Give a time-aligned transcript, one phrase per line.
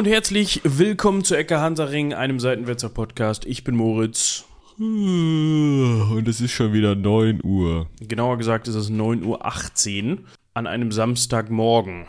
[0.00, 3.44] und herzlich willkommen zu Ecke Hansaring, einem Seitenwetzer Podcast.
[3.44, 4.46] Ich bin Moritz.
[4.78, 7.86] Und es ist schon wieder 9 Uhr.
[8.00, 10.18] Genauer gesagt ist es 9.18 Uhr
[10.54, 12.06] an einem Samstagmorgen.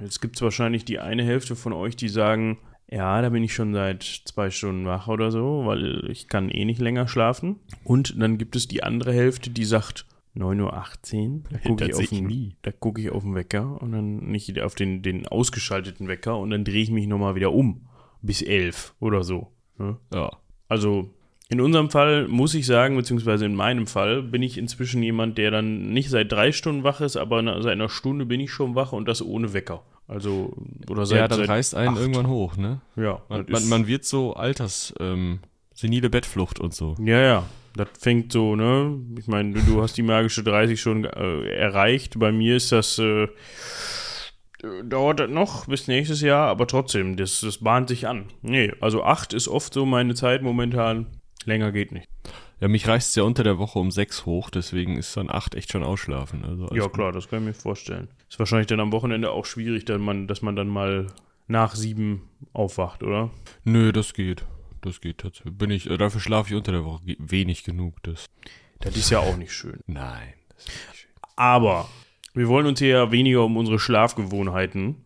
[0.00, 2.58] Jetzt gibt es wahrscheinlich die eine Hälfte von euch, die sagen,
[2.88, 6.64] ja, da bin ich schon seit zwei Stunden wach oder so, weil ich kann eh
[6.64, 7.56] nicht länger schlafen.
[7.82, 12.06] Und dann gibt es die andere Hälfte, die sagt, 9.18 Uhr, da gucke ich, auf
[12.08, 16.38] den- da guck ich auf den Wecker und dann nicht auf den, den ausgeschalteten Wecker
[16.38, 17.82] und dann drehe ich mich nochmal wieder um.
[18.22, 19.48] Bis 11 oder so.
[19.78, 19.96] Ne?
[20.14, 20.30] Ja.
[20.68, 21.10] Also
[21.48, 25.50] in unserem Fall muss ich sagen, beziehungsweise in meinem Fall, bin ich inzwischen jemand, der
[25.50, 28.92] dann nicht seit drei Stunden wach ist, aber seit einer Stunde bin ich schon wach
[28.92, 29.82] und das ohne Wecker.
[30.08, 30.54] Also,
[30.88, 31.18] oder seit.
[31.18, 32.00] ja, dann seit reißt einen acht.
[32.00, 32.80] irgendwann hoch, ne?
[32.96, 35.40] Ja, Man, man, man wird so alters, ähm,
[35.74, 36.94] senile Bettflucht und so.
[37.00, 37.44] ja, ja.
[37.74, 38.98] Das fängt so, ne?
[39.18, 42.18] Ich meine, du, du hast die magische 30 schon äh, erreicht.
[42.18, 42.98] Bei mir ist das.
[42.98, 43.28] Äh,
[44.84, 48.26] dauert das noch bis nächstes Jahr, aber trotzdem, das, das bahnt sich an.
[48.42, 51.06] Nee, also 8 ist oft so meine Zeit momentan.
[51.44, 52.06] Länger geht nicht.
[52.60, 55.56] Ja, mich reißt es ja unter der Woche um 6 hoch, deswegen ist dann 8
[55.56, 56.44] echt schon ausschlafen.
[56.44, 58.06] Also Ja, klar, das kann ich mir vorstellen.
[58.28, 61.08] Ist wahrscheinlich dann am Wochenende auch schwierig, dass man, dass man dann mal
[61.48, 63.30] nach sieben aufwacht, oder?
[63.64, 64.44] Nö, das geht.
[64.82, 65.56] Das geht tatsächlich.
[65.56, 68.02] Bin ich, äh, dafür schlafe ich unter der Woche wenig genug.
[68.02, 68.26] Das.
[68.80, 69.80] Das ist ja auch nicht schön.
[69.86, 70.34] Nein.
[70.48, 71.10] Das ist nicht schön.
[71.36, 71.88] Aber
[72.34, 75.04] wir wollen uns hier ja weniger um unsere Schlafgewohnheiten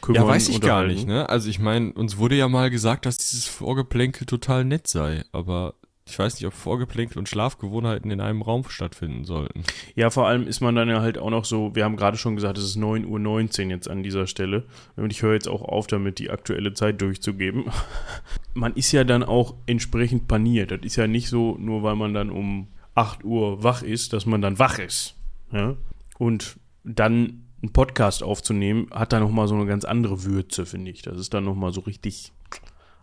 [0.00, 0.22] kümmern.
[0.22, 1.28] Ja, weiß ich gar nicht, ne?
[1.28, 5.74] Also ich meine, uns wurde ja mal gesagt, dass dieses Vorgeplänkel total nett sei, aber
[6.04, 9.62] ich weiß nicht, ob Vorgeplänkel und Schlafgewohnheiten in einem Raum stattfinden sollten.
[9.94, 12.34] Ja, vor allem ist man dann ja halt auch noch so, wir haben gerade schon
[12.34, 14.64] gesagt, es ist 9.19 Uhr jetzt an dieser Stelle.
[14.96, 17.66] Und ich höre jetzt auch auf damit, die aktuelle Zeit durchzugeben.
[18.54, 20.72] Man ist ja dann auch entsprechend paniert.
[20.72, 24.26] Das ist ja nicht so, nur weil man dann um 8 Uhr wach ist, dass
[24.26, 25.14] man dann wach ist.
[25.52, 25.76] Ja?
[26.18, 31.00] Und dann einen Podcast aufzunehmen, hat dann nochmal so eine ganz andere Würze, finde ich.
[31.00, 32.32] Das ist dann nochmal so richtig,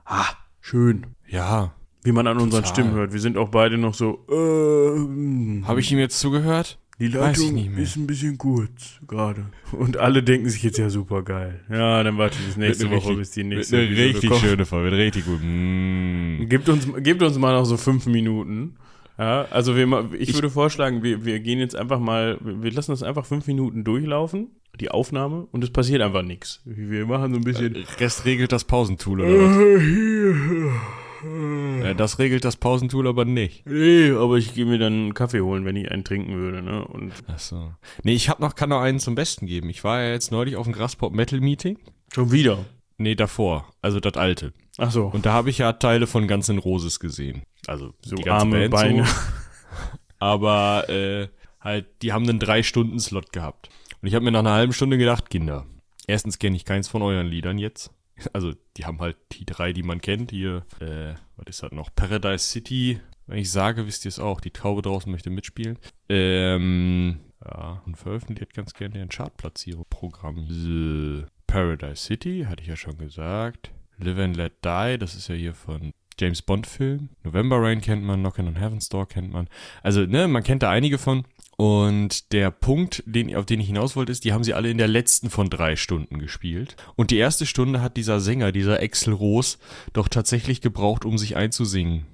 [0.06, 0.28] ah,
[0.62, 1.16] schön.
[1.28, 1.74] Ja.
[2.04, 2.74] Wie man an unseren Total.
[2.76, 3.14] Stimmen hört.
[3.14, 6.78] Wir sind auch beide noch so, äh, Habe ich ihm jetzt zugehört?
[7.00, 9.46] die ich Leitung ist ein bisschen kurz gerade.
[9.72, 11.62] Und alle denken sich jetzt ja super geil.
[11.70, 15.26] Ja, dann warte ich bis nächste Woche, bis die nächste eine richtig schöne Folge, richtig
[15.26, 15.40] gut.
[15.42, 16.46] Mm.
[16.50, 18.76] Gebt uns, gebt uns mal noch so fünf Minuten.
[19.18, 22.72] Ja, also wir, ma- ich, würde vorschlagen, wir, wir gehen jetzt einfach mal, wir wir
[22.72, 24.48] lassen das einfach fünf Minuten durchlaufen,
[24.80, 26.62] die Aufnahme, und es passiert einfach nichts.
[26.66, 27.78] Wir machen so ein bisschen.
[28.00, 31.09] Rest regelt das Pausentool oder was?
[31.24, 33.66] Ja, das regelt das Pausentool aber nicht.
[33.66, 36.86] Nee, aber ich gehe mir dann einen Kaffee holen, wenn ich einen trinken würde, ne?
[36.86, 37.72] Und Ach so.
[38.04, 39.70] Nee, ich hab noch, kann noch einen zum Besten geben.
[39.70, 41.78] Ich war ja jetzt neulich auf dem Graspop Metal Meeting.
[42.14, 42.66] schon wieder.
[42.98, 43.72] Nee, davor.
[43.82, 44.54] Also das alte.
[44.78, 45.08] Ach so.
[45.08, 47.44] Und da habe ich ja Teile von Guns N' Roses gesehen.
[47.68, 49.06] Also So die ganze Arme, Band Beine.
[49.06, 49.12] So.
[50.20, 51.28] Aber äh,
[51.62, 53.70] halt, die haben einen Drei-Stunden-Slot gehabt.
[54.02, 55.66] Und ich habe mir nach einer halben Stunde gedacht, Kinder,
[56.08, 57.92] erstens kenne ich keins von euren Liedern jetzt.
[58.34, 60.32] Also die haben halt die drei, die man kennt.
[60.32, 61.94] Hier, äh, was ist das noch?
[61.96, 63.00] Paradise City.
[63.28, 64.42] Wenn ich sage, wisst ihr es auch.
[64.42, 65.78] Die Taube draußen möchte mitspielen.
[66.10, 71.28] Ähm, ja, und veröffentlicht ganz gerne ein Chartplatzierungsprogramm.
[71.48, 73.72] Paradise City, hatte ich ja schon gesagt.
[73.98, 77.10] Live and Let Die, das ist ja hier von James Bond Film.
[77.24, 79.48] November Rain kennt man, Knockin' on Heaven's Door kennt man.
[79.84, 81.24] Also, ne, man kennt da einige von.
[81.60, 84.78] Und der Punkt, den, auf den ich hinaus wollte, ist, die haben sie alle in
[84.78, 86.78] der letzten von drei Stunden gespielt.
[86.96, 89.60] Und die erste Stunde hat dieser Sänger, dieser Axel Roos,
[89.92, 92.06] doch tatsächlich gebraucht, um sich einzusingen.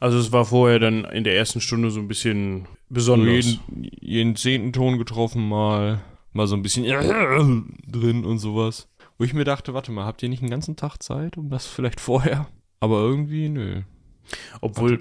[0.00, 3.46] Also es war vorher dann in der ersten Stunde so ein bisschen So besonders.
[3.46, 6.02] jeden, jeden zehnten Ton getroffen, mal,
[6.34, 6.84] mal so ein bisschen
[7.86, 8.86] drin und sowas.
[9.16, 11.64] Wo ich mir dachte, warte mal, habt ihr nicht einen ganzen Tag Zeit, um das
[11.64, 12.48] vielleicht vorher?
[12.80, 13.80] Aber irgendwie, nö.
[14.60, 14.98] Obwohl,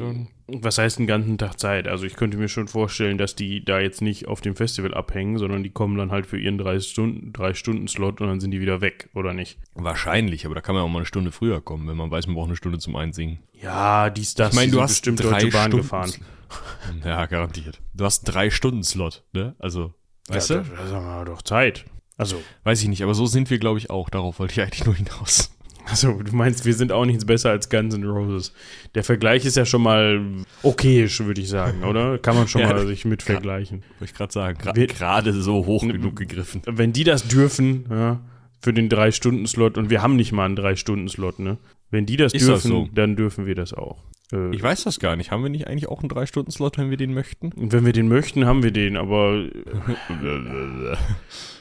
[0.54, 1.88] was heißt einen ganzen Tag Zeit?
[1.88, 5.38] Also ich könnte mir schon vorstellen, dass die da jetzt nicht auf dem Festival abhängen,
[5.38, 8.52] sondern die kommen dann halt für ihren drei Stunden, drei Stunden Slot und dann sind
[8.52, 9.60] die wieder weg, oder nicht?
[9.76, 12.36] Wahrscheinlich, aber da kann man auch mal eine Stunde früher kommen, wenn man weiß, man
[12.36, 13.40] braucht eine Stunde zum Einsingen.
[13.54, 14.50] Ja, dies, das.
[14.50, 16.14] Ich meine, du hast bestimmt drei Deutsche Bahn Stunden gefahren.
[17.06, 17.80] Ja, garantiert.
[17.94, 19.56] Du hast einen Drei-Stunden-Slot, ne?
[19.60, 19.94] Also,
[20.30, 20.70] weißt ja, du?
[20.70, 21.86] Da, da haben wir doch Zeit.
[22.18, 24.10] Also, Weiß ich nicht, aber so sind wir, glaube ich, auch.
[24.10, 25.52] Darauf wollte ich eigentlich nur hinaus.
[25.90, 28.54] Also, du meinst, wir sind auch nichts besser als Guns N' Roses.
[28.96, 30.22] Der Vergleich ist ja schon mal
[30.64, 32.18] okayisch, würde ich sagen, oder?
[32.18, 33.84] Kann man schon Ja, mal sich mit vergleichen.
[34.00, 34.58] Wollte ich gerade sagen.
[34.88, 36.62] Gerade so hoch genug gegriffen.
[36.66, 38.20] Wenn die das dürfen, ja,
[38.62, 41.58] für den Drei-Stunden-Slot, und wir haben nicht mal einen Drei-Stunden-Slot, ne?
[41.92, 42.90] Wenn die das Ist das dürfen, so?
[42.94, 43.98] dann dürfen wir das auch.
[44.32, 45.32] Äh, Ich weiß das gar nicht.
[45.32, 47.52] Haben wir nicht eigentlich auch einen Drei-Stunden-Slot, wenn wir den möchten?
[47.54, 49.44] und wenn wir den möchten, haben wir den, aber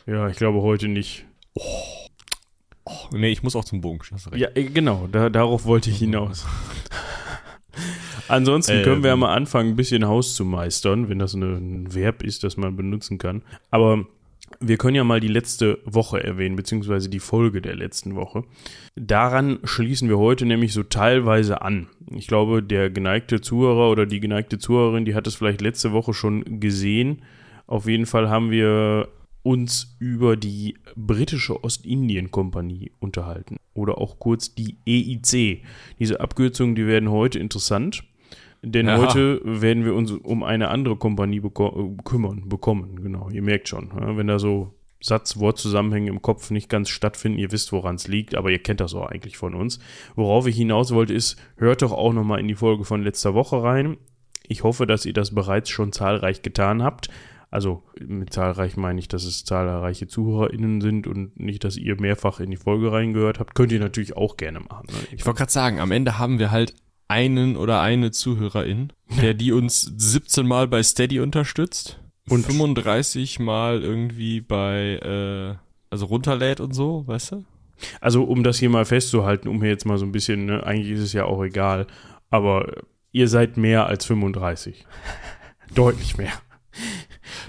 [0.06, 1.24] ja, ich glaube heute nicht.
[1.54, 1.62] Oh,
[3.12, 4.00] nee, ich muss auch zum Bogen.
[4.12, 4.40] Hast recht.
[4.40, 6.46] Ja, äh, genau, da, darauf wollte ich hinaus.
[8.28, 9.20] Ansonsten können wir ja Ähm.
[9.20, 13.18] mal anfangen, ein bisschen Haus zu meistern, wenn das ein Verb ist, das man benutzen
[13.18, 13.42] kann.
[13.70, 14.04] Aber
[14.60, 18.44] Wir können ja mal die letzte Woche erwähnen, beziehungsweise die Folge der letzten Woche.
[18.96, 21.88] Daran schließen wir heute nämlich so teilweise an.
[22.16, 26.14] Ich glaube, der geneigte Zuhörer oder die geneigte Zuhörerin, die hat es vielleicht letzte Woche
[26.14, 27.20] schon gesehen.
[27.66, 29.08] Auf jeden Fall haben wir
[29.48, 35.62] uns über die britische Ostindien-Kompanie unterhalten oder auch kurz die EIC.
[35.98, 38.04] Diese Abkürzungen, die werden heute interessant,
[38.62, 38.98] denn Ja.
[38.98, 43.00] heute werden wir uns um eine andere Kompanie beko kümmern, bekommen.
[43.02, 47.72] Genau, ihr merkt schon, wenn da so Satz-Wort-Zusammenhänge im Kopf nicht ganz stattfinden, ihr wisst,
[47.72, 49.78] woran es liegt, aber ihr kennt das auch eigentlich von uns.
[50.14, 53.62] Worauf ich hinaus wollte, ist, hört doch auch nochmal in die Folge von letzter Woche
[53.62, 53.96] rein.
[54.46, 57.08] Ich hoffe, dass ihr das bereits schon zahlreich getan habt.
[57.50, 62.40] Also mit zahlreich meine ich, dass es zahlreiche ZuhörerInnen sind und nicht, dass ihr mehrfach
[62.40, 63.54] in die Folge reingehört habt.
[63.54, 64.86] Könnt ihr natürlich auch gerne machen.
[64.88, 64.98] Ne?
[65.16, 66.74] Ich wollte gerade sagen, am Ende haben wir halt
[67.08, 68.92] einen oder eine Zuhörerin,
[69.22, 71.98] der die uns 17 Mal bei Steady unterstützt
[72.28, 75.56] und Und- 35 Mal irgendwie bei, äh,
[75.88, 77.44] also runterlädt und so, weißt du?
[78.02, 80.90] Also um das hier mal festzuhalten, um hier jetzt mal so ein bisschen, ne, eigentlich
[80.90, 81.86] ist es ja auch egal,
[82.28, 84.84] aber ihr seid mehr als 35.
[85.74, 86.32] Deutlich mehr.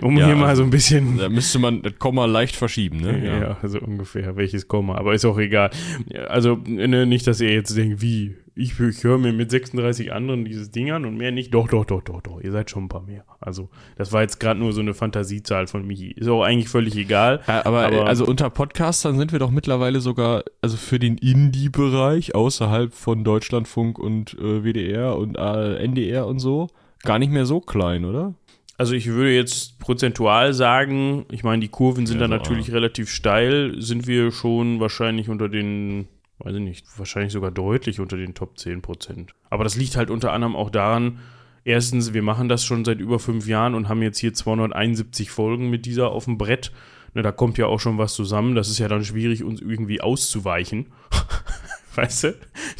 [0.01, 2.97] Um Ja, hier mal also- so ein bisschen Da müsste man das Komma leicht verschieben,
[3.01, 3.25] ne?
[3.61, 5.69] Ja, so ungefähr, welches Komma, aber ist auch egal.
[6.13, 10.11] Ja, Also ne, nicht, dass ihr jetzt denkt, wie, ich, ich höre mir mit 36
[10.11, 11.53] anderen dieses Ding an und mehr nicht.
[11.53, 13.23] Doch, doch, doch, doch, doch, ihr seid schon ein paar mehr.
[13.39, 16.11] Also das war jetzt gerade nur so eine Fantasiezahl von Michi.
[16.11, 17.39] Ist auch eigentlich völlig egal.
[17.47, 22.35] Ja, aber, Aber- also unter Podcastern sind wir doch mittlerweile sogar, also für den Indie-Bereich
[22.35, 26.67] außerhalb von Deutschlandfunk und äh, WDR und äh, NDR und so,
[27.03, 28.33] gar nicht mehr so klein, oder?
[28.79, 32.71] Also ich würde jetzt prozentual sagen, ich meine, die Kurven sind Ja, dann so, natürlich
[32.71, 38.15] relativ steil, sind wir schon wahrscheinlich unter den, weiß ich nicht, wahrscheinlich sogar deutlich unter
[38.15, 39.33] den Top 10 Prozent.
[39.49, 41.19] Aber das liegt halt unter anderem auch daran,
[41.65, 45.69] erstens, wir machen das schon seit über fünf Jahren und haben jetzt hier 271 Folgen
[45.69, 46.71] mit dieser auf dem Brett.
[47.13, 48.55] Ne, da kommt ja auch schon was zusammen.
[48.55, 50.85] Das ist ja dann schwierig, uns irgendwie auszuweichen.
[51.95, 52.35] weißt du?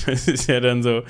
[0.05, 1.01] Das ist ja dann so,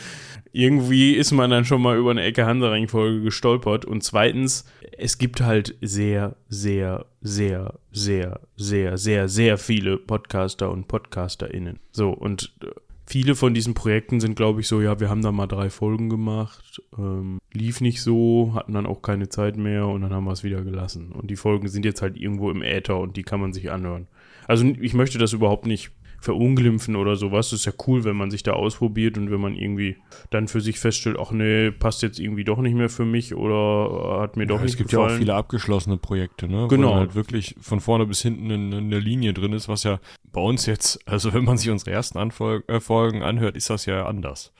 [0.51, 3.85] irgendwie ist man dann schon mal über eine Ecke Hansaring-Folge gestolpert.
[3.85, 4.65] Und zweitens,
[4.97, 11.79] es gibt halt sehr, sehr, sehr, sehr, sehr, sehr, sehr viele Podcaster und PodcasterInnen.
[11.91, 12.67] So, und äh,
[13.05, 16.09] viele von diesen Projekten sind, glaube ich, so, ja, wir haben da mal drei Folgen
[16.09, 20.31] gemacht, ähm, lief nicht so, hatten dann auch keine Zeit mehr und dann haben wir
[20.31, 21.11] es wieder gelassen.
[21.11, 24.07] Und die Folgen sind jetzt halt irgendwo im Äther und die kann man sich anhören.
[24.47, 25.91] Also ich möchte das überhaupt nicht
[26.21, 27.49] verunglimpfen oder sowas.
[27.49, 29.97] Das ist ja cool, wenn man sich da ausprobiert und wenn man irgendwie
[30.29, 34.19] dann für sich feststellt, ach nee, passt jetzt irgendwie doch nicht mehr für mich oder
[34.21, 35.15] hat mir doch Ja, nicht es gibt ja gefallen.
[35.15, 36.67] auch viele abgeschlossene Projekte, ne?
[36.69, 36.91] Genau.
[36.91, 39.99] Wo halt wirklich von vorne bis hinten eine, eine Linie drin ist, was ja
[40.31, 43.85] bei uns jetzt, also wenn man sich unsere ersten Anfol äh, Folgen anhört, ist das
[43.85, 44.51] ja anders.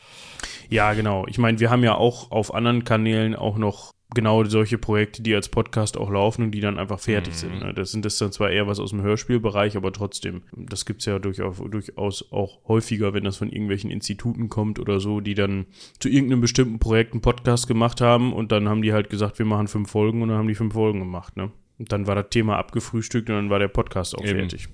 [0.69, 1.25] Ja, genau.
[1.27, 5.35] Ich meine, wir haben ja auch auf anderen Kanälen auch noch genau solche Projekte, die
[5.35, 7.59] als Podcast auch laufen und die dann einfach fertig sind.
[7.59, 7.73] Ne?
[7.73, 11.19] Das sind das dann zwar eher was aus dem Hörspielbereich, aber trotzdem, das gibt's ja
[11.19, 15.67] durchaus, durchaus auch häufiger, wenn das von irgendwelchen Instituten kommt oder so, die dann
[15.99, 19.45] zu irgendeinem bestimmten Projekt einen Podcast gemacht haben und dann haben die halt gesagt, wir
[19.45, 21.37] machen fünf Folgen und dann haben die fünf Folgen gemacht.
[21.37, 21.51] Ne?
[21.77, 24.39] Und dann war das Thema abgefrühstückt und dann war der Podcast auch Eben.
[24.39, 24.69] fertig.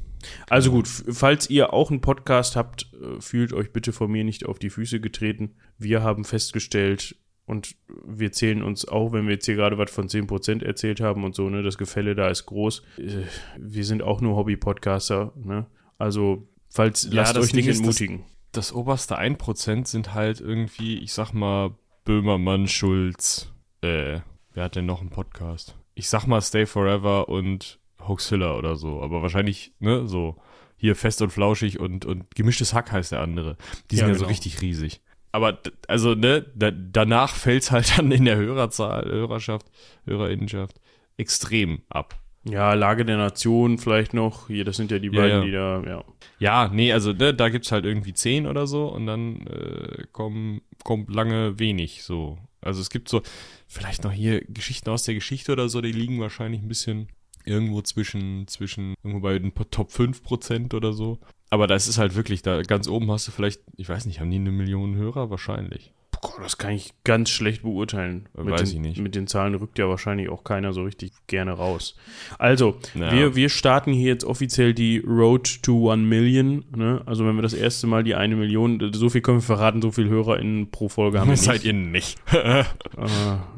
[0.49, 4.45] Also gut, falls ihr auch einen Podcast habt, äh, fühlt euch bitte von mir nicht
[4.45, 5.55] auf die Füße getreten.
[5.77, 7.75] Wir haben festgestellt und
[8.05, 11.35] wir zählen uns auch, wenn wir jetzt hier gerade was von 10% erzählt haben und
[11.35, 12.81] so, ne, das Gefälle da ist groß.
[12.97, 13.23] Äh,
[13.59, 15.67] Wir sind auch nur Hobby-Podcaster, ne?
[15.97, 18.25] Also, falls, Ja, lasst euch nicht Ding ist, das- entmutigen.
[18.51, 24.19] Das oberste 1% sind halt irgendwie, ich sag mal, Böhmermann, Schulz, äh,
[24.53, 25.75] wer hat denn noch einen Podcast?
[25.93, 30.37] Ich sag mal Stay Forever und Hoaxilla oder so, aber wahrscheinlich, ne, so
[30.77, 33.57] hier fest und flauschig und, und gemischtes Hack heißt der andere.
[33.91, 34.29] Die sind Ja, ja, so genau.
[34.29, 35.01] richtig riesig.
[35.35, 39.67] Aber, also, ne, da, danach fällt's halt dann in der Hörerzahl, Hörerschaft,
[40.05, 40.79] Hörerinnenschaft
[41.17, 42.17] extrem ab.
[42.47, 44.47] Ja, Lage der Nation vielleicht noch.
[44.47, 45.43] Hier, das sind ja die Ja, beiden, ja.
[45.43, 46.03] die da, ja.
[46.39, 50.61] Ja, nee, also ne, da gibt's halt irgendwie zehn oder so und dann äh, kommen,
[50.85, 52.37] kommt lange wenig so.
[52.61, 53.21] Also es gibt so
[53.67, 57.09] vielleicht noch hier Geschichten aus der Geschichte oder so, die liegen wahrscheinlich ein bisschen
[57.43, 61.19] irgendwo zwischen, zwischen irgendwo bei den Top 5% oder so.
[61.49, 64.31] Aber das ist halt wirklich, da ganz oben hast du vielleicht, ich weiß nicht, haben
[64.31, 65.29] die eine Million Hörer?
[65.29, 65.93] Wahrscheinlich.
[66.21, 68.27] Boah, das kann ich ganz schlecht beurteilen.
[68.33, 69.01] Weiß mit den, ich nicht.
[69.01, 71.95] Mit den Zahlen rückt ja wahrscheinlich auch keiner so richtig gerne raus.
[72.39, 73.11] Also, Ja.
[73.11, 76.65] wir, wir starten hier jetzt offiziell die Road to One Million.
[76.75, 77.01] Ne?
[77.05, 79.91] Also, wenn wir das erste Mal die eine Million, so viel können wir verraten, so
[79.91, 81.37] viel HörerInnen pro Folge haben wir.
[81.37, 82.17] Seid ihr nicht.
[82.33, 82.63] Äh,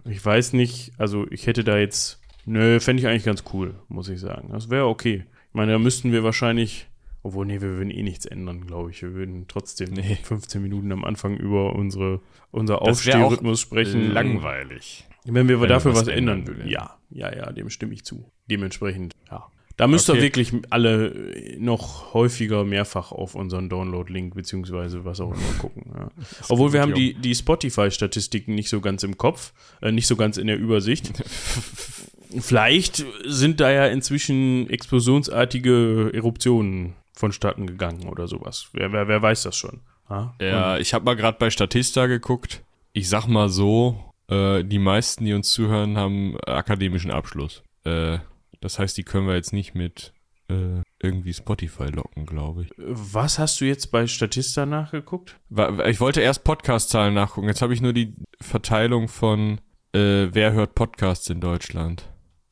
[0.10, 4.10] ich weiß nicht, also ich hätte da jetzt, nö, fände ich eigentlich ganz cool, muss
[4.10, 4.50] ich sagen.
[4.52, 5.26] Das wäre okay.
[5.50, 6.88] Ich meine, da müssten wir wahrscheinlich,
[7.28, 9.02] obwohl, nee, wir würden eh nichts ändern, glaube ich.
[9.02, 10.18] Wir würden trotzdem Nee.
[10.24, 14.12] 15 Minuten am Anfang über unsere, unser Aufstehrhythmus sprechen.
[14.12, 15.06] Langweilig.
[15.26, 16.68] Wenn wir wenn dafür was was ändern würden.
[16.68, 18.32] Ja, ja, ja, dem stimme ich zu.
[18.50, 19.46] Dementsprechend, ja.
[19.76, 20.24] Da müsst ihr Okay.
[20.24, 21.14] wirklich alle
[21.60, 25.92] noch häufiger mehrfach auf unseren Download-Link beziehungsweise was auch immer gucken.
[25.94, 26.10] Ja.
[26.50, 30.38] Obwohl wir haben die, die Spotify-Statistiken nicht so ganz im Kopf, äh, nicht so ganz
[30.38, 31.12] in der Übersicht.
[32.40, 38.70] Vielleicht sind da ja inzwischen explosionsartige Eruptionen vonstatten gegangen oder sowas.
[38.74, 39.82] Wer, wer, wer weiß das schon?
[40.10, 40.36] Ja?
[40.42, 42.64] Ja, ich habe mal gerade bei Statista geguckt.
[42.94, 47.64] Ich sag mal so, äh, die meisten, die uns zuhören, haben akademischen Abschluss.
[47.84, 48.20] Äh,
[48.62, 50.14] das heißt, die können wir jetzt nicht mit
[50.50, 52.70] äh, irgendwie Spotify locken, glaube ich.
[52.78, 55.38] Was hast du jetzt bei Statista nachgeguckt?
[55.86, 57.48] Ich wollte erst Podcast-Zahlen nachgucken.
[57.48, 59.60] Jetzt habe ich nur die Verteilung von
[59.94, 62.10] äh, wer hört Podcasts in Deutschland.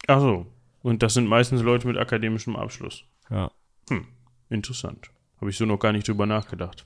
[0.08, 0.46] Ach so.
[0.82, 3.04] Und das sind meistens Leute mit akademischem Abschluss.
[3.30, 3.52] Ja.
[4.50, 5.10] Interessant.
[5.40, 6.86] Habe ich so noch gar nicht drüber nachgedacht.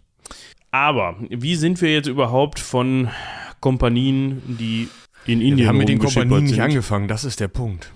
[0.71, 3.09] Aber wie sind wir jetzt überhaupt von
[3.59, 4.87] Kompanien, die
[5.25, 7.91] in Indien Wir haben mit den Kompanien nicht sind, angefangen, das ist der Punkt.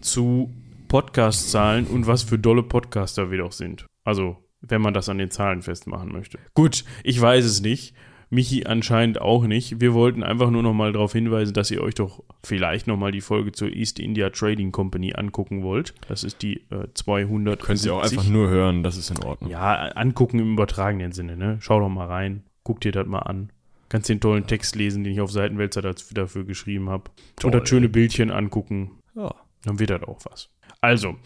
[0.00, 0.52] zu
[0.88, 3.86] Podcast-Zahlen und was für dolle Podcaster wir doch sind?
[4.04, 6.38] Also, wenn man das an den Zahlen festmachen möchte.
[6.54, 7.94] Gut, ich weiß es nicht.
[8.30, 9.80] Michi anscheinend auch nicht.
[9.80, 13.10] Wir wollten einfach nur noch mal darauf hinweisen, dass ihr euch doch vielleicht noch mal
[13.10, 15.94] die Folge zur East India Trading Company angucken wollt.
[16.08, 17.60] Das ist die äh, 200.
[17.60, 19.50] Können Sie auch einfach nur hören, das ist in Ordnung.
[19.50, 21.58] Ja, angucken im übertragenen Sinne, ne?
[21.60, 23.50] Schau doch mal rein, guck dir das mal an.
[23.88, 27.10] Kannst den tollen Text lesen, den ich auf Seitenwälzer dafür, dafür geschrieben habe.
[27.42, 28.92] Und das schöne Bildchen angucken.
[29.16, 29.34] Ja.
[29.64, 30.48] Dann wird das auch was.
[30.80, 31.16] Also,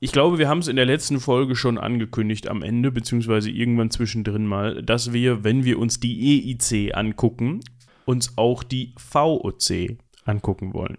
[0.00, 3.90] ich glaube, wir haben es in der letzten Folge schon angekündigt am Ende, beziehungsweise irgendwann
[3.90, 7.60] zwischendrin mal, dass wir, wenn wir uns die EIC angucken,
[8.04, 10.98] uns auch die VOC angucken wollen.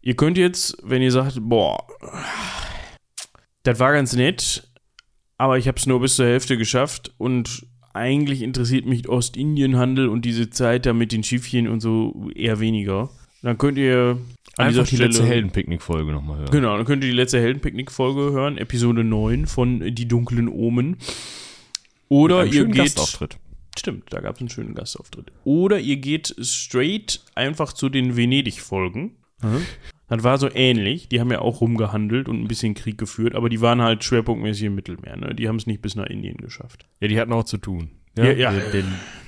[0.00, 1.84] Ihr könnt jetzt, wenn ihr sagt, boah,
[3.64, 4.70] das war ganz nett,
[5.38, 10.24] aber ich habe es nur bis zur Hälfte geschafft und eigentlich interessiert mich Ostindienhandel und
[10.24, 13.10] diese Zeit da mit den Schiffchen und so eher weniger.
[13.42, 14.18] Dann könnt ihr
[14.56, 16.50] an Einfach die dieser letzte Stelle Heldenpicknick-Folge nochmal hören.
[16.50, 20.96] Genau, dann könnt ihr die letzte Heldenpicknick-Folge hören, Episode 9 von Die dunklen Omen.
[22.08, 22.76] Oder ihr geht.
[22.76, 23.38] Gastauftritt.
[23.78, 25.32] Stimmt, da gab es einen schönen Gastauftritt.
[25.44, 29.16] Oder ihr geht straight einfach zu den Venedig-Folgen.
[30.08, 31.08] Das war so ähnlich.
[31.08, 34.64] Die haben ja auch rumgehandelt und ein bisschen Krieg geführt, aber die waren halt schwerpunktmäßig
[34.64, 35.16] im Mittelmeer.
[35.16, 35.34] Ne?
[35.34, 36.86] Die haben es nicht bis nach Indien geschafft.
[37.00, 37.90] Ja, die hatten auch zu tun.
[38.16, 38.52] Ja, ja.
[38.52, 38.82] Der, der,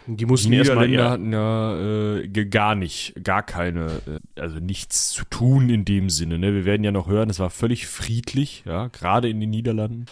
[0.07, 1.11] Die die mussten erstmal Niederländer eher.
[1.11, 6.39] hatten ja äh, gar nicht, gar keine, äh, also nichts zu tun in dem Sinne.
[6.39, 6.55] Ne?
[6.55, 10.07] Wir werden ja noch hören, es war völlig friedlich, ja, gerade in den Niederlanden.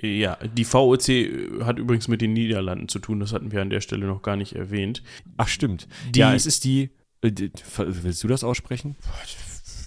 [0.00, 3.20] Ja, die VOC hat übrigens mit den Niederlanden zu tun.
[3.20, 5.02] Das hatten wir an der Stelle noch gar nicht erwähnt.
[5.36, 5.86] Ach, stimmt.
[6.14, 6.90] Die- ja, es ist die,
[7.20, 8.96] äh, die, willst du das aussprechen?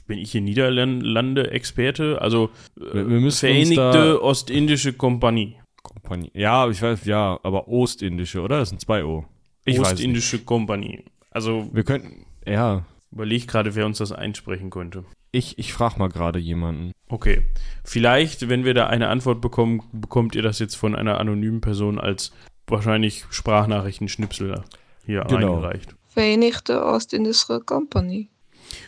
[0.07, 2.21] Bin ich hier Niederlande-Experte?
[2.21, 2.49] Also
[2.91, 5.55] Vereinigte Ostindische Kompanie.
[5.85, 6.31] Kompanie.
[6.33, 8.59] Ja, ich weiß, ja, aber Ostindische, oder?
[8.59, 9.25] Das sind zwei O.
[9.63, 9.79] Ich.
[9.79, 11.05] Ostindische Kompanie.
[11.31, 15.05] Also Wir könnten, ja, überleg gerade, wer uns das einsprechen könnte.
[15.31, 16.91] ich, ich frage mal gerade jemanden.
[17.09, 17.45] Okay.
[17.83, 21.99] Vielleicht, wenn wir da eine Antwort bekommen, bekommt ihr das jetzt von einer anonymen Person
[21.99, 22.31] als
[22.67, 24.63] wahrscheinlich Sprachnachrichtenschnipsel
[25.05, 25.55] hier Genau.
[25.57, 25.95] eingereicht.
[26.07, 28.29] Verenigde Oost-Indische Company.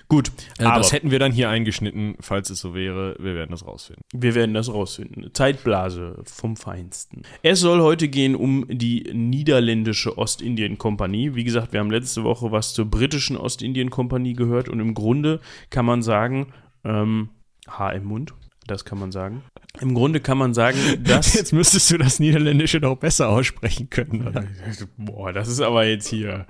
[0.10, 3.16] Gut, Äh, das hätten wir dann hier eingeschnitten, falls es so wäre.
[3.20, 4.04] Wir werden das rausfinden.
[4.14, 5.30] wir werden das rausfinden.
[5.34, 7.24] Zeitblase vom Feinsten.
[7.44, 11.36] Es soll heute gehen um die niederländische Ostindien-Kompanie.
[11.36, 15.40] Wie gesagt, wir haben letzte Woche was zur britischen Ostindien-Kompanie gehört und im Grunde
[15.70, 16.54] kann man sagen,
[16.84, 17.30] ähm,
[17.68, 18.34] Haar im Mund,
[18.68, 19.44] das kann man sagen.
[19.80, 24.28] Im Grunde kann man sagen, dass Jetzt müsstest du das Niederländische doch besser aussprechen können,
[24.28, 24.46] oder?
[24.98, 26.46] Boah, das ist aber jetzt hier.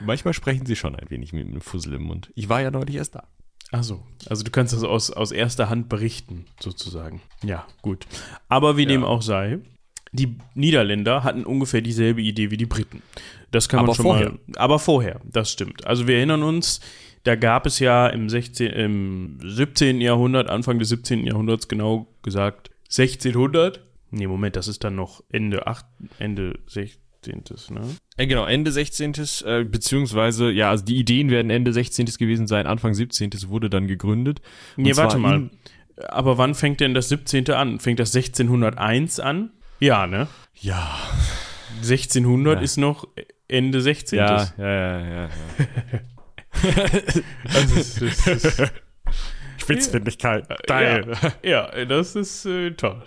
[0.00, 2.30] Manchmal sprechen sie schon ein wenig mit einem Fussel im Mund.
[2.34, 3.28] Ich war ja neulich erst da.
[3.70, 7.20] Achso, also du kannst das aus, aus erster Hand berichten, sozusagen.
[7.44, 8.06] Ja, gut.
[8.48, 9.58] Aber wie dem auch sei,
[10.12, 13.02] die Niederländer hatten ungefähr dieselbe Idee wie die Briten.
[13.50, 14.30] Das kann man Aber schon vorher.
[14.30, 14.38] mal.
[14.56, 15.86] Aber vorher, das stimmt.
[15.86, 16.80] Also wir erinnern uns,
[17.28, 20.00] da gab es ja im, 16, im 17.
[20.00, 21.26] Jahrhundert, Anfang des 17.
[21.26, 23.80] Jahrhunderts genau gesagt 1600.
[24.10, 25.84] Nee, Moment, das ist dann noch Ende 8,
[26.18, 26.98] Ende 16.
[27.68, 27.82] Ne?
[28.16, 29.12] Äh, genau, Ende 16.
[29.44, 32.06] Äh, beziehungsweise, ja, also die Ideen werden Ende 16.
[32.18, 33.30] gewesen sein, Anfang 17.
[33.48, 34.40] wurde dann gegründet.
[34.78, 35.50] Und Nee, warte mal.
[36.08, 37.50] Aber wann fängt denn das 17.
[37.50, 37.78] an?
[37.78, 39.50] Fängt das 1601 an?
[39.80, 40.28] Ja, ne?
[40.54, 40.96] Ja.
[41.82, 42.62] 1600 Ja.
[42.62, 43.06] ist noch
[43.48, 44.18] Ende 16.
[44.18, 45.22] Ja, ja, ja, ja.
[45.24, 45.28] ja.
[47.44, 48.72] Das ist, das ist,
[49.58, 50.46] Spitzfindigkeit.
[51.42, 53.02] ja, das ist äh, toll.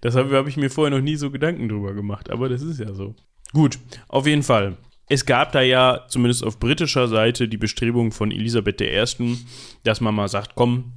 [0.00, 2.80] Das habe hab ich mir vorher noch nie so Gedanken drüber gemacht, aber das ist
[2.80, 3.14] ja so.
[3.52, 3.78] Gut,
[4.08, 4.76] auf jeden Fall.
[5.08, 9.36] Es gab da ja zumindest auf britischer Seite die Bestrebung von Elisabeth I.,
[9.84, 10.94] dass man mal sagt, komm,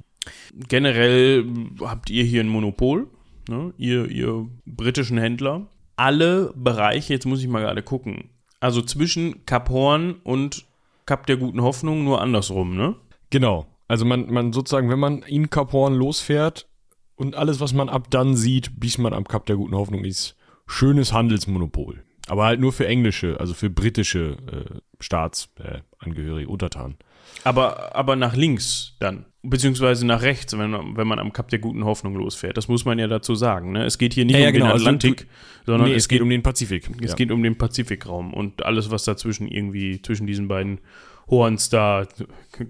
[0.68, 1.46] generell
[1.80, 3.06] habt ihr hier ein Monopol,
[3.48, 3.72] ne?
[3.78, 5.68] ihr, ihr britischen Händler.
[5.96, 10.64] Alle Bereiche, jetzt muss ich mal gerade gucken, also zwischen Kap Horn und
[11.10, 12.94] Kap der guten Hoffnung nur andersrum, ne?
[13.30, 13.66] Genau.
[13.88, 16.68] Also man, man sozusagen, wenn man in Kap Horn losfährt
[17.16, 20.36] und alles, was man ab dann sieht, bis man am Kap der guten Hoffnung ist,
[20.68, 22.04] schönes Handelsmonopol.
[22.28, 26.96] Aber halt nur für englische, also für britische äh, Staatsangehörige, äh, Untertanen.
[27.42, 31.58] Aber, aber nach links dann, beziehungsweise nach rechts, wenn man, wenn man am Kap der
[31.58, 32.56] guten Hoffnung losfährt.
[32.56, 33.72] Das muss man ja dazu sagen.
[33.72, 33.84] Ne?
[33.84, 34.66] Es geht hier nicht Ja, ja, um genau.
[34.66, 35.26] den Also Atlantik,
[35.64, 36.90] sondern nee, es, geht, um den Pazifik.
[37.00, 37.16] es ja.
[37.16, 40.80] geht um den Pazifikraum und alles, was dazwischen irgendwie, zwischen diesen beiden
[41.28, 42.06] Horns da,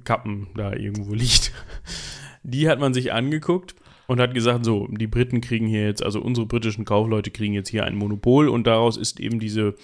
[0.04, 1.52] Kappen da irgendwo liegt.
[2.42, 3.74] Die hat man sich angeguckt
[4.06, 7.68] und hat gesagt, so, die Briten kriegen hier jetzt, also unsere britischen Kaufleute kriegen jetzt
[7.68, 9.74] hier ein Monopol und daraus ist eben diese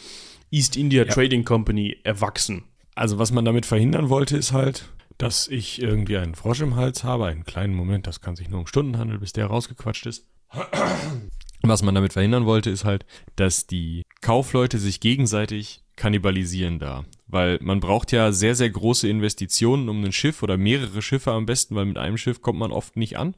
[0.51, 1.05] East India.
[1.05, 2.65] Trading Company erwachsen.
[2.95, 7.05] Also was man damit verhindern wollte, ist halt, dass ich irgendwie einen Frosch im Hals
[7.05, 7.27] habe.
[7.27, 10.27] Einen kleinen Moment, das kann sich nur um Stunden handeln, bis der rausgequatscht ist.
[11.63, 13.05] Was man damit verhindern wollte, ist halt,
[13.35, 17.05] dass die Kaufleute sich gegenseitig kannibalisieren da.
[17.27, 21.47] Weil man braucht ja sehr, sehr große Investitionen, um ein Schiff oder mehrere Schiffe am
[21.47, 23.35] besten, weil mit einem Schiff kommt man oft nicht an,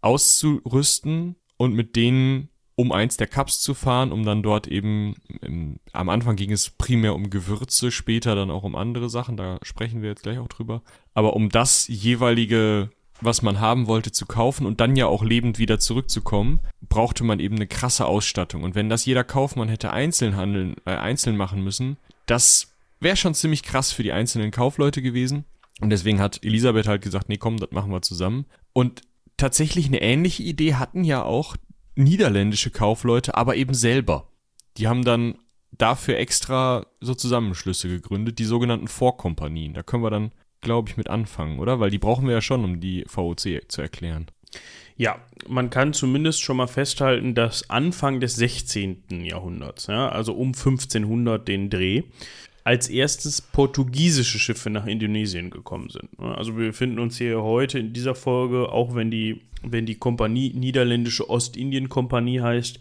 [0.00, 5.80] auszurüsten und mit denen um eins der Cups zu fahren, um dann dort eben, im,
[5.92, 10.02] am Anfang ging es primär um Gewürze, später dann auch um andere Sachen, da sprechen
[10.02, 10.82] wir jetzt gleich auch drüber.
[11.14, 12.90] Aber um das jeweilige,
[13.22, 17.40] was man haben wollte, zu kaufen und dann ja auch lebend wieder zurückzukommen, brauchte man
[17.40, 18.62] eben eine krasse Ausstattung.
[18.62, 23.34] Und wenn das jeder Kaufmann hätte einzeln handeln, äh, einzeln machen müssen, das wäre schon
[23.34, 25.46] ziemlich krass für die einzelnen Kaufleute gewesen.
[25.80, 28.44] Und deswegen hat Elisabeth halt gesagt, nee, komm, das machen wir zusammen.
[28.74, 29.00] Und
[29.38, 31.56] tatsächlich eine ähnliche Idee hatten ja auch
[31.96, 34.28] niederländische Kaufleute, aber eben selber.
[34.76, 35.36] Die haben dann
[35.72, 39.74] dafür extra so Zusammenschlüsse gegründet, die sogenannten Vorkompanien.
[39.74, 41.80] Da können wir dann, glaube ich, mit anfangen, oder?
[41.80, 44.26] Weil die brauchen wir ja schon, um die VOC zu erklären.
[44.96, 49.24] Ja, man kann zumindest schon mal festhalten, dass Anfang des 16.
[49.24, 52.04] Jahrhunderts, ja, also um 1500 den Dreh,
[52.64, 56.08] als erstes portugiesische Schiffe nach Indonesien gekommen sind.
[56.18, 60.52] Also wir befinden uns hier heute in dieser Folge, auch wenn die, wenn die Kompanie
[60.54, 62.80] Niederländische Ostindien-Kompanie heißt,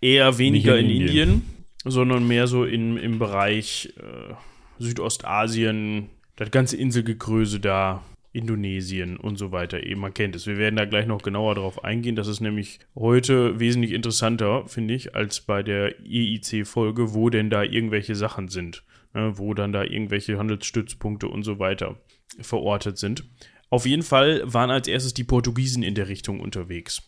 [0.00, 1.08] eher weniger in in, Indien.
[1.08, 1.42] Indien,
[1.84, 4.34] sondern mehr so in, im Bereich äh,
[4.78, 8.02] Südostasien, das ganze Inselgegröße da,
[8.34, 10.00] Indonesien und so weiter eben.
[10.00, 10.46] Man kennt es.
[10.46, 12.16] Wir werden da gleich noch genauer drauf eingehen.
[12.16, 17.62] Das ist nämlich heute wesentlich interessanter, finde ich, als bei der EIC-Folge, wo denn da
[17.62, 18.84] irgendwelche Sachen sind.
[19.14, 21.96] Ne, wo dann da irgendwelche Handelsstützpunkte und so weiter
[22.40, 23.24] verortet sind.
[23.72, 27.04] Auf jeden Fall waren als erstes die Portugiesen in der Richtung unterwegs.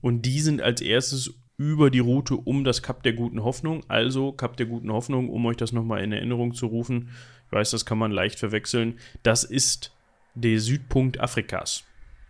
[0.00, 4.32] Und die sind als erstes über die Route um das Kap der Guten Hoffnung, also
[4.32, 7.10] Kap der Guten Hoffnung, um euch das nochmal in Erinnerung zu rufen.
[7.44, 8.98] Ich weiß, das kann man leicht verwechseln.
[9.24, 9.94] Das ist
[10.34, 11.84] der Südpunkt Afrikas.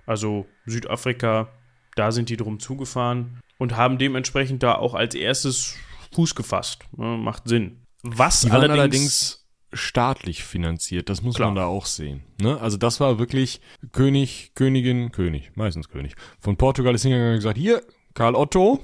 [0.04, 1.52] Also Südafrika,
[1.94, 5.76] da sind die drum zugefahren und haben dementsprechend da auch als erstes
[6.12, 6.82] Fuß gefasst.
[6.96, 7.82] Ne, macht Sinn.
[8.02, 11.48] Was allerdings, allerdings staatlich finanziert, das muss Klar.
[11.48, 12.22] man da auch sehen.
[12.40, 12.60] Ne?
[12.60, 13.60] Also das war wirklich
[13.92, 16.14] König, Königin, König, meistens König.
[16.38, 17.82] Von Portugal ist hingegangen und gesagt, hier,
[18.14, 18.80] Karl Otto,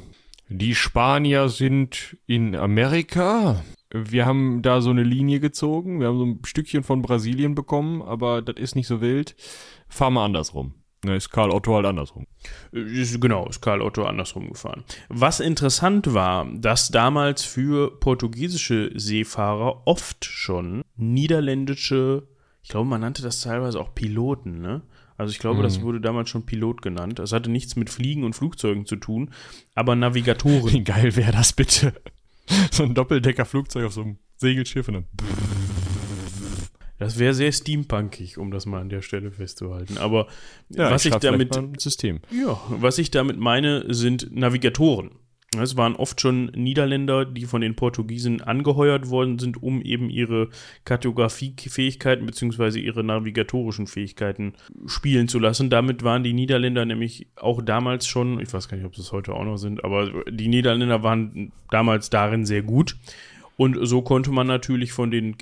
[0.48, 3.64] die Spanier sind in Amerika.
[3.90, 8.02] Wir haben da so eine Linie gezogen, wir haben so ein Stückchen von Brasilien bekommen,
[8.02, 9.36] aber das ist nicht so wild.
[9.88, 10.74] Fahr mal andersrum.
[11.04, 12.26] Ne, ist Karl Otto halt andersrum.
[12.70, 14.84] Genau, ist Karl Otto andersrum gefahren.
[15.08, 22.28] Was interessant war, dass damals für portugiesische Seefahrer oft schon niederländische,
[22.62, 24.82] ich glaube, man nannte das teilweise auch Piloten, ne?
[25.18, 27.18] Also ich glaube, das wurde damals schon Pilot genannt.
[27.18, 29.30] Das hatte nichts mit Fliegen und Flugzeugen zu tun,
[29.74, 30.72] aber Navigatoren.
[30.72, 31.92] Wie geil wäre das bitte?
[32.72, 35.06] So ein Doppeldecker-Flugzeug auf so einem Segelschiff und dann
[37.02, 39.98] Das wäre sehr steampunkig, um das mal an der Stelle festzuhalten.
[39.98, 40.28] Aber
[40.68, 42.20] Ja, was ich vielleicht damit System.
[42.30, 45.10] Ja, was ich damit meine, sind Navigatoren.
[45.60, 50.48] Es waren oft schon Niederländer, die von den Portugiesen angeheuert worden sind, um eben ihre
[50.84, 52.78] Kartografiefähigkeiten bzw.
[52.78, 54.54] ihre navigatorischen Fähigkeiten
[54.86, 55.70] spielen zu lassen.
[55.70, 59.10] Damit waren die Niederländer nämlich auch damals schon, ich weiß gar nicht, ob sie es
[59.10, 62.96] heute auch noch sind, aber die Niederländer waren damals darin sehr gut.
[63.56, 65.36] Und so konnte man natürlich von den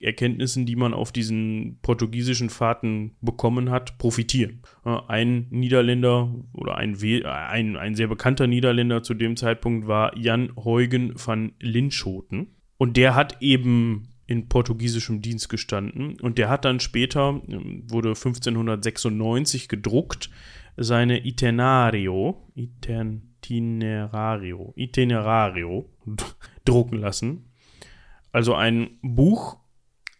[0.00, 4.62] Erkenntnissen, die man auf diesen portugiesischen Fahrten bekommen hat, profitieren.
[4.82, 11.14] Ein Niederländer oder ein, ein, ein sehr bekannter Niederländer zu dem Zeitpunkt war Jan Huygen
[11.14, 12.48] van Linschoten.
[12.76, 18.10] Und der hat eben in portugiesischem Dienst gestanden und der hat dann später, ähm, wurde
[18.10, 20.30] 1596 gedruckt,
[20.76, 25.88] seine Itinenario, Itinerario, Itinerario
[26.64, 27.50] drucken lassen.
[28.32, 29.58] Also ein Buch,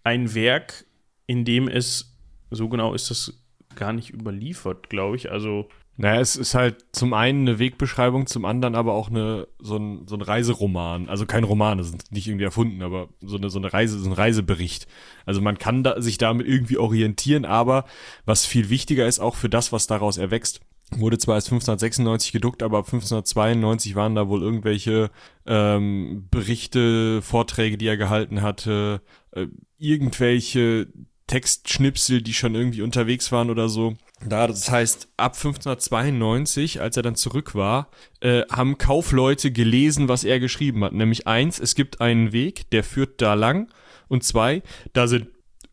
[0.04, 0.84] ein Werk,
[1.26, 2.16] in dem es,
[2.50, 3.42] so genau ist das
[3.74, 5.32] gar nicht überliefert, glaube ich.
[5.32, 9.76] Also Naja, es ist halt zum einen eine Wegbeschreibung, zum anderen aber auch eine, so,
[9.76, 11.08] ein, so ein Reiseroman.
[11.08, 14.08] Also kein Roman, das ist nicht irgendwie erfunden, aber so eine, so eine Reise, so
[14.08, 14.86] ein Reisebericht.
[15.26, 17.84] Also man kann da, sich damit irgendwie orientieren, aber
[18.24, 22.62] was viel wichtiger ist, auch für das, was daraus erwächst, wurde zwar erst 1596 gedruckt,
[22.62, 25.10] aber ab 1592 waren da wohl irgendwelche
[25.46, 29.00] ähm, Berichte, Vorträge, die er gehalten hatte,
[29.34, 29.46] äh,
[29.78, 30.88] irgendwelche
[31.26, 33.96] Textschnipsel, die schon irgendwie unterwegs waren oder so.
[34.26, 40.24] Da, das heißt, ab 1592, als er dann zurück war, äh, haben Kaufleute gelesen, was
[40.24, 40.92] er geschrieben hat.
[40.92, 43.70] Nämlich eins, es gibt einen Weg, der führt da lang.
[44.08, 45.28] Und zwei, da sind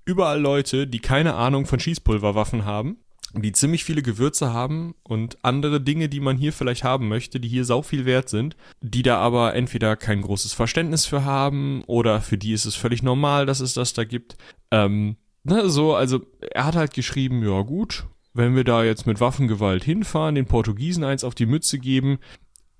[0.06, 2.98] überall Leute, die keine Ahnung von Schießpulverwaffen haben,
[3.34, 7.48] die ziemlich viele Gewürze haben und andere Dinge, die man hier vielleicht haben möchte, die
[7.48, 12.22] hier sau viel wert sind, die da aber entweder kein großes Verständnis für haben oder
[12.22, 14.38] für die ist es völlig normal, dass es das da gibt.
[14.72, 19.20] Ähm, ne, so, also er hat halt geschrieben, ja gut, wenn wir da jetzt mit
[19.20, 22.20] Waffengewalt hinfahren, den Portugiesen eins auf die Mütze geben,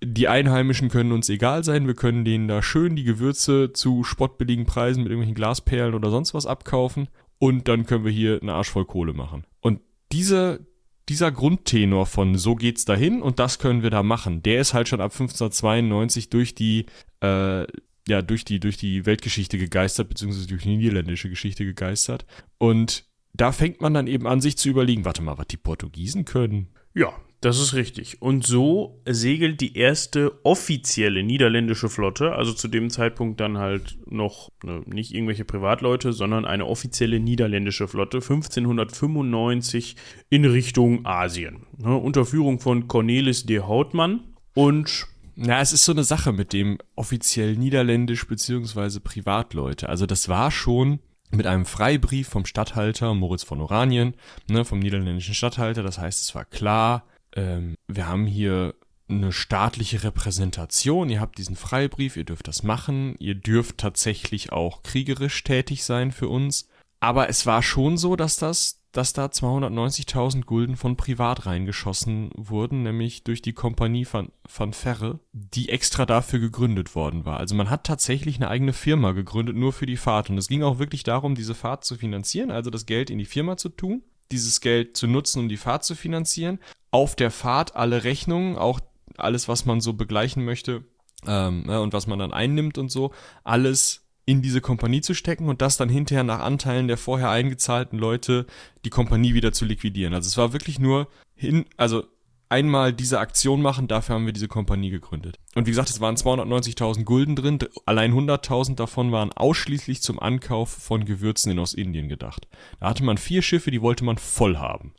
[0.04, 4.66] die Einheimischen können uns egal sein, wir können denen da schön die Gewürze zu spottbilligen
[4.66, 8.70] Preisen mit irgendwelchen Glasperlen oder sonst was abkaufen und dann können wir hier eine Arsch
[8.70, 9.46] voll Kohle machen.
[9.62, 9.80] Und
[10.12, 10.66] diese,
[11.10, 14.88] dieser Grundtenor von so geht's dahin und das können wir da machen, der ist halt
[14.88, 16.86] schon ab 1592 durch die
[17.22, 17.66] äh,
[18.08, 22.26] ja, durch die, durch die Weltgeschichte gegeistert, beziehungsweise durch die niederländische Geschichte gegeistert.
[22.58, 26.26] Und da fängt man dann eben an, sich zu überlegen, warte mal, was die Portugiesen
[26.26, 26.70] können.
[26.94, 28.22] Ja, das ist richtig.
[28.22, 34.50] Und so segelt die erste offizielle niederländische Flotte, also zu dem Zeitpunkt dann halt noch
[34.64, 39.96] ne, nicht irgendwelche Privatleute, sondern eine offizielle niederländische Flotte 1595
[40.30, 41.66] in Richtung Asien.
[41.80, 44.22] Ne, unter Führung von Cornelis de Houtmann
[44.54, 49.90] und ja, es ist so eine Sache mit dem offiziell niederländisch beziehungsweise Privatleute.
[49.90, 51.00] Also das war schon
[51.32, 54.14] mit einem Freibrief vom Statthalter Moritz von Oranien,
[54.48, 55.82] ne, vom niederländischen Statthalter.
[55.82, 58.76] Das heißt, es war klar, ähm, wir haben hier
[59.10, 61.10] eine staatliche Repräsentation.
[61.10, 63.16] Ihr habt diesen Freibrief, ihr dürft das machen.
[63.20, 66.70] Ihr dürft tatsächlich auch kriegerisch tätig sein für uns.
[67.00, 72.84] Aber es war schon so, dass das dass da 290.000 Gulden von privat reingeschossen wurden,
[72.84, 77.38] nämlich durch die Kompanie van, van Ferre, die extra dafür gegründet worden war.
[77.38, 80.30] Also man hat tatsächlich eine eigene Firma gegründet, nur für die Fahrt.
[80.30, 83.26] Und es ging auch wirklich darum, diese Fahrt zu finanzieren, also das Geld in die
[83.26, 86.60] Firma zu tun, dieses Geld zu nutzen, um die Fahrt zu finanzieren.
[86.92, 88.80] Auf der Fahrt alle Rechnungen, auch
[89.18, 90.84] alles, was man so begleichen möchte
[91.28, 93.12] ähm, ne, und was man dann einnimmt und so,
[93.44, 97.98] alles in diese Kompanie zu stecken und das dann hinterher nach Anteilen der vorher eingezahlten
[97.98, 98.46] Leute
[98.86, 100.14] die Kompanie wieder zu liquidieren.
[100.14, 102.06] Also es war wirklich nur hin, also
[102.52, 105.38] einmal diese Aktion machen, dafür haben wir diese Kompanie gegründet.
[105.56, 110.70] Und wie gesagt, es waren 290.000 Gulden drin, allein 100.000 davon waren ausschließlich zum Ankauf
[110.70, 112.48] von Gewürzen in Ostindien gedacht.
[112.80, 114.94] Da hatte man vier Schiffe, die wollte man voll haben.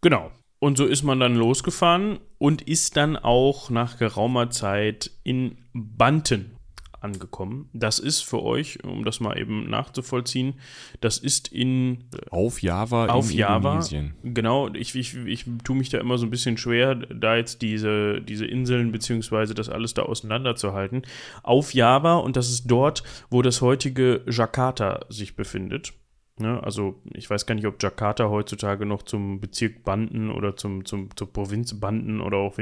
[0.00, 0.30] Genau.
[0.58, 6.53] Und so ist man dann losgefahren und ist dann auch nach geraumer Zeit in Banten
[7.04, 7.68] angekommen.
[7.72, 10.54] Das ist für euch, um das mal eben nachzuvollziehen,
[11.00, 13.56] das ist in auf Java auf in Java.
[13.56, 14.14] Indonesien.
[14.24, 18.20] Genau, ich, ich, ich tue mich da immer so ein bisschen schwer, da jetzt diese,
[18.22, 21.02] diese Inseln beziehungsweise das alles da auseinanderzuhalten.
[21.42, 25.92] Auf Java und das ist dort, wo das heutige Jakarta sich befindet.
[26.36, 30.84] Ne, also ich weiß gar nicht, ob Jakarta heutzutage noch zum Bezirk Banden oder zum,
[30.84, 32.56] zum, zur Provinz Banden oder auch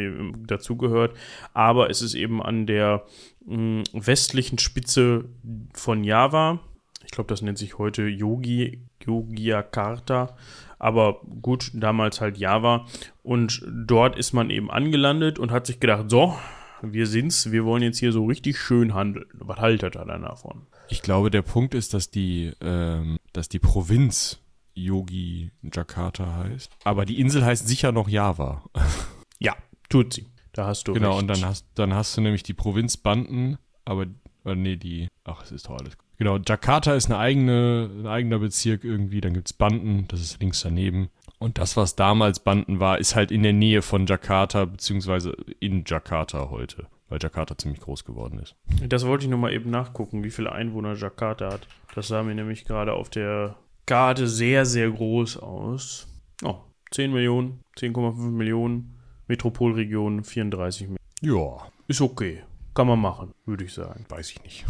[0.46, 1.16] dazugehört,
[1.54, 3.06] aber es ist eben an der
[3.46, 5.24] mh, westlichen Spitze
[5.72, 6.61] von Java.
[7.06, 10.37] Ich glaube, das nennt sich heute Yogi, Yogyakarta,
[10.78, 12.87] aber gut, damals halt Java.
[13.22, 16.37] Und dort ist man eben angelandet und hat sich gedacht, so,
[16.82, 19.24] wir sind's, wir wollen jetzt hier so richtig schön handeln.
[19.32, 20.66] Was haltet ihr dann davon?
[20.88, 24.40] Ich glaube, der Punkt ist, dass die, ähm, dass die Provinz
[24.75, 26.71] Yogi Jakarta heißt.
[26.85, 28.64] Aber die Insel heißt sicher noch Java.
[29.38, 29.55] ja,
[29.88, 30.27] tut sie.
[30.53, 31.23] Da hast du Genau, recht.
[31.23, 34.07] und dann hast, dann hast du nämlich die Provinz Banden, aber,
[34.45, 35.97] aber nee, die, ach, es ist doch alles.
[36.18, 40.40] Genau, Jakarta ist eine eigene, ein eigener Bezirk irgendwie, dann gibt es Banden, das ist
[40.40, 41.09] links daneben.
[41.38, 45.85] Und das, was damals Banden war, ist halt in der Nähe von Jakarta, beziehungsweise in
[45.87, 48.57] Jakarta heute weil Jakarta ziemlich groß geworden ist.
[48.88, 51.68] Das wollte ich nochmal eben nachgucken, wie viele Einwohner Jakarta hat.
[51.94, 56.09] Das sah mir nämlich gerade auf der Karte sehr, sehr groß aus.
[56.42, 60.98] Oh, 10 Millionen, 10,5 Millionen, Metropolregion 34 Millionen.
[61.20, 61.66] Ja.
[61.87, 62.44] Ist okay.
[62.72, 64.07] Kann man machen, würde ich sagen.
[64.09, 64.64] Weiß ich nicht.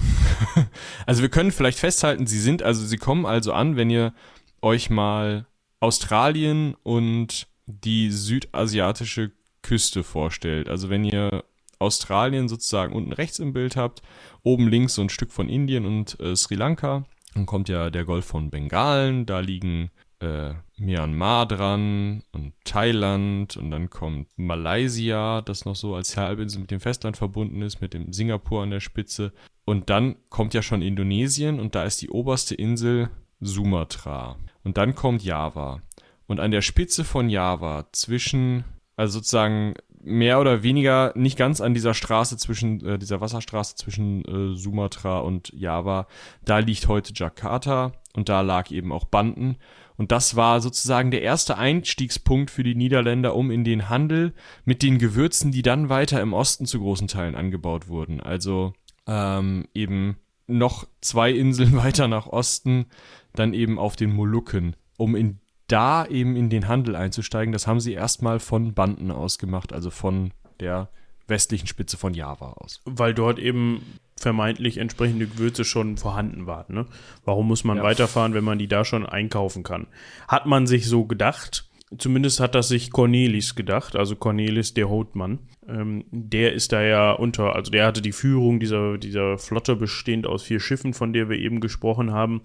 [1.07, 4.15] also wir können vielleicht festhalten, sie sind, also sie kommen also an, wenn ihr
[4.63, 5.47] euch mal
[5.79, 9.31] Australien und die südasiatische
[9.63, 10.69] Küste vorstellt.
[10.69, 11.45] Also wenn ihr
[11.83, 14.03] Australien sozusagen unten rechts im Bild habt,
[14.43, 17.05] oben links so ein Stück von Indien und äh, Sri Lanka.
[17.35, 19.91] Dann kommt ja der Golf von Bengalen, da liegen
[20.21, 26.71] äh, Myanmar dran und Thailand und dann kommt Malaysia, das noch so als Halbinsel mit
[26.71, 29.33] dem Festland verbunden ist, mit dem Singapur an der Spitze.
[29.65, 34.37] Und dann kommt ja schon Indonesien und da ist die oberste Insel Sumatra.
[34.65, 35.83] Und dann kommt Java.
[36.27, 38.65] Und an der Spitze von Java zwischen,
[38.97, 44.25] also sozusagen mehr oder weniger nicht ganz an dieser Straße zwischen, äh, dieser Wasserstraße zwischen
[44.25, 46.07] äh, Sumatra und Java,
[46.45, 49.57] da liegt heute Jakarta und da lag eben auch Banden.
[49.97, 54.35] Und das war sozusagen der erste Einstiegspunkt für die Niederländer, um in den Handel
[54.65, 58.21] mit den Gewürzen, die dann weiter im Osten zu großen Teilen angebaut wurden.
[58.21, 58.73] Also
[59.07, 62.87] ähm, eben noch zwei Inseln weiter nach Osten,
[63.35, 65.39] dann eben auf den Molukken, um in
[65.69, 67.53] da eben in den Handel einzusteigen.
[67.53, 70.89] Das haben sie erstmal von Banden aus gemacht, also von der
[71.29, 72.81] westlichen Spitze von Java aus.
[72.85, 73.83] Weil dort eben
[74.17, 76.75] vermeintlich entsprechende Gewürze schon vorhanden waren.
[76.75, 76.87] Ne?
[77.25, 77.83] Warum muss man Ja.
[77.83, 79.87] weiterfahren, wenn man die da schon einkaufen kann?
[80.29, 81.69] Hat man sich so gedacht.
[81.99, 85.41] Zumindest hat das sich Cornelis gedacht, also Cornelis der Hautmann.
[85.69, 90.27] Ähm, der ist da ja unter, also der hatte die Führung dieser, dieser Flotte bestehend
[90.27, 92.41] aus vier Schiffen, von der wir eben gesprochen haben.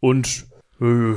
[0.00, 0.46] Und
[0.80, 1.14] äh,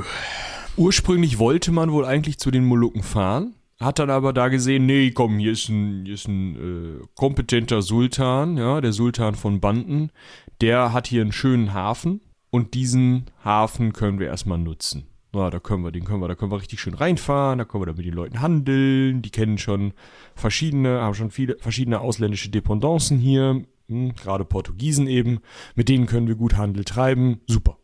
[0.78, 5.10] Ursprünglich wollte man wohl eigentlich zu den Molukken fahren, hat dann aber da gesehen, nee,
[5.10, 10.12] komm, hier ist ein, hier ist ein äh, kompetenter Sultan, ja, der Sultan von Banden,
[10.60, 15.08] der hat hier einen schönen Hafen und diesen Hafen können wir erstmal nutzen.
[15.34, 17.82] Ja, da können wir, den können wir, da können wir richtig schön reinfahren, da können
[17.82, 19.94] wir da mit den Leuten handeln, die kennen schon
[20.36, 25.40] verschiedene, haben schon viele verschiedene ausländische Dependancen hier, hm, gerade Portugiesen eben,
[25.74, 27.78] mit denen können wir gut Handel treiben, super.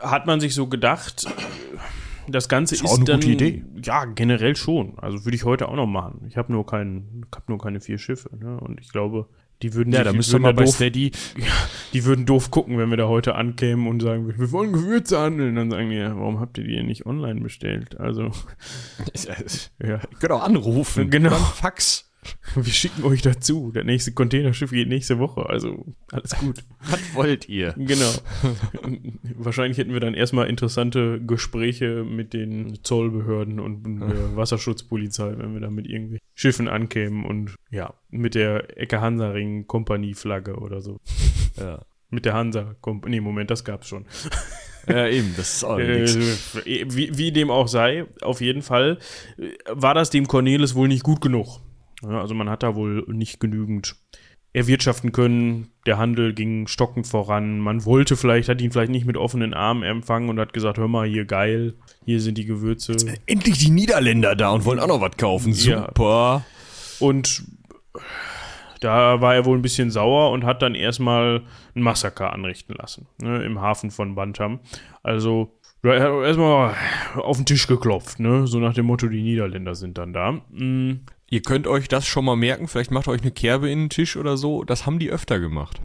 [0.00, 1.26] Hat man sich so gedacht,
[2.28, 3.64] das Ganze Ist ist, auch eine dann, gute Idee.
[3.82, 4.98] Ja, generell schon.
[4.98, 6.24] Also würde ich heute auch noch machen.
[6.28, 8.30] Ich habe nur keinen, hab nur keine vier Schiffe.
[8.36, 8.58] Ne?
[8.58, 9.28] Und ich glaube,
[9.62, 11.12] die würden, Ja, sich- da die müsst ihr würden mal da bei doof, Steady
[11.92, 15.54] die würden doof gucken, wenn wir da heute ankämen und sagen, wir wollen Gewürze handeln.
[15.54, 17.98] Dann sagen die, ja, warum habt ihr die nicht online bestellt?
[18.00, 18.24] Also,
[19.80, 21.10] ja, Ihr könnt auch anrufen.
[21.10, 21.30] Genau.
[21.30, 22.05] Fax.
[22.54, 23.72] wir schicken euch dazu.
[23.72, 25.48] Der nächste Containerschiff geht nächste Woche.
[25.48, 26.64] Also, alles gut.
[26.80, 27.74] Was wollt ihr?
[27.76, 28.10] Genau.
[29.38, 35.60] Wahrscheinlich hätten wir dann erstmal interessante Gespräche mit den Zollbehörden und der Wasserschutzpolizei, wenn wir
[35.60, 40.98] da mit irgendwie Schiffen ankämen und ja, mit der Ecke Hansaring Kompanie Flagge oder so.
[41.58, 41.84] Ja.
[42.08, 43.16] Mit der Hansa Kompanie.
[43.16, 44.06] Nee, Moment, das gab's schon.
[44.88, 46.56] ja, eben, das ist auch Äh, nix.
[46.64, 48.98] wie, wie dem auch sei, auf jeden Fall
[49.38, 51.60] äh, war das dem Cornelis wohl nicht gut genug.
[52.02, 53.96] Ja, also man hat da wohl nicht genügend
[54.52, 55.70] erwirtschaften können.
[55.84, 57.58] Der Handel ging stockend voran.
[57.58, 60.88] Man wollte vielleicht, hat ihn vielleicht nicht mit offenen Armen empfangen und hat gesagt, hör
[60.88, 62.96] mal, hier geil, hier sind die Gewürze.
[63.26, 65.52] Endlich die Niederländer da und wollen auch noch was kaufen.
[65.52, 65.86] Ja.
[65.86, 66.44] Super.
[67.00, 67.44] Und
[68.80, 71.42] da war er wohl ein bisschen sauer und hat dann erstmal
[71.74, 74.60] ein Massaker anrichten lassen, ne, im Hafen von Bantam.
[75.02, 76.74] Also, er hat erstmal
[77.16, 80.40] auf den Tisch geklopft, ne, so nach dem Motto, die Niederländer sind dann da.
[81.28, 82.68] Ihr könnt euch das schon mal merken.
[82.68, 84.64] Vielleicht macht ihr euch eine Kerbe in den Tisch oder so.
[84.64, 85.80] Das haben die öfter gemacht.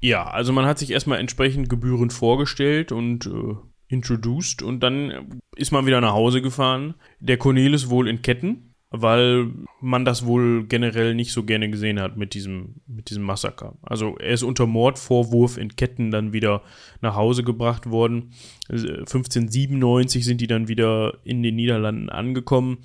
[0.00, 3.54] Ja, also man hat sich erstmal entsprechend gebührend vorgestellt und äh,
[3.88, 6.94] introduced und dann ist man wieder nach Hause gefahren.
[7.20, 12.16] Der Cornelis wohl in Ketten, weil man das wohl generell nicht so gerne gesehen hat
[12.16, 13.76] mit diesem, mit diesem Massaker.
[13.82, 16.62] Also er ist unter Mordvorwurf in Ketten dann wieder
[17.00, 18.32] nach Hause gebracht worden.
[18.68, 22.78] Äh, 1597 sind die dann wieder in den Niederlanden angekommen.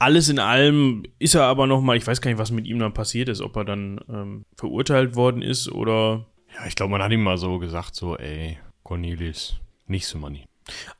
[0.00, 2.94] Alles in allem ist er aber nochmal, ich weiß gar nicht, was mit ihm dann
[2.94, 7.12] passiert ist, ob er dann ähm, verurteilt worden ist oder Ja, ich glaube, man hat
[7.12, 10.46] ihm mal so gesagt, so, ey, Cornelis, nicht so Money.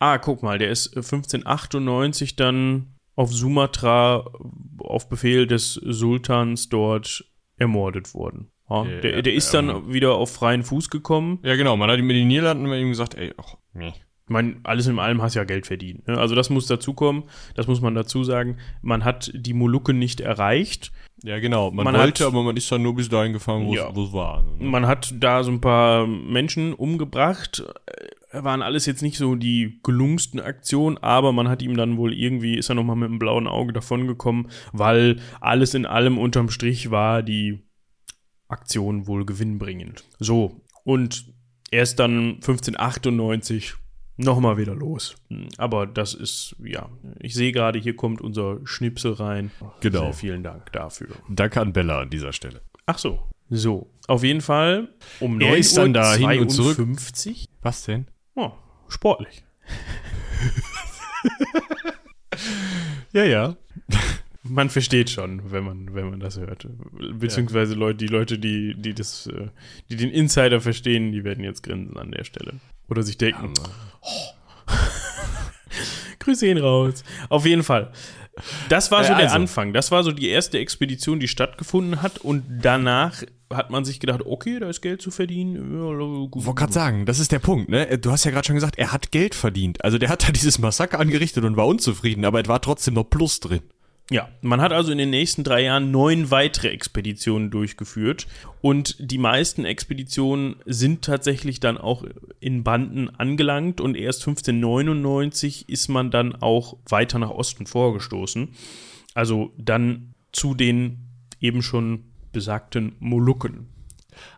[0.01, 4.31] Ah, guck mal, der ist äh, 1598 dann auf Sumatra
[4.79, 7.25] auf Befehl des Sultans dort
[7.57, 8.51] ermordet worden.
[8.69, 9.93] Ja, der, der ist dann ähm.
[9.93, 11.39] wieder auf freien Fuß gekommen.
[11.43, 11.77] Ja, genau.
[11.77, 13.95] Man hat ihm mit den Niederlanden ihm gesagt, ey, ach, nee.
[14.31, 16.07] Ich meine, alles in allem hast ja Geld verdient.
[16.07, 16.17] Ne?
[16.17, 17.25] Also das muss dazukommen,
[17.57, 18.59] das muss man dazu sagen.
[18.81, 20.93] Man hat die Molukken nicht erreicht.
[21.25, 21.73] Ja, genau.
[21.73, 23.91] Man, Man wollte, hat- aber man ist dann nur bis dahin gefahren, wo es Ja.
[23.93, 24.43] wo es war.
[24.45, 24.67] ne?
[24.69, 27.65] Man hat da so ein paar Menschen umgebracht.
[28.33, 32.15] Äh, Waren alles jetzt nicht so die gelungensten Aktionen, aber man hat ihm dann wohl
[32.15, 36.93] irgendwie, ist er nochmal mit einem blauen Auge davongekommen, weil alles in allem unterm Strich
[36.93, 37.65] war die
[38.47, 40.05] Aktion wohl gewinnbringend.
[40.21, 41.25] So, und
[41.73, 43.75] er ist dann 1598
[44.21, 45.17] nochmal wieder los.
[45.29, 49.51] Hm, Aber das ist, ja, ich sehe gerade, hier kommt unser Schnipsel rein.
[49.81, 50.01] Genau.
[50.05, 51.09] Sehr vielen Dank dafür.
[51.29, 52.61] Danke an Bella an dieser Stelle.
[52.87, 53.23] Ach so.
[53.53, 56.77] So, auf jeden Fall um Er ist dann da hin und zurück.
[56.77, 57.49] 52.
[57.63, 58.07] Was denn?
[58.37, 58.53] Oh,
[58.89, 59.45] sportlich.
[63.13, 63.57] Ja, ja.
[64.51, 66.67] Man versteht schon, wenn man, wenn man das hört.
[67.13, 69.49] Beziehungsweise Leute, die Leute, die, die das, äh,
[69.89, 72.55] die den Insider verstehen, die werden jetzt grinsen an der Stelle.
[72.89, 73.53] Oder sich denken,
[76.19, 77.05] Grüße ihn raus.
[77.29, 77.93] Auf jeden Fall.
[78.69, 79.37] Das war so Äh, der also.
[79.37, 79.73] Anfang.
[79.73, 82.19] Das war so die erste Expedition, die stattgefunden hat.
[82.19, 85.75] Und danach hat man sich gedacht, okay, da ist Geld zu verdienen.
[85.75, 86.45] Ja, gut.
[86.45, 87.99] wollte gerade sagen, das ist der Punkt, ne?
[87.99, 89.85] Du hast ja gerade schon gesagt, er hat Geld verdient.
[89.85, 93.05] Also der hat da dieses Massaker angerichtet und war unzufrieden, aber es war trotzdem noch
[93.05, 93.63] Plus drin.
[94.13, 98.27] Ja, man hat also in den nächsten drei Jahren neun weitere Expeditionen durchgeführt
[98.61, 102.05] und die meisten Expeditionen sind tatsächlich dann auch
[102.41, 108.49] in Banden angelangt und erst 1599 ist man dann auch weiter nach Osten vorgestoßen.
[109.15, 111.07] Also dann zu den
[111.41, 113.69] eben schon besagten Molukken.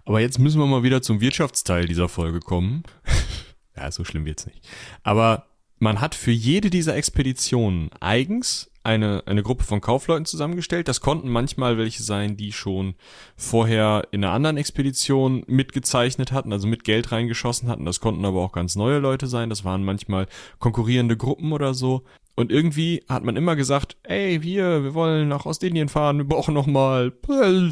[0.04, 2.82] Aber jetzt müssen wir mal wieder zum Wirtschaftsteil dieser Folge kommen.
[3.76, 4.68] ja, so schlimm wird's nicht.
[5.02, 5.46] Aber
[5.78, 10.88] man hat für jede dieser Expeditionen eigens eine, eine Gruppe von Kaufleuten zusammengestellt.
[10.88, 12.94] Das konnten manchmal welche sein, die schon
[13.36, 17.84] vorher in einer anderen Expedition mitgezeichnet hatten, also mit Geld reingeschossen hatten.
[17.84, 19.50] Das konnten aber auch ganz neue Leute sein.
[19.50, 20.26] Das waren manchmal
[20.58, 22.02] konkurrierende Gruppen oder so.
[22.34, 26.54] Und irgendwie hat man immer gesagt, ey, wir, wir wollen nach Ostindien fahren, wir brauchen
[26.54, 27.70] noch mal äh,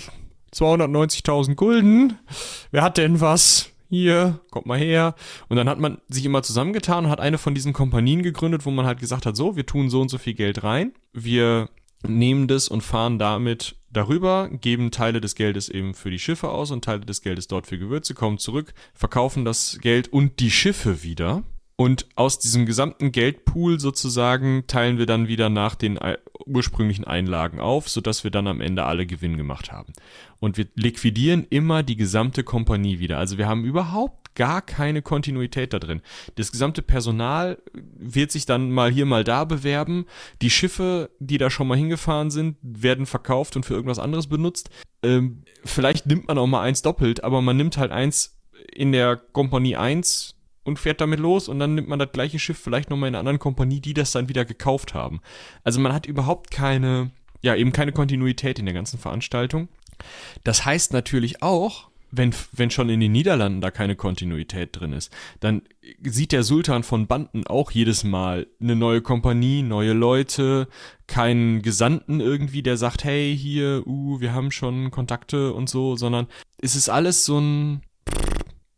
[0.54, 2.18] 290.000 Gulden.
[2.70, 3.70] Wer hat denn was?
[3.90, 5.16] Hier, kommt mal her.
[5.48, 8.70] Und dann hat man sich immer zusammengetan und hat eine von diesen Kompanien gegründet, wo
[8.70, 10.92] man halt gesagt hat, so, wir tun so und so viel Geld rein.
[11.12, 11.68] Wir
[12.06, 16.70] nehmen das und fahren damit darüber, geben Teile des Geldes eben für die Schiffe aus
[16.70, 21.02] und Teile des Geldes dort für Gewürze, kommen zurück, verkaufen das Geld und die Schiffe
[21.02, 21.42] wieder.
[21.80, 27.58] Und aus diesem gesamten Geldpool sozusagen teilen wir dann wieder nach den ei- ursprünglichen Einlagen
[27.58, 29.94] auf, sodass wir dann am Ende alle Gewinn gemacht haben.
[30.40, 33.16] Und wir liquidieren immer die gesamte Kompanie wieder.
[33.16, 36.02] Also wir haben überhaupt gar keine Kontinuität da drin.
[36.34, 40.04] Das gesamte Personal wird sich dann mal hier, mal da bewerben.
[40.42, 44.68] Die Schiffe, die da schon mal hingefahren sind, werden verkauft und für irgendwas anderes benutzt.
[45.02, 48.38] Ähm, vielleicht nimmt man auch mal eins doppelt, aber man nimmt halt eins
[48.70, 52.58] in der Kompanie 1 und fährt damit los und dann nimmt man das gleiche Schiff
[52.58, 55.20] vielleicht nochmal in einer anderen Kompanie, die das dann wieder gekauft haben.
[55.64, 57.10] Also man hat überhaupt keine,
[57.42, 59.68] ja, eben keine Kontinuität in der ganzen Veranstaltung.
[60.44, 65.12] Das heißt natürlich auch, wenn, wenn schon in den Niederlanden da keine Kontinuität drin ist,
[65.38, 65.62] dann
[66.02, 70.68] sieht der Sultan von Banden auch jedes Mal eine neue Kompanie, neue Leute,
[71.06, 76.26] keinen Gesandten irgendwie, der sagt, hey, hier, uh, wir haben schon Kontakte und so, sondern
[76.58, 77.82] es ist alles so ein,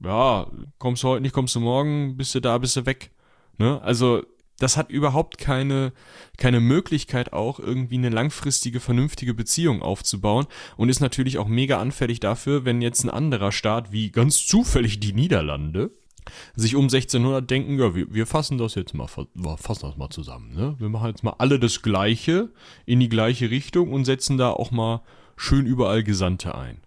[0.04, 0.46] ja,
[0.78, 3.10] kommst du heute nicht, kommst du morgen, bist du da, bist du weg.
[3.58, 3.80] Ne?
[3.82, 4.22] Also
[4.58, 5.92] das hat überhaupt keine,
[6.36, 12.20] keine Möglichkeit auch irgendwie eine langfristige, vernünftige Beziehung aufzubauen und ist natürlich auch mega anfällig
[12.20, 15.90] dafür, wenn jetzt ein anderer Staat wie ganz zufällig die Niederlande
[16.54, 20.54] sich um 1600 denken, ja, wir, wir fassen das jetzt mal, fassen das mal zusammen,
[20.54, 20.76] ne?
[20.78, 22.50] Wir machen jetzt mal alle das Gleiche
[22.86, 25.02] in die gleiche Richtung und setzen da auch mal
[25.36, 26.80] schön überall Gesandte ein.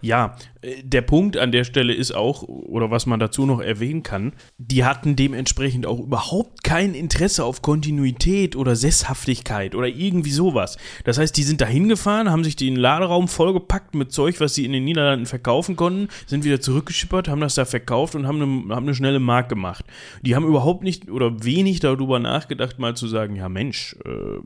[0.00, 4.02] Ja, äh, der Punkt an der Stelle ist auch, oder was man dazu noch erwähnen
[4.02, 10.78] kann, die hatten dementsprechend auch überhaupt kein Interesse auf Kontinuität oder Sesshaftigkeit oder irgendwie sowas.
[11.04, 14.64] Das heißt, die sind da hingefahren, haben sich den Laderaum vollgepackt mit Zeug, was sie
[14.64, 18.74] in den Niederlanden verkaufen konnten, sind wieder zurückgeschippert, haben das da verkauft und haben eine,
[18.74, 19.84] haben eine schnelle Mark gemacht.
[20.22, 24.40] Die haben überhaupt nicht oder wenig darüber nachgedacht, mal zu sagen, ja Mensch, äh,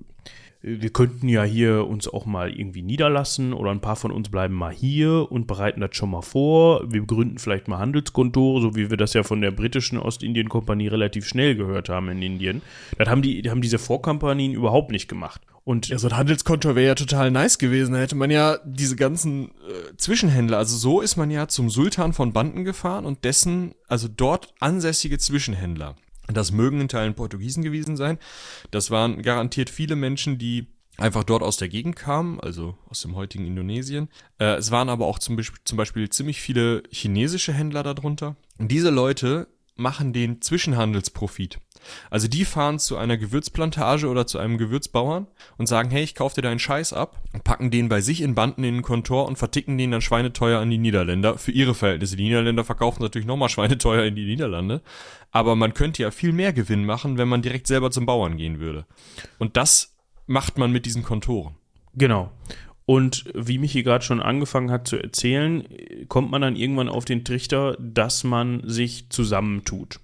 [0.62, 4.54] wir könnten ja hier uns auch mal irgendwie niederlassen oder ein paar von uns bleiben
[4.54, 6.82] mal hier und bereiten das schon mal vor.
[6.92, 11.26] Wir gründen vielleicht mal Handelskontore, so wie wir das ja von der britischen Ostindien-Kompanie relativ
[11.26, 12.62] schnell gehört haben in Indien.
[12.98, 15.40] Das haben die, haben diese Vorkompanien überhaupt nicht gemacht.
[15.64, 17.92] Und Ja, so ein Handelskonto wäre ja total nice gewesen.
[17.92, 22.12] Da hätte man ja diese ganzen äh, Zwischenhändler, also so ist man ja zum Sultan
[22.12, 25.96] von Banden gefahren und dessen, also dort ansässige Zwischenhändler.
[26.26, 28.18] Das mögen in Teilen Portugiesen gewesen sein.
[28.70, 33.16] Das waren garantiert viele Menschen, die einfach dort aus der Gegend kamen, also aus dem
[33.16, 34.08] heutigen Indonesien.
[34.38, 38.36] Äh, es waren aber auch zum Beispiel, zum Beispiel ziemlich viele chinesische Händler darunter.
[38.58, 41.58] Und diese Leute machen den Zwischenhandelsprofit.
[42.10, 45.26] Also die fahren zu einer Gewürzplantage oder zu einem Gewürzbauern
[45.58, 48.64] und sagen, hey, ich kauf dir deinen Scheiß ab, packen den bei sich in Banden
[48.64, 52.16] in den Kontor und verticken den dann schweineteuer an die Niederländer für ihre Verhältnisse.
[52.16, 54.82] Die Niederländer verkaufen natürlich nochmal schweineteuer in die Niederlande,
[55.30, 58.60] aber man könnte ja viel mehr Gewinn machen, wenn man direkt selber zum Bauern gehen
[58.60, 58.86] würde.
[59.38, 61.54] Und das macht man mit diesen Kontoren.
[61.94, 62.30] Genau.
[62.86, 65.64] Und wie Michi gerade schon angefangen hat zu erzählen,
[66.08, 70.00] kommt man dann irgendwann auf den Trichter, dass man sich zusammentut.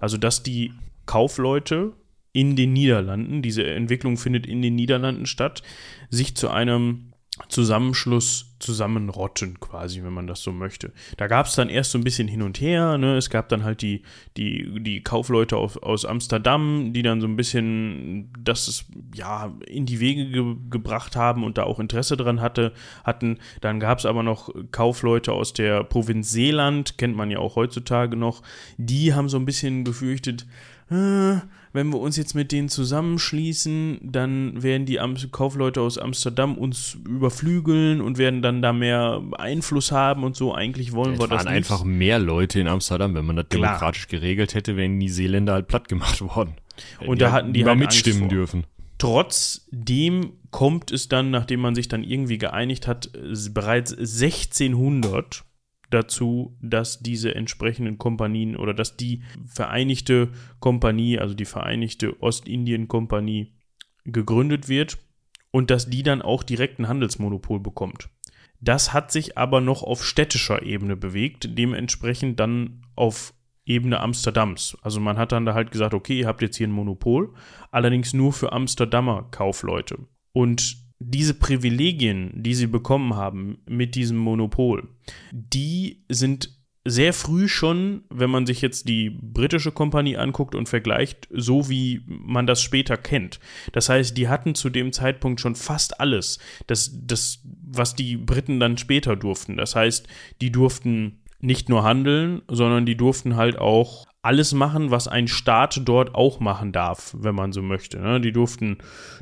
[0.00, 0.72] Also, dass die
[1.06, 1.92] Kaufleute
[2.32, 5.62] in den Niederlanden, diese Entwicklung findet in den Niederlanden statt,
[6.10, 7.12] sich zu einem
[7.48, 10.92] Zusammenschluss zusammenrotten, quasi, wenn man das so möchte.
[11.16, 13.16] Da gab es dann erst so ein bisschen hin und her, ne?
[13.16, 14.02] Es gab dann halt die,
[14.36, 18.84] die, die Kaufleute aus, aus Amsterdam, die dann so ein bisschen das
[19.14, 23.38] ja in die Wege ge gebracht haben und da auch Interesse dran hatte, hatten.
[23.60, 28.16] Dann gab es aber noch Kaufleute aus der Provinz Seeland, kennt man ja auch heutzutage
[28.16, 28.42] noch,
[28.76, 30.73] die haben so ein bisschen befürchtet, äh,
[31.72, 35.00] wenn wir uns jetzt mit denen zusammenschließen, dann werden die
[35.32, 40.54] Kaufleute aus Amsterdam uns überflügeln und werden dann da mehr Einfluss haben und so.
[40.54, 41.56] Eigentlich wollen Es wir das waren nicht.
[41.70, 43.14] einfach mehr Leute in Amsterdam.
[43.14, 43.62] Wenn man das Klar.
[43.72, 46.54] demokratisch geregelt hätte, wären die Seeländer halt platt gemacht worden.
[47.06, 48.64] Und da hatten die mal halt mitstimmen dürfen.
[48.98, 53.10] Trotzdem kommt es dann, nachdem man sich dann irgendwie geeinigt hat,
[53.50, 55.44] bereits 1600
[55.90, 60.30] dazu, dass diese entsprechenden Kompanien oder dass die Vereinigte
[60.60, 63.54] Kompanie, also die Vereinigte Ostindien-Kompanie,
[64.04, 64.98] gegründet wird
[65.50, 68.10] und dass die dann auch direkt ein Handelsmonopol bekommt.
[68.60, 73.34] Das hat sich aber noch auf städtischer Ebene bewegt, dementsprechend dann auf
[73.66, 74.76] Ebene Amsterdams.
[74.82, 77.34] Also man hat dann da halt gesagt, okay, ihr habt jetzt hier ein Monopol,
[77.70, 79.98] allerdings nur für Amsterdamer Kaufleute.
[80.32, 84.88] Und diese Privilegien, die sie bekommen haben mit diesem Monopol,
[85.32, 86.50] die sind
[86.86, 92.02] sehr früh schon, wenn man sich jetzt die britische Kompanie anguckt und vergleicht, so wie
[92.06, 93.40] man das später kennt.
[93.72, 98.60] Das heißt, die hatten zu dem Zeitpunkt schon fast alles, das, das, was die Briten
[98.60, 99.56] dann später durften.
[99.56, 100.06] Das heißt,
[100.42, 105.82] die durften nicht nur handeln, sondern die durften halt auch alles machen, was ein Staat
[105.84, 108.00] dort auch machen darf, wenn man so möchte.
[108.00, 108.20] Ne?
[108.20, 108.78] Die durften,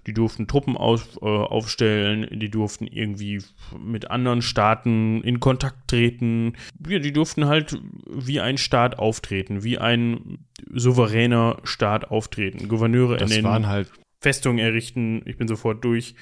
[0.06, 3.42] die durften Truppen auf, äh, aufstellen, die durften irgendwie
[3.78, 6.54] mit anderen Staaten in Kontakt treten.
[6.88, 10.38] Ja, die durften halt wie ein Staat auftreten, wie ein
[10.70, 12.68] souveräner Staat auftreten.
[12.68, 13.90] Gouverneure Das ernennen, waren halt
[14.20, 16.14] Festungen errichten, ich bin sofort durch,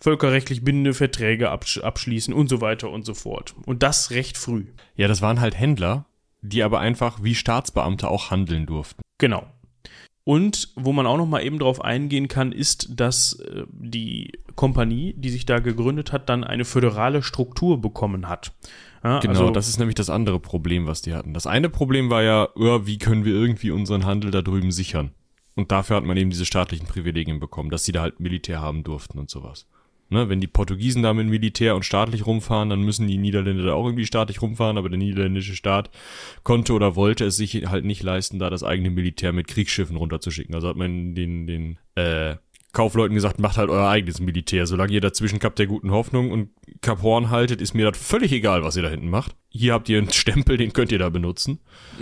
[0.00, 3.54] völkerrechtlich bindende Verträge absch abschließen und so weiter und so fort.
[3.66, 4.64] Und das recht früh.
[4.96, 6.06] Ja, das waren halt Händler,
[6.44, 9.02] die aber einfach wie Staatsbeamte auch handeln durften.
[9.18, 9.46] Genau.
[10.24, 15.14] Und wo man auch noch mal eben drauf eingehen kann, ist, dass äh, die Kompanie,
[15.16, 18.52] die sich da gegründet hat, dann eine föderale Struktur bekommen hat.
[19.02, 21.34] Ja, Genau, also, das ist nämlich das andere Problem, was die hatten.
[21.34, 25.10] Das eine Problem war ja, ja, wie können wir irgendwie unseren Handel da drüben sichern?
[25.56, 28.82] Und dafür hat man eben diese staatlichen Privilegien bekommen, dass sie da halt Militär haben
[28.82, 29.66] durften und sowas.
[30.10, 33.72] Ne, wenn die Portugiesen da mit Militär und staatlich rumfahren, dann müssen die Niederländer da
[33.72, 35.90] auch irgendwie staatlich rumfahren, aber der niederländische Staat
[36.42, 40.54] konnte oder wollte es sich halt nicht leisten, da das eigene Militär mit Kriegsschiffen runterzuschicken.
[40.54, 42.36] Also hat man den, den äh,
[42.74, 44.66] Kaufleuten gesagt, macht halt euer eigenes Militär.
[44.66, 46.50] Solange ihr dazwischen Kap der guten Hoffnung und
[46.82, 49.34] Kap Horn haltet, ist mir das völlig egal, was ihr da hinten macht.
[49.48, 51.60] Hier habt ihr einen Stempel, den könnt ihr da benutzen.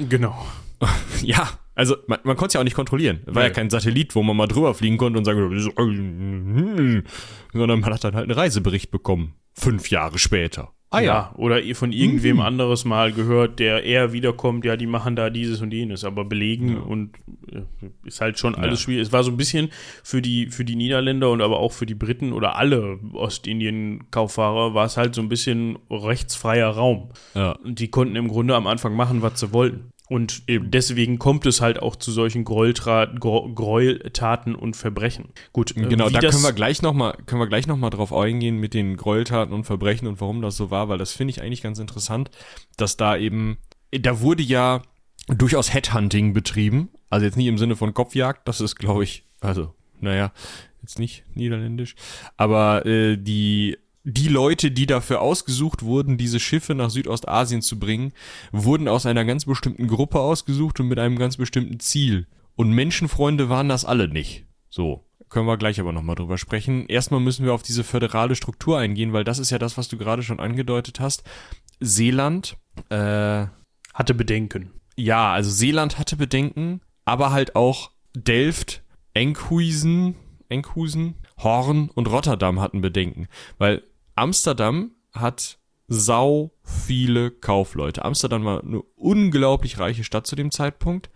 [0.09, 0.45] genau.
[1.23, 3.21] Ja, also man, man konnte es ja auch nicht kontrollieren.
[3.27, 3.55] War ja Nee.
[3.55, 5.41] kein Satellit, wo man mal drüber fliegen konnte und sagen
[5.75, 7.05] konnte,
[7.53, 9.35] sondern man hat dann halt einen Reisebericht bekommen.
[9.55, 10.73] Fünf Jahre später.
[10.95, 11.33] Ah ja.
[11.39, 15.63] Oder ihr von irgendwem anderes mal gehört, der eher wiederkommt, ja, die machen da dieses
[15.63, 17.17] und jenes, aber belegen und
[17.51, 17.63] äh,
[18.05, 18.85] ist halt schon alles Ja.
[18.85, 19.03] schwierig.
[19.07, 19.71] Es war so ein bisschen
[20.05, 24.85] für die, für die Niederländer und aber auch für die Briten oder alle Ostindien-Kauffahrer war
[24.87, 27.11] es halt so ein bisschen rechtsfreier Raum.
[27.35, 27.53] Ja.
[27.53, 29.91] Und die konnten im Grunde am Anfang machen, was sie wollten.
[30.13, 33.17] Und eben deswegen kommt es halt auch zu solchen Gräueltaten
[34.55, 35.31] und Verbrechen.
[35.55, 38.13] Gut, äh, Genau, da können wir gleich noch mal, können wir gleich noch mal drauf
[38.13, 41.41] eingehen mit den Gräueltaten und Verbrechen und warum das so war, weil das finde ich
[41.41, 42.31] eigentlich ganz interessant,
[42.77, 43.57] dass da eben,
[43.91, 44.83] da wurde ja
[45.29, 49.73] durchaus Headhunting betrieben, also jetzt nicht im Sinne von Kopfjagd, das ist glaube ich, also,
[49.99, 50.31] naja,
[50.83, 51.95] jetzt nicht niederländisch,
[52.37, 58.13] aber äh, die die Leute, die dafür ausgesucht wurden, diese Schiffe nach Südostasien zu bringen,
[58.51, 62.27] wurden aus einer ganz bestimmten Gruppe ausgesucht und mit einem ganz bestimmten Ziel.
[62.57, 64.47] Und Menschenfreunde waren das alle nicht.
[64.71, 65.05] So.
[65.29, 66.87] Können wir gleich aber nochmal drüber sprechen.
[66.89, 69.97] Erstmal müssen wir auf diese föderale Struktur eingehen, weil das ist ja das, was du
[69.97, 71.23] gerade schon angedeutet hast.
[71.81, 72.59] Seeland,
[72.91, 73.47] äh,
[73.95, 74.73] hatte Bedenken.
[74.97, 78.83] ja, also Seeland hatte Bedenken, aber halt auch Delft,
[79.15, 80.17] Enkhuizen,
[80.49, 83.29] Enkhuizen, Horn und Rotterdam hatten Bedenken,
[83.59, 83.83] weil
[84.15, 85.59] Amsterdam hat
[85.89, 88.05] sau viele Kaufleute.
[88.05, 91.11] Amsterdam war eine unglaublich reiche Stadt zu dem Zeitpunkt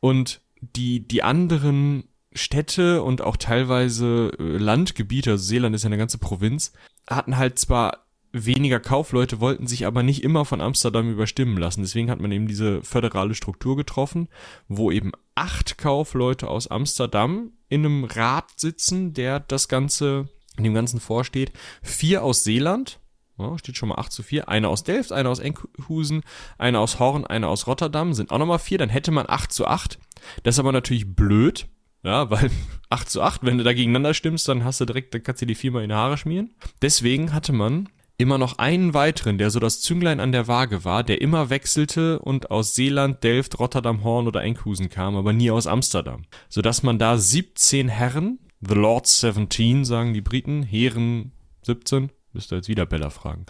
[0.00, 5.98] und die, die anderen Städte und auch teilweise äh, Landgebiete, also Seeland ist ja eine
[5.98, 6.72] ganze Provinz,
[7.08, 11.82] hatten halt zwar weniger Kaufleute, wollten sich aber nicht immer von Amsterdam überstimmen lassen.
[11.82, 14.28] Deswegen hat man eben diese föderale Struktur getroffen,
[14.68, 20.28] wo eben acht Kaufleute aus Amsterdam in einem Rat sitzen, der das Ganze,
[20.58, 21.52] dem Ganzen vorsteht.
[21.82, 23.00] Vier aus Seeland,
[23.38, 24.48] ja, steht schon mal 8 zu 4.
[24.48, 26.22] Eine aus Delft, eine aus Enkhuizen,
[26.58, 28.78] eine aus Horn, eine aus Rotterdam, sind auch nochmal vier.
[28.78, 29.98] Dann hätte man 8 zu 8.
[30.42, 31.66] Das ist aber natürlich blöd,
[32.02, 32.50] ja, weil
[32.90, 35.46] 8 zu 8, wenn du da gegeneinander stimmst, dann hast du direkt, dann kannst du
[35.46, 36.54] die viermal in die Haare schmieren.
[36.82, 37.88] Deswegen hatte man
[38.18, 42.18] immer noch einen weiteren, der so das Zünglein an der Waage war, der immer wechselte
[42.18, 46.24] und aus Seeland, Delft, Rotterdam, Horn oder Enkhuizen kam, aber nie aus Amsterdam.
[46.50, 51.32] Sodass man da 17 Herren, the Lords 17, sagen die Briten, Herren
[51.62, 53.46] 17, müsst ihr jetzt wieder Bella fragen,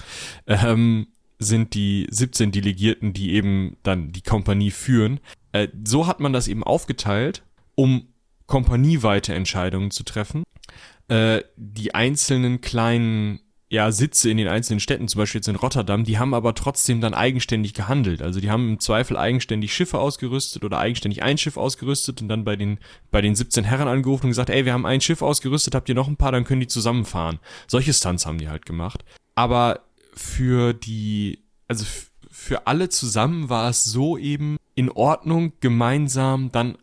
[0.46, 1.08] ähm,
[1.38, 5.20] sind die 17 Delegierten, die eben dann die Kompanie führen.
[5.52, 7.42] Äh, so hat man das eben aufgeteilt,
[7.74, 8.08] um
[8.46, 10.42] kompanieweite Entscheidungen zu treffen.
[11.08, 13.40] Äh, die einzelnen kleinen
[13.72, 17.00] ja, Sitze in den einzelnen Städten, zum Beispiel jetzt in Rotterdam, die haben aber trotzdem
[17.00, 18.20] dann eigenständig gehandelt.
[18.20, 22.42] Also die haben im Zweifel eigenständig Schiffe ausgerüstet oder eigenständig ein Schiff ausgerüstet und dann
[22.42, 22.78] bei den,
[23.12, 25.94] bei den 17 Herren angerufen und gesagt, ey, wir haben ein Schiff ausgerüstet, habt ihr
[25.94, 27.38] noch ein paar, dann können die zusammenfahren.
[27.68, 29.04] Solche Stunts haben die halt gemacht.
[29.36, 29.82] Aber
[30.14, 31.86] für die, also
[32.28, 36.76] für alle zusammen war es so eben in Ordnung, gemeinsam dann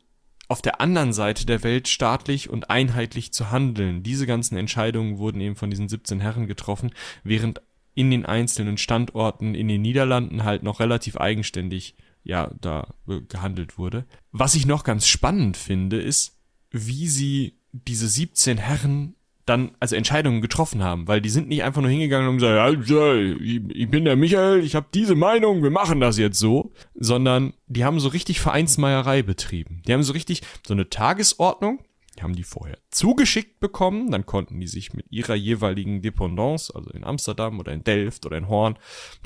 [0.48, 4.04] auf der anderen Seite der Welt staatlich und einheitlich zu handeln.
[4.04, 6.92] Diese ganzen Entscheidungen wurden eben von diesen 17 Herren getroffen,
[7.24, 7.62] während
[7.96, 13.78] in den einzelnen Standorten in den Niederlanden halt noch relativ eigenständig ja da äh, gehandelt
[13.78, 14.06] wurde.
[14.32, 16.38] Was ich noch ganz spannend finde, ist,
[16.70, 19.16] wie sie diese 17 Herren
[19.48, 23.16] dann also Entscheidungen getroffen haben, weil die sind nicht einfach nur hingegangen und gesagt, ja,
[23.16, 27.86] ich bin der Michael, ich habe diese Meinung, wir machen das jetzt so, sondern die
[27.86, 29.82] haben so richtig Vereinsmeierei betrieben.
[29.88, 31.80] Die haben so richtig so eine Tagesordnung,
[32.18, 36.90] die haben die vorher zugeschickt bekommen, dann konnten die sich mit ihrer jeweiligen Dependance, also
[36.90, 38.78] in Amsterdam oder in Delft oder in Horn,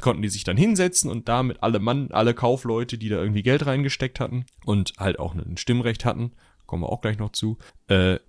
[0.02, 3.66] konnten die sich dann hinsetzen und damit alle Mann, alle Kaufleute, die da irgendwie Geld
[3.66, 6.34] reingesteckt hatten und halt auch ein Stimmrecht hatten,
[6.68, 7.58] kommen wir auch gleich noch zu,
[7.88, 8.20] äh,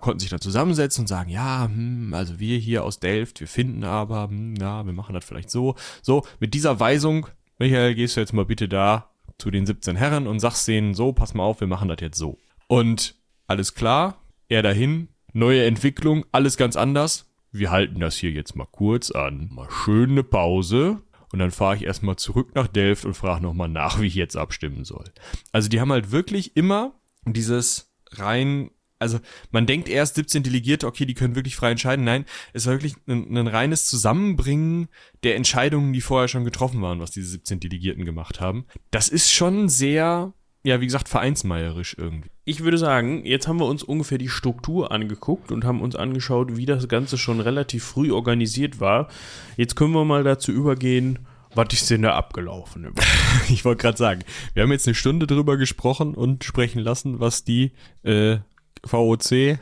[0.00, 3.84] konnten sich da zusammensetzen und sagen, ja, hm, also wir hier aus Delft, wir finden
[3.84, 5.76] aber, hm, ja, wir machen das vielleicht so.
[6.02, 7.26] So, mit dieser Weisung,
[7.58, 11.12] Michael, gehst du jetzt mal bitte da zu den 17 Herren und sagst denen so,
[11.12, 12.38] pass mal auf, wir machen das jetzt so.
[12.68, 13.14] Und
[13.46, 17.30] alles klar, er dahin, neue Entwicklung, alles ganz anders.
[17.52, 19.50] Wir halten das hier jetzt mal kurz an.
[19.52, 21.02] Mal schön eine Pause.
[21.32, 24.36] Und dann fahre ich erstmal zurück nach Delft und frage nochmal nach, wie ich jetzt
[24.36, 25.04] abstimmen soll.
[25.52, 26.92] Also die haben halt wirklich immer
[27.24, 28.70] dieses rein
[29.00, 29.18] also
[29.50, 32.04] man denkt erst 17 Delegierte, okay, die können wirklich frei entscheiden.
[32.04, 34.88] Nein, es war wirklich ein, ein, reines Zusammenbringen
[35.24, 38.66] der Entscheidungen, die vorher schon getroffen waren, was diese 17 Delegierten gemacht haben.
[38.90, 40.34] Das ist schon sehr,
[40.64, 42.30] ja, wie gesagt, vereinsmeierisch irgendwie.
[42.44, 46.56] Ich würde sagen, jetzt haben wir uns ungefähr die Struktur angeguckt und haben uns angeschaut,
[46.56, 49.08] wie das Ganze schon relativ früh organisiert war.
[49.56, 51.20] Jetzt können wir mal dazu übergehen,
[51.54, 52.92] was ist denn da abgelaufen?
[53.48, 54.20] ich wollte gerade sagen,
[54.54, 57.72] wir haben jetzt eine Stunde drüber gesprochen und sprechen lassen, was die
[58.02, 58.38] äh,
[58.84, 59.58] VOC, ihr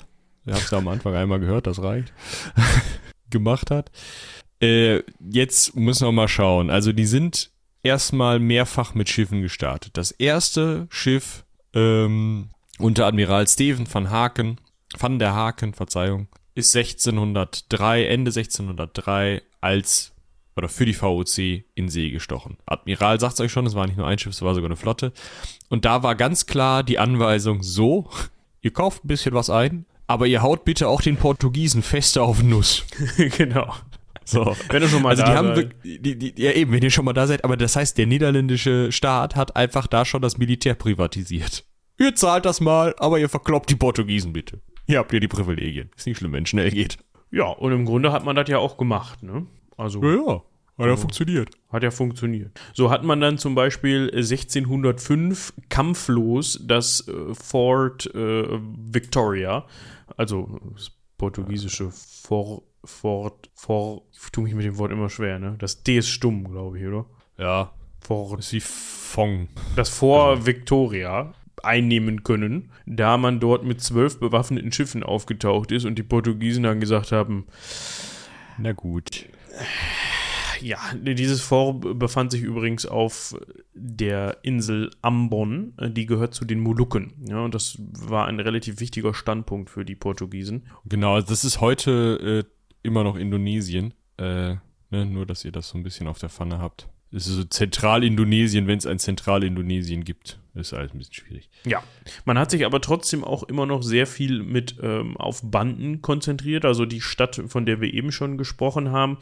[0.47, 2.13] habt es ja am Anfang einmal gehört, das reicht,
[3.31, 3.91] gemacht hat.
[4.61, 6.71] Äh, jetzt müssen wir mal schauen.
[6.71, 7.51] Also die sind
[7.83, 9.97] erstmal mehrfach mit Schiffen gestartet.
[9.97, 11.45] Das erste Schiff
[11.75, 14.61] ähm, unter Admiral Steven van Haken,
[14.99, 20.13] van der Haken, Verzeihung, ist 1603, Ende 1603 als
[20.57, 22.57] oder für die VOC in See gestochen.
[22.67, 24.77] Admiral sagt es euch schon, es war nicht nur ein Schiff, es war sogar eine
[24.77, 25.13] Flotte.
[25.69, 28.11] Und da war ganz klar die Anweisung so,
[28.69, 32.43] ihr kauft ein bisschen was ein, aber ihr haut bitte auch den Portugiesen fester auf
[32.43, 32.85] Nuss.
[33.39, 33.75] genau.
[34.25, 34.55] So.
[34.69, 35.75] Wenn ihr schon mal also da die haben seid.
[35.83, 38.93] Die, die, ja eben, wenn ihr schon mal da seid, aber das heißt, der niederländische
[38.93, 41.65] Staat hat einfach da schon das Militär privatisiert.
[41.99, 44.61] Ihr zahlt das mal, aber ihr verkloppt die Portugiesen bitte.
[44.87, 45.91] Hier habt ihr die Privilegien.
[45.97, 46.99] Ist nicht schlimm, wenn es schnell geht.
[47.31, 49.47] Ja, und im Grunde hat man das ja auch gemacht, ne?
[49.79, 50.03] Also.
[50.03, 50.43] Ja, ja.
[50.79, 51.51] Hat ja funktioniert.
[51.71, 52.61] Hat ja funktioniert.
[52.73, 58.45] So hat man dann zum Beispiel 1605 kampflos das äh, Fort äh,
[58.93, 59.67] Victoria,
[60.17, 65.57] also das portugiesische Fort, Fort, Fort, ich tue mich mit dem Wort immer schwer, ne?
[65.59, 67.07] Das D ist stumm, glaube ich, oder?
[67.37, 67.73] Ja.
[68.01, 68.39] Fort.
[68.39, 69.49] ist wie Fong.
[69.75, 70.47] Das Fort also.
[70.47, 76.63] Victoria einnehmen können, da man dort mit zwölf bewaffneten Schiffen aufgetaucht ist und die Portugiesen
[76.63, 77.47] dann gesagt haben,
[78.59, 79.27] na gut
[80.61, 83.37] ja, dieses Fort befand sich übrigens auf
[83.75, 87.13] der Insel Ambon, die gehört zu den Molukken.
[87.29, 90.67] Ja, und das war ein relativ wichtiger Standpunkt für die Portugiesen.
[90.85, 93.95] Genau, also das ist heute äh, immer noch Indonesien.
[94.17, 94.57] Äh,
[94.91, 96.89] ne, nur, dass ihr das so ein bisschen auf der Pfanne habt.
[97.11, 100.39] Es ist so Zentralindonesien, wenn es ein Zentralindonesien gibt.
[100.55, 101.49] ist alles ein bisschen schwierig.
[101.65, 101.83] Ja,
[102.27, 106.67] man hat sich aber trotzdem auch immer noch sehr viel mit ähm, auf Banden konzentriert.
[106.67, 109.17] Also die Stadt, von der wir eben schon gesprochen haben.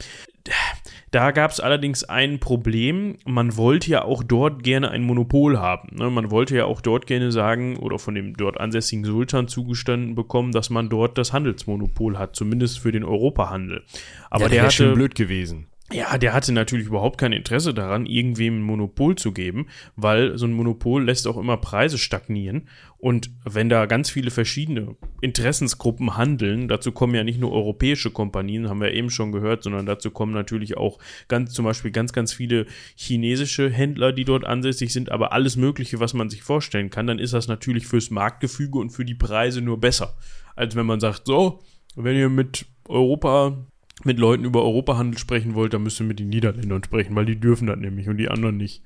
[1.11, 3.17] Da gab es allerdings ein Problem.
[3.25, 5.95] Man wollte ja auch dort gerne ein Monopol haben.
[5.95, 6.09] Ne?
[6.09, 10.51] Man wollte ja auch dort gerne sagen oder von dem dort ansässigen Sultan zugestanden bekommen,
[10.51, 13.83] dass man dort das Handelsmonopol hat, zumindest für den Europahandel.
[14.29, 18.05] Aber ja, der hatte, schon blöd gewesen Ja, der hatte natürlich überhaupt kein Interesse daran,
[18.05, 22.67] irgendwem ein Monopol zu geben, weil so ein Monopol lässt auch immer Preise stagnieren.
[22.97, 28.67] Und wenn da ganz viele verschiedene Interessensgruppen handeln, dazu kommen ja nicht nur europäische Kompanien,
[28.67, 32.33] haben wir eben schon gehört, sondern dazu kommen natürlich auch ganz, zum Beispiel ganz, ganz
[32.33, 32.65] viele
[32.95, 37.19] chinesische Händler, die dort ansässig sind, aber alles Mögliche, was man sich vorstellen kann, dann
[37.19, 40.17] ist das natürlich fürs Marktgefüge und für die Preise nur besser,
[40.53, 41.61] als wenn man sagt, so,
[41.95, 43.65] wenn ihr mit Europa
[44.03, 47.39] mit Leuten über Europahandel sprechen wollt, dann müsst ihr mit den Niederländern sprechen, weil die
[47.39, 48.83] dürfen das nämlich und die anderen nicht.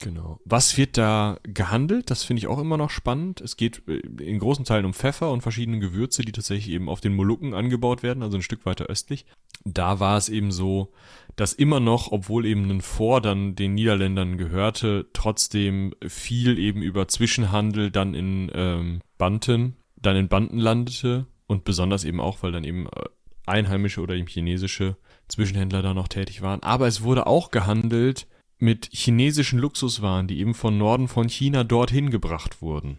[0.00, 0.38] Genau.
[0.44, 2.10] Was wird da gehandelt?
[2.10, 3.40] Das finde ich auch immer noch spannend.
[3.40, 7.00] Es geht äh, in großen Teilen um Pfeffer und verschiedene Gewürze, die tatsächlich eben auf
[7.00, 9.24] den Molukken angebaut werden, also ein Stück weiter östlich.
[9.64, 10.92] Da war es eben so,
[11.36, 17.08] dass immer noch, obwohl eben ein Vor dann den Niederländern gehörte, trotzdem viel eben über
[17.08, 22.64] Zwischenhandel dann in ähm, Banten, dann in Banden landete und besonders eben auch, weil dann
[22.64, 23.04] eben äh,
[23.46, 24.96] einheimische oder eben chinesische
[25.28, 26.62] Zwischenhändler da noch tätig waren.
[26.62, 28.26] Aber es wurde auch gehandelt
[28.58, 32.98] mit chinesischen Luxuswaren, die eben von Norden von China dorthin gebracht wurden.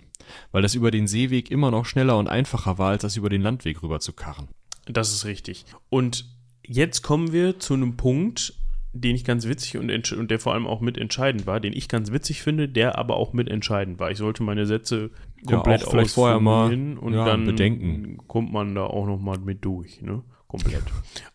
[0.51, 3.41] Weil das über den Seeweg immer noch schneller und einfacher war, als das über den
[3.41, 4.47] Landweg rüber zu karren.
[4.85, 5.65] Das ist richtig.
[5.89, 6.25] Und
[6.63, 8.53] jetzt kommen wir zu einem Punkt,
[8.93, 12.11] den ich ganz witzig und, und, der vor allem auch mitentscheidend war, den ich ganz
[12.11, 14.09] witzig finde, der aber auch mitentscheidend war.
[14.09, 15.11] Ich sollte meine Sätze
[15.45, 18.17] komplett ja, vorher mal und ja, dann bedenken.
[18.27, 20.23] kommt man da auch noch mal mit durch, ne?
[20.47, 20.83] Komplett.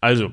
[0.01, 0.31] Also,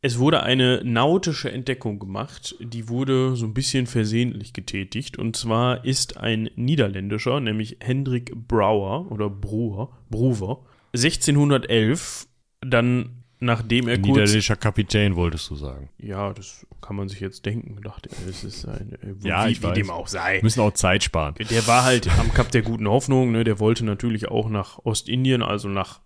[0.00, 5.16] es wurde eine nautische Entdeckung gemacht, die wurde so ein bisschen versehentlich getätigt.
[5.16, 10.64] Und zwar ist ein Niederländischer, nämlich Hendrik Brouwer oder Bruwer, Bruwer,
[10.94, 12.26] 1611
[12.60, 14.06] dann nachdem er kurz.
[14.06, 15.88] Niederländischer Kapitän, wolltest du sagen.
[15.98, 17.80] Ja, das kann man sich jetzt denken.
[17.82, 18.92] Dachte, es ist ein.
[19.02, 20.40] Äh, Ja, wie, ich wie dem auch sei.
[20.42, 21.34] Müssen auch Zeit sparen.
[21.50, 23.44] Der war halt am Kap der guten Hoffnung, ne?
[23.44, 26.00] Der wollte natürlich auch nach Ostindien, also nach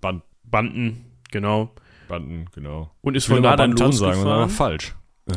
[0.00, 1.70] Band, Banden, genau.
[2.08, 2.90] Banden, genau.
[3.02, 4.50] Und ist von da dann Bantan sagen, das ist aber losgefahren.
[4.50, 4.94] falsch.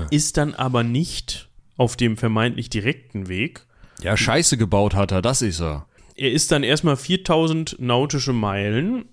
[0.09, 3.66] Ist dann aber nicht auf dem vermeintlich direkten Weg.
[4.01, 5.86] Ja, Scheiße gebaut hat er, das ist er.
[6.16, 9.05] Er ist dann erstmal 4000 nautische Meilen,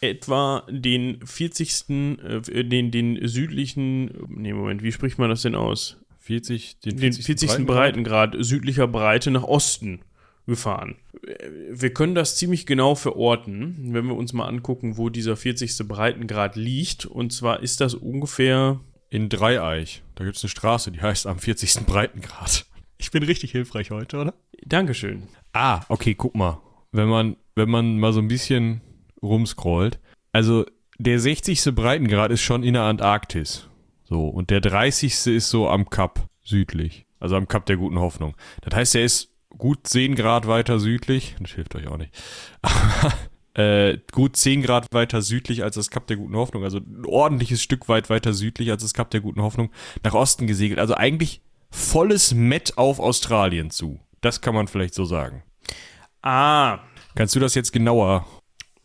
[0.00, 1.90] etwa den 40.
[1.90, 5.98] Äh, den, den südlichen, nee, Moment, wie spricht man das denn aus?
[6.20, 7.66] 40, den den 40.
[7.66, 10.00] Breitengrad südlicher Breite nach Osten
[10.46, 10.96] gefahren.
[11.70, 15.86] Wir können das ziemlich genau verorten, wenn wir uns mal angucken, wo dieser 40.
[15.86, 17.06] Breitengrad liegt.
[17.06, 18.80] Und zwar ist das ungefähr,
[19.10, 20.02] In Dreieich.
[20.14, 21.86] Da gibt's eine Straße, die heißt am 40.
[21.86, 22.66] Breitengrad.
[22.98, 24.34] Ich bin richtig hilfreich heute, oder?
[24.64, 25.24] Dankeschön.
[25.52, 26.60] Ah, okay, guck mal.
[26.92, 28.80] Wenn man, wenn man mal so ein bisschen
[29.22, 29.98] rumscrollt.
[30.32, 30.64] Also,
[30.98, 31.74] der 60.
[31.74, 33.68] Breitengrad ist schon in der Antarktis.
[34.04, 35.26] So, und der 30.
[35.26, 37.06] ist so am Kap südlich.
[37.18, 38.34] Also am Kap der guten Hoffnung.
[38.62, 41.36] Das heißt, er ist gut 10 Grad weiter südlich.
[41.40, 42.12] Das hilft euch auch nicht.
[42.62, 43.12] Aber,
[43.62, 46.64] äh, gut 10 Grad weiter südlich als das Kap der guten Hoffnung.
[46.64, 49.70] Also ein ordentliches Stück weit weiter südlich als das Kap der guten Hoffnung.
[50.02, 50.78] Nach Osten gesegelt.
[50.78, 54.00] Also eigentlich volles Met auf Australien zu.
[54.20, 55.42] Das kann man vielleicht so sagen.
[56.22, 56.78] Ah,
[57.14, 58.26] Kannst du das jetzt genauer?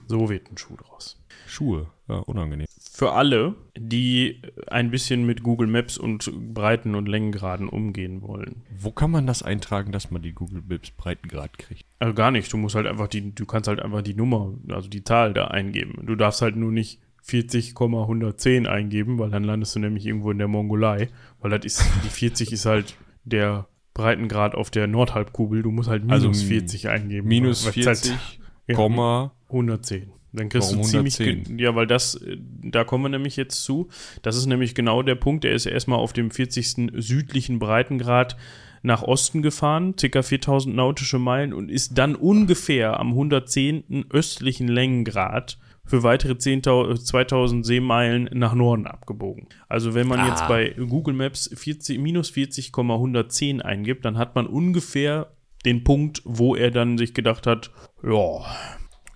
[0.07, 1.22] so wird ein Schuh draus.
[1.47, 2.68] Schuhe, ja, unangenehm.
[2.97, 4.41] Für alle, die
[4.71, 8.63] ein bisschen mit Google Maps und Breiten- und Längengraden umgehen wollen.
[8.75, 11.85] Wo kann man das eintragen, dass man die Google Maps Breitengrad kriegt?
[11.99, 12.51] Also gar nicht.
[12.51, 15.45] Du musst halt einfach die, du kannst halt einfach die Nummer, also die Zahl da
[15.45, 16.07] eingeben.
[16.07, 20.47] Du darfst halt nur nicht 40,110 eingeben, weil dann landest du nämlich irgendwo in der
[20.47, 21.09] Mongolei.
[21.39, 22.95] Weil das ist, die 40 ist halt
[23.25, 25.61] der Breitengrad auf der Nordhalbkugel.
[25.61, 27.27] Du musst halt minus Also 40 eingeben.
[27.27, 30.13] Minus Weil es 40, halt, ja, Komma, 110.
[30.38, 31.57] Dann kriegst Warum du ziemlich, 110?
[31.57, 33.89] ge- ja, weil das, äh, da kommen wir nämlich jetzt zu.
[34.21, 35.43] Das ist nämlich genau der Punkt.
[35.45, 36.91] Er ist erstmal auf dem 40.
[36.95, 38.38] südlichen Breitengrad
[38.83, 40.21] nach Osten gefahren, ca.
[40.21, 44.05] 4000 nautische Meilen und ist dann ungefähr am 110.
[44.11, 49.47] östlichen Längengrad für weitere 10.000 2000 Seemeilen nach Norden abgebogen.
[49.67, 55.31] Also wenn man jetzt bei Google Maps 40, minus 40,110 eingibt, dann hat man ungefähr
[55.65, 57.71] den Punkt, wo er dann sich gedacht hat,
[58.03, 58.45] ja,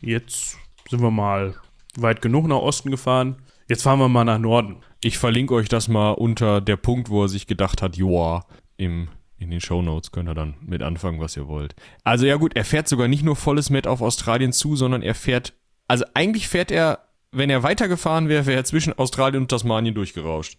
[0.02, 0.58] jetzt
[0.92, 1.56] sind wir mal
[1.98, 3.38] weit genug nach Osten gefahren.
[3.68, 4.78] Jetzt fahren wir mal nach Norden.
[5.04, 8.46] Ich verlinke euch das mal unter der Punkt, wo er sich gedacht hat, joa,
[8.78, 9.08] im,
[9.40, 11.74] in den Shownotes könnt ihr dann mit anfangen, was ihr wollt.
[12.04, 15.16] Also ja gut, er fährt sogar nicht nur volles Met auf Australien zu, sondern er
[15.16, 15.54] fährt,
[15.88, 17.00] also eigentlich fährt er,
[17.32, 20.58] wenn er weitergefahren wäre, wäre er zwischen Australien und Tasmanien durchgerauscht.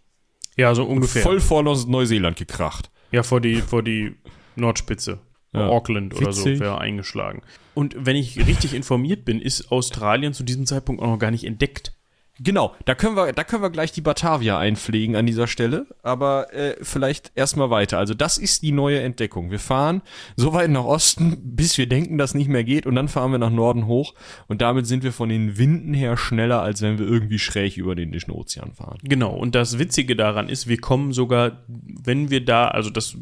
[0.57, 1.23] Ja, so ungefähr.
[1.23, 2.91] Voll vor Neu- Neuseeland gekracht.
[3.11, 4.17] Ja, vor die, vor die
[4.57, 5.19] Nordspitze.
[5.53, 5.69] Ja.
[5.69, 7.43] Auckland oder so wäre eingeschlagen.
[7.75, 11.45] Und wenn ich richtig informiert bin, ist Australien zu diesem Zeitpunkt auch noch gar nicht
[11.45, 11.93] entdeckt.
[12.41, 16.53] Genau, da können wir, da können wir gleich die Batavia einpflegen an dieser Stelle, aber
[16.55, 17.99] äh, vielleicht erstmal weiter.
[17.99, 19.51] Also das ist die neue Entdeckung.
[19.51, 20.01] Wir fahren
[20.35, 23.39] so weit nach Osten, bis wir denken, dass nicht mehr geht, und dann fahren wir
[23.39, 24.15] nach Norden hoch
[24.49, 27.95] und damit sind wir von den Winden her schneller, als wenn wir irgendwie schräg über
[27.95, 28.99] den Indischen Ozean fahren.
[29.03, 33.15] Genau, und das Witzige daran ist, wir kommen sogar, wenn wir da, also das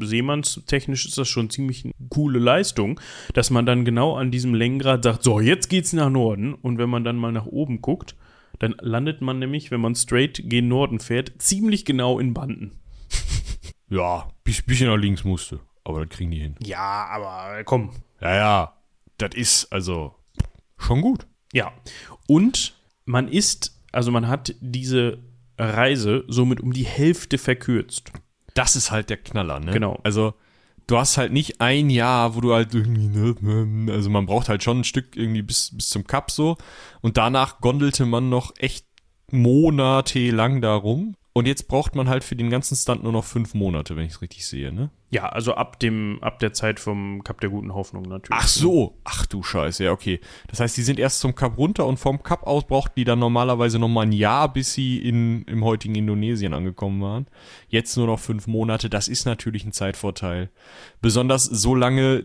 [0.00, 3.00] Seemannstechnisch ist das schon ziemlich eine coole Leistung,
[3.32, 6.90] dass man dann genau an diesem Längengrad sagt, so, jetzt geht's nach Norden, und wenn
[6.90, 8.14] man dann mal nach oben guckt,
[8.58, 12.80] dann landet man nämlich, wenn man straight gen Norden fährt, ziemlich genau in Banden.
[13.90, 16.56] Ja, bis, bisschen nach links musste, aber das kriegen die hin.
[16.62, 17.92] Ja, aber komm.
[18.20, 18.76] Ja, ja,
[19.16, 20.14] das ist also
[20.76, 21.26] schon gut.
[21.54, 21.72] Ja.
[22.26, 25.20] Und man ist, also man hat diese
[25.58, 28.12] Reise somit um die Hälfte verkürzt.
[28.54, 29.72] Das ist halt der Knaller, ne?
[29.72, 29.98] Genau.
[30.02, 30.34] Also,
[30.88, 34.64] du hast halt nicht ein Jahr, wo du halt irgendwie, ne, also man braucht halt
[34.64, 36.56] schon ein Stück irgendwie bis, bis zum Kap so.
[37.00, 38.86] Und danach gondelte man noch echt
[39.30, 41.14] monatelang darum.
[41.38, 44.14] Und jetzt braucht man halt für den ganzen Stunt nur noch fünf Monate, wenn ich
[44.14, 44.90] es richtig sehe, ne?
[45.10, 48.36] Ja, also ab dem, ab der Zeit vom Kap der guten Hoffnung natürlich.
[48.42, 50.18] Ach so, ach du Scheiße, ja, okay.
[50.48, 53.20] Das heißt, die sind erst zum Kap runter und vom Kap aus brauchten die dann
[53.20, 57.28] normalerweise nochmal ein Jahr, bis sie in, im heutigen Indonesien angekommen waren.
[57.68, 60.50] Jetzt nur noch fünf Monate, das ist natürlich ein Zeitvorteil.
[61.00, 62.24] Besonders solange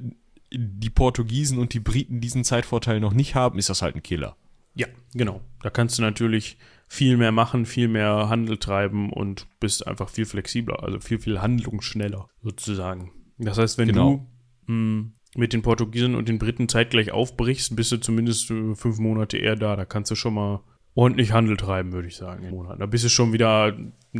[0.51, 4.38] die Portugiesen und die Briten diesen Zeitvorteil noch nicht haben, ist das halt ein Killer.
[4.74, 5.41] Ja, genau.
[5.61, 6.57] Da kannst du natürlich
[6.88, 11.41] viel mehr machen, viel mehr Handel treiben und bist einfach viel flexibler, also viel, viel
[11.41, 13.11] handlungsschneller sozusagen.
[13.38, 14.27] Das heißt, wenn Genau.
[14.67, 15.05] du mh,
[15.36, 19.55] mit den Portugiesen und den Briten zeitgleich aufbrichst, bist du zumindest äh, fünf Monate eher
[19.55, 19.75] da.
[19.75, 20.61] Da kannst du schon mal
[20.93, 22.51] ordentlich Handel treiben, würde ich sagen.
[22.51, 22.79] Monat.
[22.79, 23.75] Da bist du schon wieder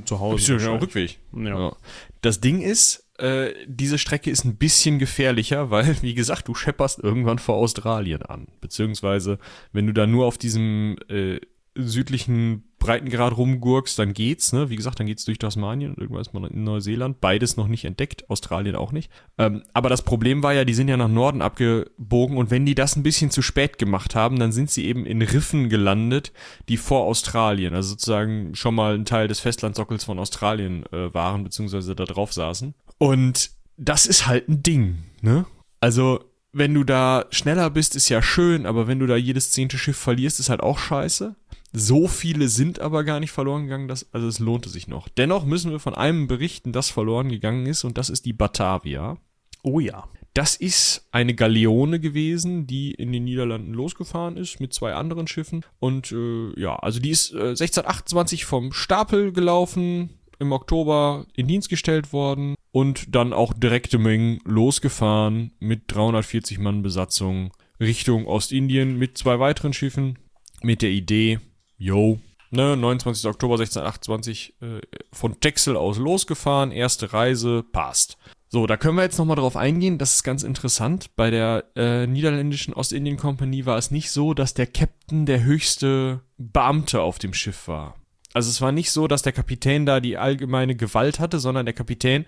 [0.06, 0.38] zu Hause.
[0.38, 1.20] Bist du schon wahrscheinlich.
[1.32, 1.46] Rückweg.
[1.46, 1.60] Ja.
[1.68, 1.76] Ja.
[2.22, 6.98] Das Ding ist, äh, diese Strecke ist ein bisschen gefährlicher, weil, wie gesagt, du schepperst
[6.98, 8.48] irgendwann vor Australien an.
[8.60, 9.38] Beziehungsweise,
[9.72, 11.40] wenn du da nur auf diesem äh,
[11.76, 14.70] südlichen Breitengrad rumgurkst, dann geht's, ne?
[14.70, 17.22] Wie gesagt, dann geht's durch Tasmanien und irgendwann ist man in Neuseeland.
[17.22, 19.10] Beides noch nicht entdeckt, Australien auch nicht.
[19.38, 22.76] Ähm, aber das Problem war ja, die sind ja nach Norden abgebogen und wenn die
[22.76, 26.34] das ein bisschen zu spät gemacht haben, dann sind sie eben in Riffen gelandet,
[26.68, 31.44] die vor Australien, also sozusagen schon mal ein Teil des Festlandsockels von Australien äh, waren,
[31.44, 32.74] beziehungsweise da drauf saßen.
[32.98, 35.46] Und das ist halt ein Ding, ne?
[35.80, 39.78] Also, wenn du da schneller bist, ist ja schön, aber wenn du da jedes zehnte
[39.78, 41.36] Schiff verlierst, ist halt auch scheiße.
[41.74, 45.10] So viele sind aber gar nicht verloren gegangen, dass, also es lohnte sich noch.
[45.10, 49.18] Dennoch müssen wir von einem berichten, das verloren gegangen ist, und das ist die Batavia.
[49.64, 50.08] Oh ja.
[50.36, 55.64] Das ist eine Galeone gewesen, die in den Niederlanden losgefahren ist mit zwei anderen Schiffen.
[55.80, 60.10] Und äh, ja, also die ist äh, 1628 vom Stapel gelaufen,
[60.40, 66.82] im Oktober in Dienst gestellt worden und dann auch direkte Mengen losgefahren mit 340 Mann
[66.82, 70.18] Besatzung Richtung Ostindien mit zwei weiteren Schiffen
[70.62, 71.40] mit der Idee,
[71.84, 72.20] yo,
[72.50, 73.26] ne, 29.
[73.26, 74.82] Oktober 1628 äh,
[75.12, 78.18] von Texel aus losgefahren, erste Reise, passt.
[78.48, 81.16] So, da können wir jetzt nochmal drauf eingehen, das ist ganz interessant.
[81.16, 86.22] Bei der äh, niederländischen Ostindien Kompanie war es nicht so, dass der Captain der höchste
[86.38, 87.96] Beamte auf dem Schiff war.
[88.34, 91.74] Also es war nicht so, dass der Kapitän da die allgemeine Gewalt hatte, sondern der
[91.74, 92.26] Kapitän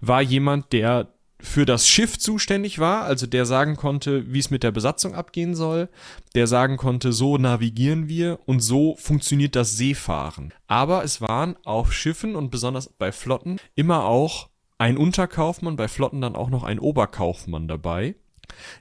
[0.00, 4.62] war jemand, der für das Schiff zuständig war, also der sagen konnte, wie es mit
[4.62, 5.88] der Besatzung abgehen soll,
[6.34, 10.52] der sagen konnte, so navigieren wir und so funktioniert das Seefahren.
[10.66, 16.20] Aber es waren auf Schiffen und besonders bei Flotten immer auch ein Unterkaufmann, bei Flotten
[16.20, 18.16] dann auch noch ein Oberkaufmann dabei,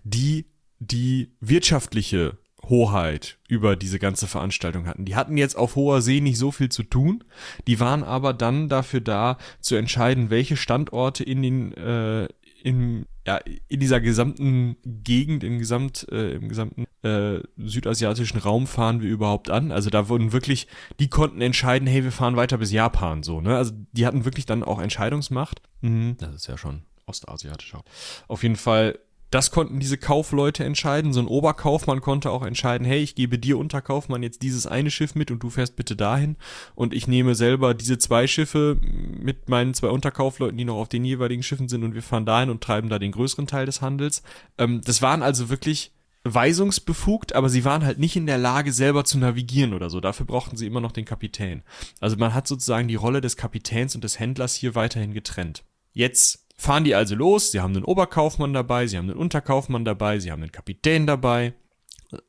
[0.03, 0.45] die
[0.79, 2.37] die wirtschaftliche
[2.69, 5.05] Hoheit über diese ganze Veranstaltung hatten.
[5.05, 7.23] Die hatten jetzt auf hoher See nicht so viel zu tun,
[7.67, 12.27] die waren aber dann dafür da zu entscheiden, welche Standorte in den äh,
[12.65, 19.01] in, ja, in dieser gesamten Gegend, im, Gesamt, äh, im gesamten äh, südasiatischen Raum fahren
[19.01, 19.71] wir überhaupt an.
[19.71, 20.67] Also da wurden wirklich,
[20.99, 23.55] die konnten entscheiden, hey, wir fahren weiter bis Japan, so, ne?
[23.55, 25.61] Also die hatten wirklich dann auch Entscheidungsmacht.
[25.81, 26.15] Mhm.
[26.17, 27.83] Das ist ja schon ostasiatisch auch.
[28.27, 28.97] Auf jeden Fall
[29.35, 31.11] das konnten diese Kaufleute entscheiden.
[31.11, 35.13] So ein Oberkaufmann konnte auch entscheiden, hey, ich gebe dir Unterkaufmann jetzt dieses eine Schiff
[35.13, 36.37] mit und du fährst bitte dahin.
[36.73, 41.03] Und ich nehme selber diese zwei Schiffe mit meinen zwei Unterkaufleuten, die noch auf den
[41.03, 44.23] jeweiligen Schiffen sind und wir fahren dahin und treiben da den größeren Teil des Handels.
[44.57, 45.91] Ähm, das waren also wirklich
[46.23, 49.99] weisungsbefugt, aber sie waren halt nicht in der Lage, selber zu navigieren oder so.
[49.99, 51.61] Dafür brauchten sie immer noch den Kapitän.
[51.99, 55.65] Also man hat sozusagen die Rolle des Kapitäns und des Händlers hier weiterhin getrennt.
[55.91, 60.19] Jetzt fahren die also los, sie haben einen Oberkaufmann dabei, sie haben einen Unterkaufmann dabei,
[60.19, 61.53] sie haben einen Kapitän dabei,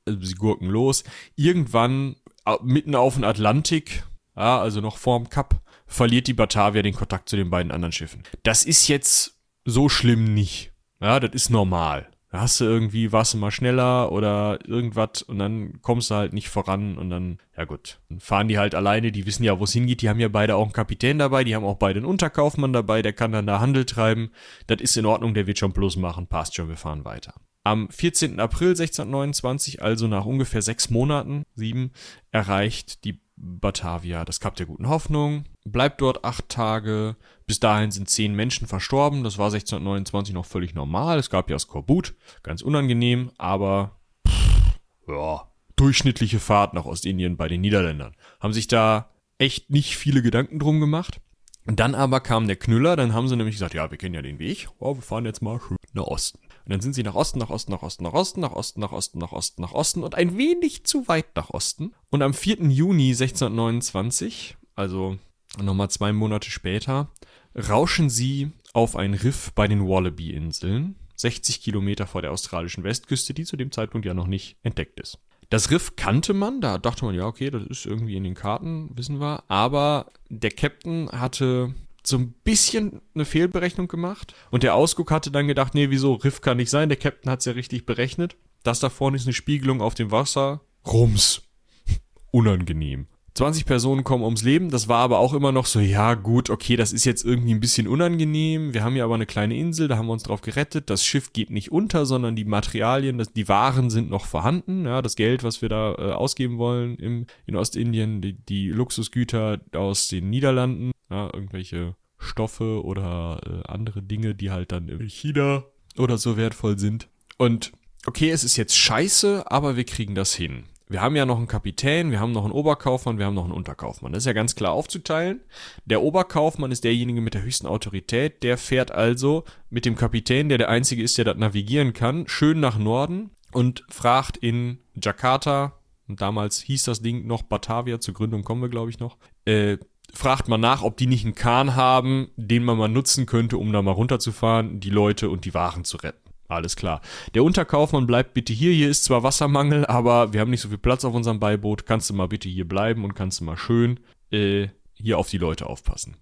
[0.04, 1.04] also sie gurken los.
[1.36, 2.16] Irgendwann,
[2.62, 4.04] mitten auf dem Atlantik,
[4.36, 8.22] ja, also noch vorm Kap, verliert die Batavia den Kontakt zu den beiden anderen Schiffen.
[8.42, 10.72] Das ist jetzt so schlimm nicht.
[11.00, 12.08] Ja, das ist normal.
[12.40, 16.48] Hast du irgendwie, warst du mal schneller oder irgendwas und dann kommst du halt nicht
[16.48, 19.72] voran und dann, ja gut, dann fahren die halt alleine, die wissen ja, wo es
[19.72, 22.72] hingeht, die haben ja beide auch einen Kapitän dabei, die haben auch beide einen Unterkaufmann
[22.72, 24.30] dabei, der kann dann da Handel treiben.
[24.66, 27.34] Das ist in Ordnung, der wird schon Plus machen, passt schon, wir fahren weiter.
[27.64, 28.38] Am 14.
[28.38, 31.90] April 1629, also nach ungefähr sechs Monaten, sieben,
[32.30, 37.16] erreicht die Batavia das Kap der guten Hoffnung, bleibt dort acht Tage.
[37.46, 39.22] Bis dahin sind zehn Menschen verstorben.
[39.22, 41.18] Das war 1629 noch völlig normal.
[41.18, 44.78] Es gab ja Skorbut, ganz unangenehm, aber pff,
[45.08, 48.16] ja, durchschnittliche Fahrt nach Ostindien bei den Niederländern.
[48.40, 51.20] Haben sich da echt nicht viele Gedanken drum gemacht.
[51.66, 54.22] Und dann aber kam der Knüller, dann haben sie nämlich gesagt, ja, wir kennen ja
[54.22, 56.38] den Weg, oh, wir fahren jetzt mal schön nach Osten.
[56.66, 58.90] Und dann sind sie nach Osten, nach Osten, nach Osten, nach Osten, nach Osten, nach
[58.90, 61.94] Osten, nach Osten, nach Osten und ein wenig zu weit nach Osten.
[62.10, 62.56] Und am 4.
[62.56, 65.16] Juni 1629, also
[65.62, 67.08] nochmal zwei Monate später,
[67.54, 73.44] rauschen sie auf ein Riff bei den Wallaby-Inseln, 60 Kilometer vor der australischen Westküste, die
[73.44, 75.20] zu dem Zeitpunkt ja noch nicht entdeckt ist.
[75.50, 78.90] Das Riff kannte man, da dachte man, ja, okay, das ist irgendwie in den Karten,
[78.94, 81.76] wissen wir, aber der Captain hatte
[82.08, 84.34] so ein bisschen eine Fehlberechnung gemacht.
[84.50, 86.88] Und der Ausguck hatte dann gedacht, nee, wieso, Riff kann nicht sein.
[86.88, 88.36] Der Captain hat es ja richtig berechnet.
[88.62, 90.60] Das da vorne ist eine Spiegelung auf dem Wasser.
[90.86, 91.42] Rums.
[92.30, 93.06] Unangenehm.
[93.36, 94.70] 20 Personen kommen ums Leben.
[94.70, 97.60] Das war aber auch immer noch so, ja gut, okay, das ist jetzt irgendwie ein
[97.60, 98.72] bisschen unangenehm.
[98.72, 100.88] Wir haben ja aber eine kleine Insel, da haben wir uns drauf gerettet.
[100.88, 104.86] Das Schiff geht nicht unter, sondern die Materialien, das, die Waren sind noch vorhanden.
[104.86, 109.60] Ja, das Geld, was wir da äh, ausgeben wollen im, in Ostindien, die, die Luxusgüter
[109.74, 115.64] aus den Niederlanden, ja, irgendwelche Stoffe oder äh, andere Dinge, die halt dann in China
[115.98, 117.08] oder so wertvoll sind.
[117.36, 117.72] Und
[118.06, 121.48] okay, es ist jetzt scheiße, aber wir kriegen das hin wir haben ja noch einen
[121.48, 124.12] Kapitän, wir haben noch einen Oberkaufmann, wir haben noch einen Unterkaufmann.
[124.12, 125.40] Das ist ja ganz klar aufzuteilen.
[125.84, 128.42] Der Oberkaufmann ist derjenige mit der höchsten Autorität.
[128.42, 132.60] Der fährt also mit dem Kapitän, der der einzige ist, der das navigieren kann, schön
[132.60, 135.72] nach Norden und fragt in Jakarta,
[136.08, 139.78] und damals hieß das Ding noch Batavia, zur Gründung kommen wir, glaube ich, noch, äh,
[140.14, 143.72] fragt man nach, ob die nicht einen Kahn haben, den man mal nutzen könnte, um
[143.72, 146.25] da mal runterzufahren, die Leute und die Waren zu retten.
[146.48, 147.00] Alles klar.
[147.34, 148.72] Der Unterkaufmann bleibt bitte hier.
[148.72, 151.86] Hier ist zwar Wassermangel, aber wir haben nicht so viel Platz auf unserem Beiboot.
[151.86, 155.38] Kannst du mal bitte hier bleiben und kannst du mal schön äh, hier auf die
[155.38, 156.16] Leute aufpassen.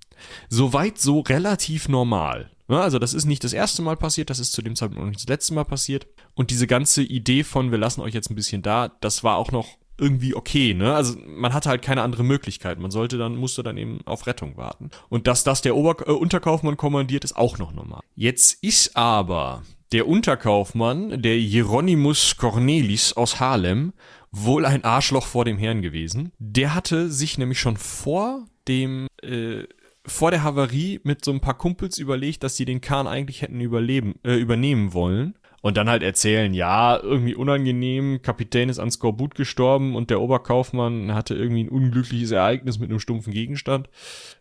[0.49, 2.51] Soweit so relativ normal.
[2.67, 5.21] Also das ist nicht das erste Mal passiert, das ist zu dem Zeitpunkt noch nicht
[5.21, 6.07] das letzte Mal passiert.
[6.35, 9.53] Und diese ganze Idee von, wir lassen euch jetzt ein bisschen da, das war auch
[9.53, 10.95] noch irgendwie okay, ne?
[10.95, 12.81] Also man hatte halt keine andere Möglichkeit.
[12.81, 14.91] Man sollte dann, musste dann eben auf Rettung warten.
[15.09, 18.01] Und dass das der Ober äh, Unterkaufmann kommandiert, ist auch noch normal.
[18.17, 19.63] Jetzt ist aber
[19.95, 23.93] der Unterkaufmann, der Hieronymus Cornelis aus Harlem,
[24.33, 26.33] wohl ein Arschloch vor dem Herrn gewesen.
[26.41, 29.63] Der hatte sich nämlich schon vor dem äh,
[30.05, 33.61] vor der Havarie mit so ein paar Kumpels überlegt, dass sie den Kahn eigentlich hätten
[33.61, 35.35] überleben, äh, übernehmen wollen.
[35.63, 41.15] Und dann halt erzählen, ja, irgendwie unangenehm, Kapitän ist an Skorbut gestorben und der Oberkaufmann
[41.15, 43.89] hatte irgendwie ein unglückliches Ereignis mit einem stumpfen Gegenstand.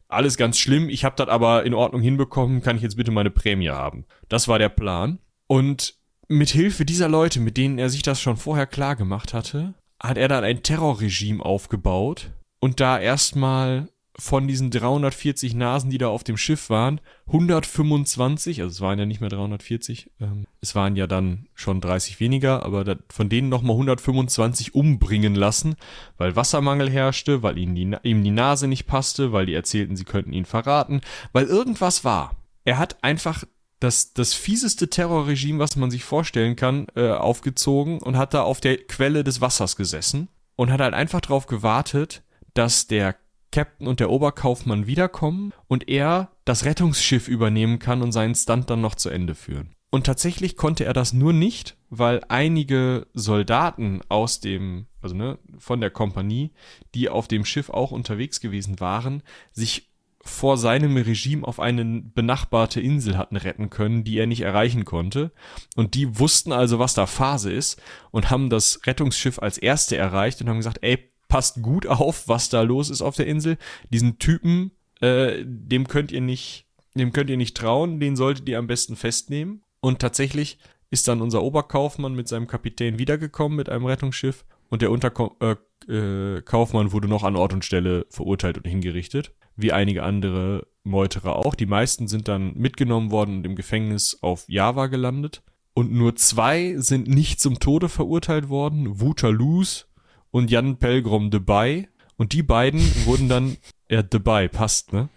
[0.08, 3.32] Alles ganz schlimm, ich habe das aber in Ordnung hinbekommen, kann ich jetzt bitte meine
[3.32, 4.06] Prämie haben.
[4.28, 5.20] Das war der Plan.
[5.54, 5.94] Und
[6.30, 10.18] mit Hilfe dieser Leute, mit denen er sich das schon vorher klar gemacht hatte, hat
[10.18, 13.88] er dann ein Terrorregime aufgebaut und da erstmal
[14.18, 19.06] von diesen 340 Nasen, die da auf dem Schiff waren, 125, also es waren ja
[19.06, 23.50] nicht mehr 340, ähm, es waren ja dann schon 30 weniger, aber da, von denen
[23.50, 25.76] nochmal 125 umbringen lassen,
[26.18, 30.06] weil Wassermangel herrschte, weil ihnen die, ihm die Nase nicht passte, weil die erzählten, sie
[30.06, 31.02] könnten ihn verraten,
[31.32, 32.38] weil irgendwas war.
[32.66, 33.44] Er hat einfach
[33.84, 38.62] das, das fieseste Terrorregime, was man sich vorstellen kann, äh, aufgezogen und hat da auf
[38.62, 42.24] der Quelle des Wassers gesessen und hat halt einfach darauf gewartet,
[42.54, 43.16] dass der
[43.52, 48.82] Captain und der Oberkaufmann wiederkommen und er das Rettungsschiff übernehmen kann und seinen Stunt dann
[48.82, 49.76] noch zu Ende führen.
[49.92, 55.82] Und tatsächlich konnte er das nur nicht, weil einige Soldaten aus dem, also ne, von
[55.82, 56.52] der Kompanie,
[56.96, 59.22] die auf dem Schiff auch unterwegs gewesen waren,
[59.52, 59.93] sich
[60.26, 65.34] vor seinem Regime auf eine benachbarte Insel hatten retten können, die er nicht erreichen konnte.
[65.76, 70.42] Und die wussten also, was da Phase ist und haben das Rettungsschiff als erste erreicht
[70.42, 73.58] und haben gesagt, ey, passt gut auf, was da los ist auf der Insel.
[73.90, 74.72] Diesen Typen,
[75.02, 78.96] äh, dem könnt ihr nicht, dem könnt ihr nicht trauen, den solltet ihr am besten
[78.96, 79.62] festnehmen.
[79.82, 80.58] Und tatsächlich
[80.90, 86.90] ist dann unser Oberkaufmann mit seinem Kapitän wiedergekommen mit einem Rettungsschiff und der Unterkaufmann äh,
[86.90, 91.56] äh, wurde noch an Ort und Stelle verurteilt und hingerichtet wie einige andere Meuterer auch.
[91.56, 95.42] Die meisten sind dann mitgenommen worden und im Gefängnis auf Java gelandet.
[95.74, 99.88] Und nur zwei sind nicht zum Tode verurteilt worden, Wutalus
[100.30, 101.88] und Jan Pelgrom Debay.
[102.16, 103.58] Und die beiden wurden dann,
[103.90, 105.10] ja, Debay passt, ne?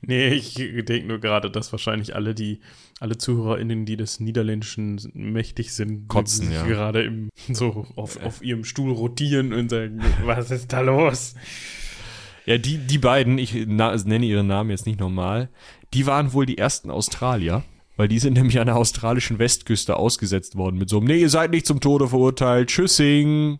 [0.00, 2.60] Nee, ich denke nur gerade, dass wahrscheinlich alle, die
[3.00, 6.64] alle ZuhörerInnen, die des Niederländischen mächtig sind, Kotzen, ja.
[6.64, 11.34] gerade im, so auf, auf ihrem Stuhl rotieren und sagen, was ist da los?
[12.48, 15.50] Ja, die, die beiden, ich na, nenne ihren Namen jetzt nicht normal,
[15.92, 17.62] die waren wohl die ersten Australier,
[17.98, 21.28] weil die sind nämlich an der australischen Westküste ausgesetzt worden mit so einem, nee, ihr
[21.28, 23.58] seid nicht zum Tode verurteilt, tschüssing.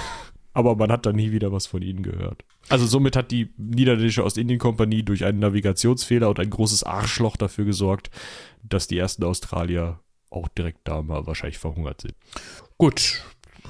[0.52, 2.44] Aber man hat dann nie wieder was von ihnen gehört.
[2.68, 8.10] Also somit hat die niederländische Ostindien-Kompanie durch einen Navigationsfehler und ein großes Arschloch dafür gesorgt,
[8.62, 12.14] dass die ersten Australier auch direkt da mal wahrscheinlich verhungert sind.
[12.76, 13.22] Gut,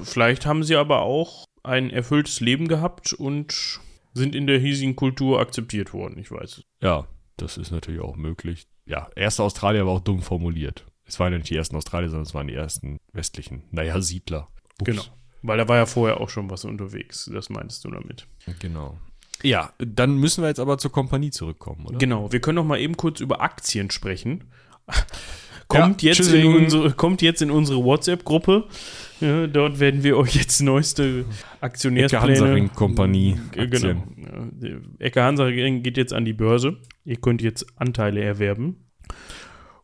[0.03, 3.81] vielleicht haben sie aber auch ein erfülltes Leben gehabt und
[4.17, 6.65] sind in der hiesigen Kultur akzeptiert worden, ich weiß es.
[6.83, 7.07] Ja,
[7.37, 8.67] das ist natürlich auch möglich.
[8.87, 10.87] Ja, erste Australier war auch dumm formuliert.
[11.05, 14.49] Es waren ja nicht die ersten Australier, sondern es waren die ersten westlichen, naja, Siedler.
[14.81, 14.85] Ups.
[14.85, 15.03] Genau.
[15.43, 18.27] Weil da war ja vorher auch schon was unterwegs, das meinst du damit.
[18.59, 18.99] Genau.
[19.43, 21.99] Ja, dann müssen wir jetzt aber zur Kompanie zurückkommen, oder?
[21.99, 24.45] Genau, wir können noch mal eben kurz über Aktien sprechen.
[25.69, 28.67] kommt, Ja, jetzt unsere, kommt jetzt in unsere WhatsApp-Gruppe.
[29.21, 31.27] Ja, dort werden wir euch jetzt neueste Ecke
[31.61, 32.23] Aktionärspläne.
[32.23, 33.37] Hansaring Kompanie.
[33.55, 34.03] Äh, Genau.
[34.99, 36.77] Ecke Hansaring geht jetzt an die Börse.
[37.05, 38.85] Ihr könnt jetzt Anteile erwerben.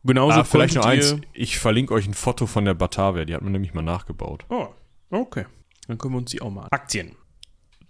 [0.03, 1.15] Genauso Ah, vielleicht noch eins.
[1.33, 3.25] Ich verlinke euch ein Foto von der Batavia.
[3.25, 4.45] Die hat man nämlich mal nachgebaut.
[4.49, 4.67] Oh,
[5.09, 5.45] okay.
[5.87, 6.67] Dann können wir uns die auch mal an.
[6.71, 7.13] Aktien.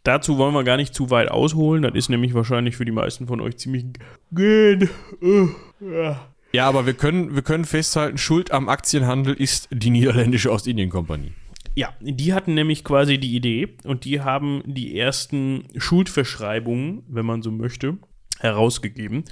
[0.03, 1.81] Dazu wollen wir gar nicht zu weit ausholen.
[1.81, 3.85] Das ist nämlich wahrscheinlich für die meisten von euch ziemlich
[4.31, 4.89] gehen.
[5.79, 6.27] Ja.
[6.55, 11.31] Ja, aber wir können, wir können festhalten, Schuld am Aktienhandel ist die niederländische Ostindien-Kompanie.
[11.75, 17.41] Ja, die hatten nämlich quasi die Idee und die haben die ersten Schuldverschreibungen, wenn man
[17.41, 17.97] so möchte,
[18.39, 19.23] herausgegeben.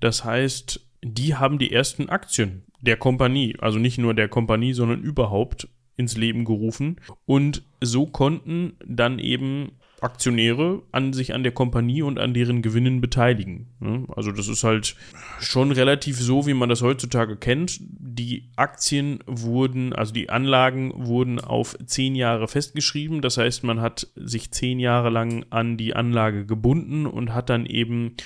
[0.00, 5.02] Das heißt, die haben die ersten Aktien der Kompanie, also nicht nur der Kompanie, sondern
[5.02, 7.00] überhaupt ins Leben gerufen.
[7.26, 13.00] Und so konnten dann eben Aktionäre an sich an der Kompanie und an deren Gewinnen
[13.00, 13.68] beteiligen.
[13.80, 14.06] ne?
[14.14, 14.96] Also das ist halt
[15.40, 17.78] schon relativ so, wie man das heutzutage kennt.
[17.80, 23.22] Die Aktien wurden, also die Anlagen wurden auf zehn Jahre festgeschrieben.
[23.22, 27.66] Das heißt, man hat sich zehn Jahre lang an die Anlage gebunden und hat dann
[27.66, 28.16] eben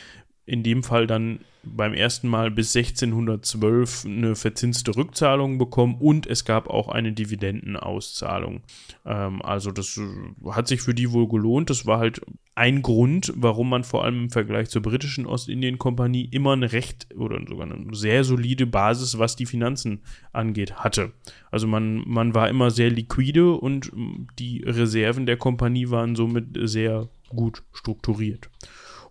[0.47, 6.45] in dem Fall dann beim ersten Mal bis 1612 eine verzinste Rückzahlung bekommen und es
[6.45, 8.63] gab auch eine Dividendenauszahlung.
[9.05, 11.69] Ähm, also das äh, hat sich für die wohl gelohnt.
[11.69, 12.21] Das war halt
[12.55, 17.41] ein Grund, warum man vor allem im Vergleich zur britischen Ostindien-Kompanie immer eine recht oder
[17.47, 20.01] sogar eine sehr solide Basis, was die Finanzen
[20.33, 21.13] angeht, hatte.
[21.51, 26.57] Also man, man war immer sehr liquide und mm, die Reserven der Kompanie waren somit
[26.63, 28.49] sehr gut strukturiert.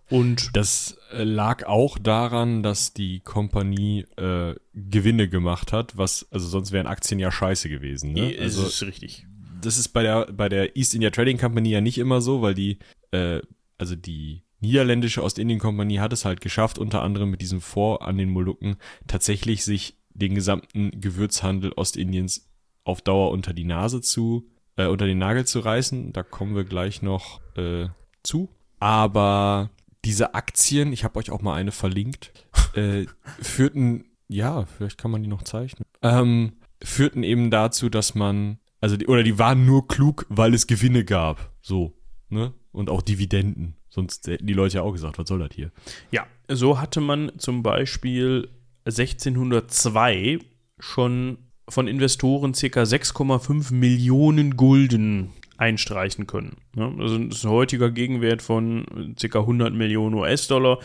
[0.08, 6.46] Und Das äh, lag auch daran, dass die Kompanie äh, Gewinne gemacht hat, was, also
[6.46, 8.12] sonst wären Aktien ja scheiße gewesen.
[8.12, 8.30] Ne?
[8.32, 9.26] ist Also es richtig.
[9.60, 12.54] das ist bei der, bei der East India Trading Company ja nicht immer so, weil
[12.54, 12.78] die,
[13.10, 13.40] äh,
[13.78, 18.30] also die niederländische Ostindien-Kompanie hat es halt geschafft, unter anderem mit diesem Fonds an den
[18.30, 18.76] Molukken,
[19.06, 22.48] tatsächlich sich den gesamten Gewürzhandel Ostindiens
[22.84, 26.12] auf Dauer unter die Nase zu, äh, unter den Nagel zu reißen.
[26.12, 27.88] Da kommen wir gleich noch äh,
[28.22, 28.48] zu.
[28.78, 29.70] Aber
[30.06, 32.32] diese Aktien, ich habe euch auch mal eine verlinkt,
[32.74, 33.06] äh,
[33.40, 36.52] führten, ja, vielleicht kann man die noch zeichnen, ähm,
[36.82, 41.04] führten eben dazu, dass man, also die, oder die waren nur klug, weil es Gewinne
[41.04, 41.92] gab, so,
[42.28, 42.54] ne?
[42.70, 43.74] Und auch Dividenden.
[43.88, 45.72] Sonst hätten die Leute ja auch gesagt, was soll das hier?
[46.10, 48.50] Ja, so hatte man zum Beispiel
[48.84, 50.38] 1602
[50.78, 51.38] schon
[51.68, 52.82] von Investoren ca.
[52.82, 56.56] 6,5 Millionen Gulden einstreichen können.
[56.76, 59.40] Also das ist ein heutiger Gegenwert von ca.
[59.40, 60.78] 100 Millionen US-Dollar.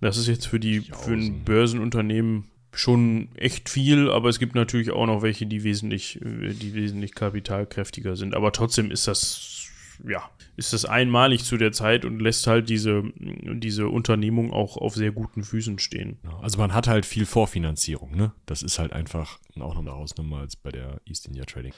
[0.00, 4.90] Das ist jetzt für, die, für ein Börsenunternehmen schon echt viel, aber es gibt natürlich
[4.90, 8.34] auch noch welche, die wesentlich, die wesentlich kapitalkräftiger sind.
[8.34, 9.68] Aber trotzdem ist das,
[10.06, 14.94] ja, ist das einmalig zu der Zeit und lässt halt diese, diese Unternehmung auch auf
[14.94, 16.18] sehr guten Füßen stehen.
[16.42, 18.32] Also man hat halt viel Vorfinanzierung, ne?
[18.46, 21.72] Das ist halt einfach auch noch eine Hausnummer als bei der East India Trading.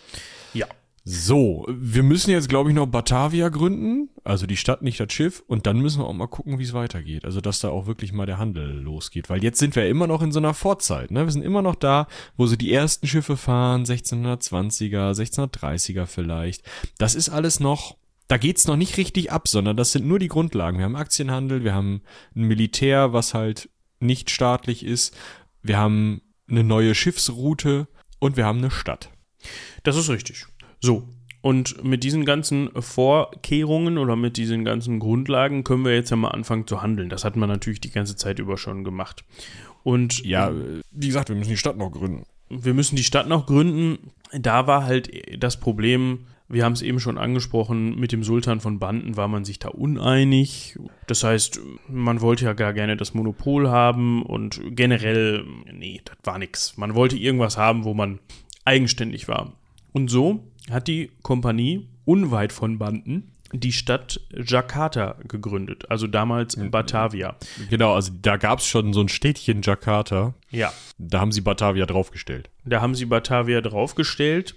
[0.52, 0.66] Ja.
[1.02, 5.42] So, wir müssen jetzt, glaube ich, noch Batavia gründen, also die Stadt, nicht das Schiff,
[5.46, 7.24] und dann müssen wir auch mal gucken, wie es weitergeht.
[7.24, 9.30] Also, dass da auch wirklich mal der Handel losgeht.
[9.30, 11.24] Weil jetzt sind wir immer noch in so einer Vorzeit, ne?
[11.24, 16.62] Wir sind immer noch da, wo so die ersten Schiffe fahren, 1620er, 1630er vielleicht.
[16.98, 17.96] Das ist alles noch,
[18.28, 20.78] da geht's noch nicht richtig ab, sondern das sind nur die Grundlagen.
[20.78, 22.02] Wir haben Aktienhandel, wir haben
[22.36, 23.70] ein Militär, was halt
[24.00, 25.16] nicht staatlich ist,
[25.62, 27.88] wir haben eine neue Schiffsroute
[28.18, 29.10] und wir haben eine Stadt.
[29.82, 30.46] Das ist richtig.
[30.80, 31.06] So.
[31.42, 36.28] Und mit diesen ganzen Vorkehrungen oder mit diesen ganzen Grundlagen können wir jetzt ja mal
[36.28, 37.08] anfangen zu handeln.
[37.08, 39.24] Das hat man natürlich die ganze Zeit über schon gemacht.
[39.82, 40.52] Und Ja,
[40.90, 42.24] wie gesagt, wir müssen die Stadt noch gründen.
[42.50, 44.10] wir müssen die Stadt noch gründen.
[44.32, 45.10] Da war halt
[45.42, 49.44] das Problem, Wir haben es eben schon angesprochen, mit dem Sultan von Banden war man
[49.44, 50.76] sich da uneinig.
[51.06, 56.38] Das heißt, man wollte ja gar gerne das Monopol haben und generell, nee, das war
[56.40, 56.76] nix.
[56.76, 58.18] Man wollte irgendwas haben, wo man
[58.64, 59.52] eigenständig war.
[59.92, 67.34] Und so hat die Kompanie unweit von Banden die Stadt Jakarta gegründet, also damals Batavia.
[67.68, 70.34] Genau, also da gab es schon so ein Städtchen Jakarta.
[70.50, 72.48] Ja, Da haben sie Batavia draufgestellt.
[72.64, 74.54] da haben sie Batavia draufgestellt,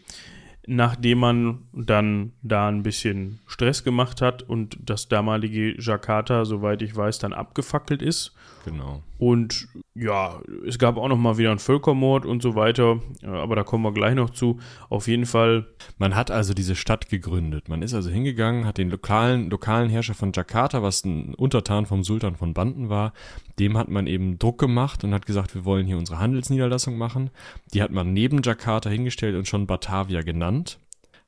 [0.68, 6.95] nachdem man dann da ein bisschen Stress gemacht hat und das damalige Jakarta, soweit ich
[6.95, 8.34] weiß, dann abgefackelt ist.
[8.66, 9.03] Genau.
[9.20, 13.55] Und ja, es gab auch noch mal wieder einen Völkermord und so weiter, äh, aber
[13.55, 14.59] da kommen wir gleich noch zu.
[14.89, 17.70] Auf jeden Fall, Man hat also diese Stadt gegründet.
[17.70, 22.03] Man ist also hingegangen, hat den lokalen, lokalen Herrscher von Jakarta, was ein Untertan vom
[22.03, 23.14] Sultan von Banden war,
[23.59, 27.30] dem hat man eben Druck gemacht und hat gesagt, wir wollen hier unsere Handelsniederlassung machen.
[27.74, 30.80] Die hat man neben Jakarta hingestellt und schon Batavia genannt.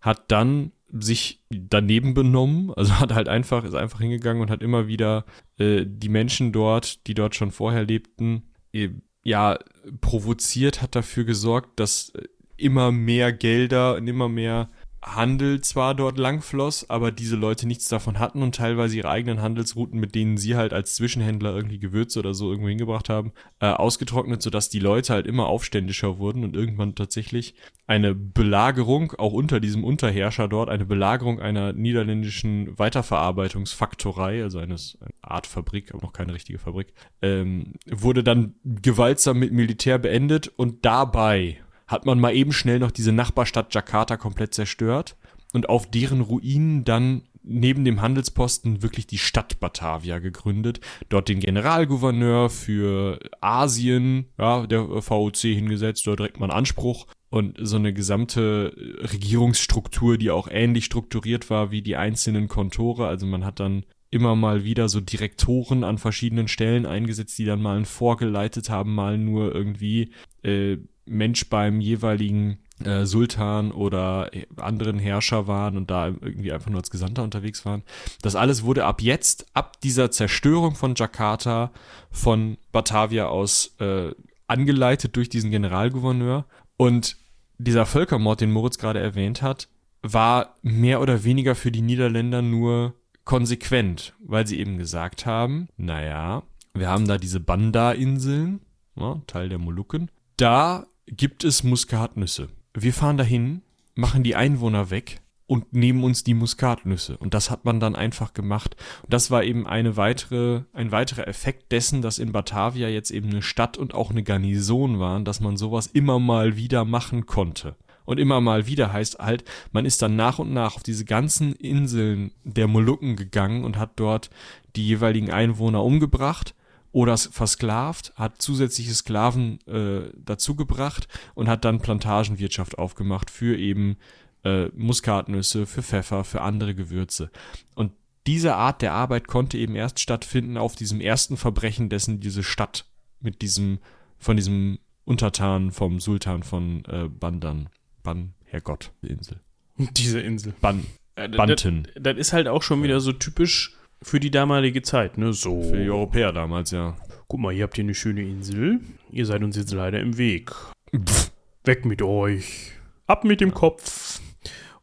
[0.02, 4.88] Hat dann sich daneben benommen, also hat halt einfach, ist einfach hingegangen und hat immer
[4.88, 5.26] wieder
[5.58, 8.90] äh, die Menschen dort, die dort schon vorher lebten, äh,
[9.24, 9.58] ja,
[10.02, 12.24] provoziert, hat dafür gesorgt, dass äh,
[12.58, 14.70] immer mehr Gelder und immer mehr
[15.06, 20.00] Handel zwar dort langfloss, aber diese Leute nichts davon hatten und teilweise ihre eigenen Handelsrouten,
[20.00, 24.42] mit denen sie halt als Zwischenhändler irgendwie Gewürze oder so irgendwo hingebracht haben, äh, ausgetrocknet,
[24.42, 27.54] sodass die Leute halt immer aufständischer wurden und irgendwann tatsächlich
[27.88, 35.12] eine Belagerung, auch unter diesem Unterherrscher dort, eine Belagerung einer niederländischen Weiterverarbeitungsfaktorei, also eines eine
[35.22, 40.84] Art Fabrik, aber noch keine richtige Fabrik, ähm, wurde dann gewaltsam mit Militär beendet und
[40.84, 45.16] dabei hat man mal eben schnell noch diese Nachbarstadt Jakarta komplett zerstört
[45.54, 50.80] und auf deren Ruinen dann neben dem Handelsposten wirklich die Stadt Batavia gegründet,
[51.10, 57.58] dort den Generalgouverneur für Asien, ja, der VOC hingesetzt, dort direkt mal einen Anspruch und
[57.62, 58.74] so eine gesamte
[59.14, 64.36] Regierungsstruktur, die auch ähnlich strukturiert war wie die einzelnen Kontore, also man hat dann immer
[64.36, 69.18] mal wieder so Direktoren an verschiedenen Stellen eingesetzt, die dann mal einen vorgeleitet haben, mal
[69.18, 70.12] nur irgendwie
[70.42, 76.80] äh, Mensch beim jeweiligen äh, Sultan oder anderen Herrscher waren und da irgendwie einfach nur
[76.80, 77.84] als Gesandter unterwegs waren.
[78.22, 81.72] Das alles wurde ab jetzt, ab dieser Zerstörung von Jakarta,
[82.12, 84.12] von Batavia aus äh,
[84.48, 86.46] angeleitet durch diesen Generalgouverneur.
[86.78, 87.18] Und
[87.58, 89.70] dieser Völkermord, den Moritz gerade erwähnt hat,
[90.02, 92.94] war mehr oder weniger für die Niederländer nur
[93.24, 96.44] konsequent, weil sie eben gesagt haben, naja,
[96.74, 98.62] wir haben da diese Banda-Inseln,
[98.96, 102.50] ja, Teil der Molukken, da gibt es Muskatnüsse.
[102.74, 103.62] Wir fahren dahin,
[103.94, 107.18] machen die Einwohner weg und nehmen uns die Muskatnüsse.
[107.18, 108.76] Und das hat man dann einfach gemacht.
[109.04, 113.30] Und das war eben eine weitere, ein weiterer Effekt dessen, dass in Batavia jetzt eben
[113.30, 117.76] eine Stadt und auch eine Garnison waren, dass man sowas immer mal wieder machen konnte.
[118.06, 121.54] Und immer mal wieder heißt halt, man ist dann nach und nach auf diese ganzen
[121.54, 124.30] Inseln der Molukken gegangen und hat dort
[124.76, 126.54] die jeweiligen Einwohner umgebracht
[126.96, 133.98] oder versklavt, hat zusätzliche Sklaven äh, dazugebracht und hat dann Plantagenwirtschaft aufgemacht für eben
[134.46, 137.32] äh, Muskatnüsse, für Pfeffer, für andere Gewürze.
[137.76, 137.92] Und
[138.28, 142.86] diese Art der Arbeit konnte eben erst stattfinden auf diesem ersten Verbrechen, dessen diese Stadt
[143.20, 143.80] mit diesem,
[144.18, 147.68] von diesem Untertan vom Sultan von äh, Bandan,
[148.04, 149.42] Ban, Herrgott, die Insel.
[149.76, 150.54] diese Insel.
[150.62, 150.86] Ban,
[151.16, 151.90] Äh, Banten.
[151.96, 153.76] Das, das ist halt auch schon wieder so typisch
[154.06, 155.34] für die damalige Zeit, ne?
[155.34, 155.64] So.
[155.64, 156.96] Für die Europäer damals, ja.
[157.28, 158.80] Guck mal, ihr habt hier eine schöne Insel.
[159.12, 160.52] Ihr seid uns jetzt leider im Weg.
[160.96, 161.32] Pff,
[161.64, 162.74] Weg mit euch.
[163.08, 164.22] Ab mit dem Kopf.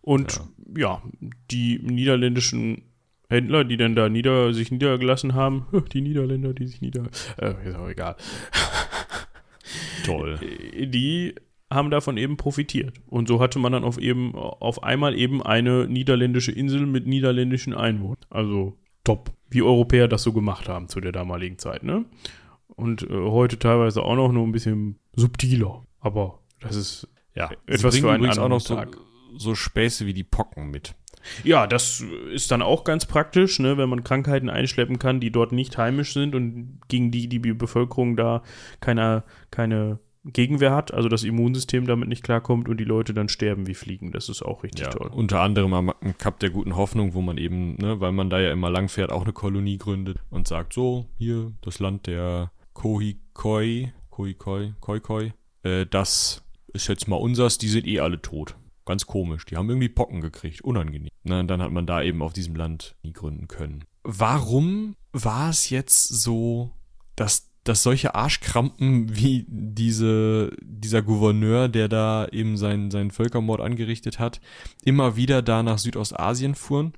[0.01, 0.41] Und
[0.77, 1.01] ja.
[1.53, 2.83] die niederländischen
[3.31, 7.05] Händler, die dann da nieder, sich niedergelassen haben, die Niederländer, die sich nieder.
[7.41, 8.16] Äh, ist auch egal.
[10.05, 10.41] toll.
[10.43, 11.37] Äh, Die
[11.70, 13.01] haben davon eben profitiert.
[13.07, 17.73] Und so hatte man dann auf, eben, auf einmal eben eine niederländische Insel mit niederländischen
[17.73, 18.18] Einwohnern.
[18.29, 19.33] Also top.
[19.49, 22.05] Wie Europäer das so gemacht haben zu der damaligen Zeit, ne?
[22.69, 25.83] Und äh, heute teilweise auch noch nur ein bisschen subtiler.
[26.01, 28.97] Aber das ist Ja, Etwas für einen übrigens auch noch anderen so, Tag.
[29.37, 30.95] so Späße wie die Pocken mit.
[31.45, 32.01] Ja, das
[32.33, 36.15] ist dann auch ganz praktisch, ne, wenn man Krankheiten einschleppen kann, die dort nicht heimisch
[36.15, 38.43] sind und gegen die die Bevölkerung da
[38.81, 43.66] keine, keine Gegenwehr hat, also das Immunsystem damit nicht klarkommt und die Leute dann sterben
[43.66, 44.12] wie Fliegen.
[44.12, 45.11] Das ist auch richtig Ja, toll.
[45.12, 48.53] unter anderem am Kap der guten Hoffnung, wo man eben, ne, weil man da ja
[48.53, 53.93] immer lang fährt, auch eine Kolonie gründet und sagt, so, hier, das Land der Kohikoi,
[54.11, 55.33] Kohikoi, Khoikhoi,
[55.64, 56.43] äh, das
[56.73, 58.57] ist jetzt mal unsers, die sind eh alle tot.
[58.85, 61.11] Ganz komisch, die haben irgendwie Pocken gekriegt, unangenehm.
[61.23, 63.85] Na, und dann hat man da eben auf diesem Land nie gründen können.
[64.03, 66.73] Warum war es jetzt so,
[67.15, 74.18] dass dass solche Arschkrampen wie diese, dieser Gouverneur, der da eben seinen, seinen Völkermord angerichtet
[74.18, 74.40] hat,
[74.84, 76.94] immer wieder da nach Südostasien fuhren.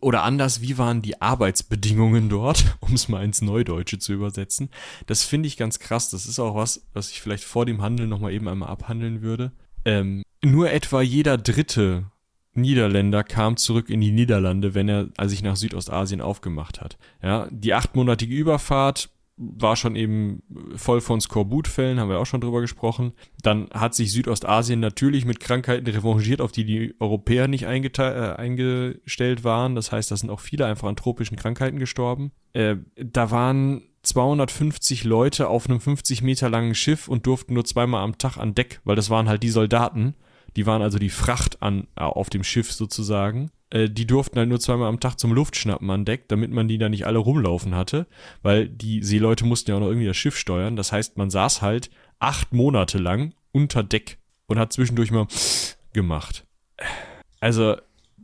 [0.00, 4.68] Oder anders, wie waren die Arbeitsbedingungen dort, um es mal ins Neudeutsche zu übersetzen.
[5.06, 6.10] Das finde ich ganz krass.
[6.10, 9.52] Das ist auch was, was ich vielleicht vor dem Handel nochmal eben einmal abhandeln würde.
[9.84, 12.06] Ähm, nur etwa jeder dritte
[12.52, 16.98] Niederländer kam zurück in die Niederlande, wenn er sich nach Südostasien aufgemacht hat.
[17.22, 20.42] Ja, die achtmonatige Überfahrt war schon eben
[20.76, 23.12] voll von Skorbut-Fällen, haben wir auch schon drüber gesprochen.
[23.42, 29.42] Dann hat sich Südostasien natürlich mit Krankheiten revanchiert, auf die die Europäer nicht äh, eingestellt
[29.42, 29.74] waren.
[29.74, 32.30] Das heißt, da sind auch viele einfach an tropischen Krankheiten gestorben.
[32.52, 38.04] Äh, da waren 250 Leute auf einem 50 Meter langen Schiff und durften nur zweimal
[38.04, 40.14] am Tag an Deck, weil das waren halt die Soldaten.
[40.56, 43.50] Die waren also die Fracht an, äh, auf dem Schiff sozusagen.
[43.70, 46.78] Äh, die durften halt nur zweimal am Tag zum Luftschnappen an Deck, damit man die
[46.78, 48.06] da nicht alle rumlaufen hatte,
[48.42, 50.76] weil die Seeleute mussten ja auch noch irgendwie das Schiff steuern.
[50.76, 55.26] Das heißt, man saß halt acht Monate lang unter Deck und hat zwischendurch mal
[55.92, 56.46] gemacht.
[57.40, 57.76] Also,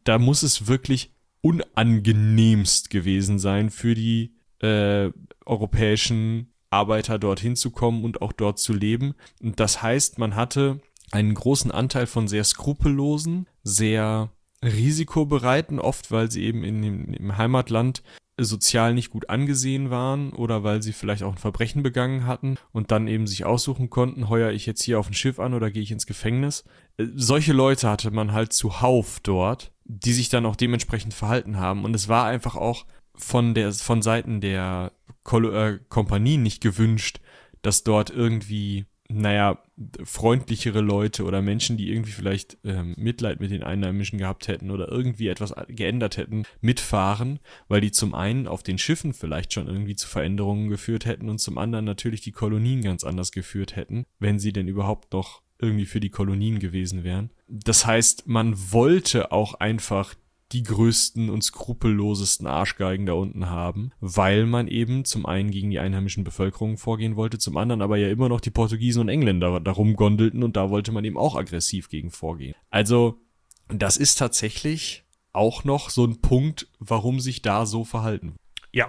[0.05, 1.13] da muss es wirklich
[1.43, 5.11] unangenehmst gewesen sein für die äh,
[5.47, 9.15] europäischen Arbeiter dorthin zu kommen und auch dort zu leben.
[9.43, 10.81] Und das heißt, man hatte
[11.13, 14.31] einen großen Anteil von sehr skrupellosen, sehr
[14.65, 18.03] risikobereiten, oft weil sie eben in dem, im Heimatland
[18.45, 22.91] sozial nicht gut angesehen waren oder weil sie vielleicht auch ein Verbrechen begangen hatten und
[22.91, 25.83] dann eben sich aussuchen konnten, heuer ich jetzt hier auf ein Schiff an oder gehe
[25.83, 26.65] ich ins Gefängnis.
[26.97, 31.85] Äh, solche Leute hatte man halt zuhauf dort, die sich dann auch dementsprechend verhalten haben
[31.85, 34.93] und es war einfach auch von der von Seiten der
[35.31, 37.21] äh, Kompanie nicht gewünscht,
[37.63, 39.59] dass dort irgendwie naja,
[40.05, 44.89] freundlichere Leute oder Menschen, die irgendwie vielleicht ähm, Mitleid mit den Einheimischen gehabt hätten oder
[44.89, 49.97] irgendwie etwas geändert hätten, mitfahren, weil die zum einen auf den Schiffen vielleicht schon irgendwie
[49.97, 54.39] zu Veränderungen geführt hätten und zum anderen natürlich die Kolonien ganz anders geführt hätten, wenn
[54.39, 57.31] sie denn überhaupt noch irgendwie für die Kolonien gewesen wären.
[57.49, 60.15] Das heißt, man wollte auch einfach
[60.53, 65.79] die größten und skrupellosesten Arschgeigen da unten haben, weil man eben zum einen gegen die
[65.79, 69.95] einheimischen Bevölkerung vorgehen wollte, zum anderen aber ja immer noch die Portugiesen und Engländer darum
[69.95, 72.55] gondelten und da wollte man eben auch aggressiv gegen vorgehen.
[72.71, 73.21] Also,
[73.69, 78.35] das ist tatsächlich auch noch so ein Punkt, warum sich da so verhalten.
[78.73, 78.89] Ja,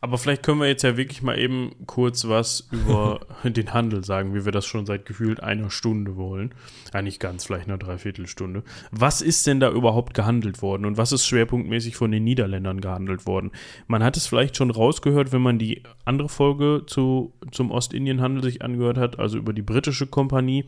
[0.00, 4.34] aber vielleicht können wir jetzt ja wirklich mal eben kurz was über den Handel sagen,
[4.34, 6.54] wie wir das schon seit gefühlt einer Stunde wollen.
[6.94, 8.62] Ja, nicht ganz, vielleicht eine Dreiviertelstunde.
[8.90, 13.26] Was ist denn da überhaupt gehandelt worden und was ist schwerpunktmäßig von den Niederländern gehandelt
[13.26, 13.52] worden?
[13.86, 18.62] Man hat es vielleicht schon rausgehört, wenn man die andere Folge zu, zum Ostindienhandel sich
[18.62, 20.64] angehört hat, also über die britische Kompanie.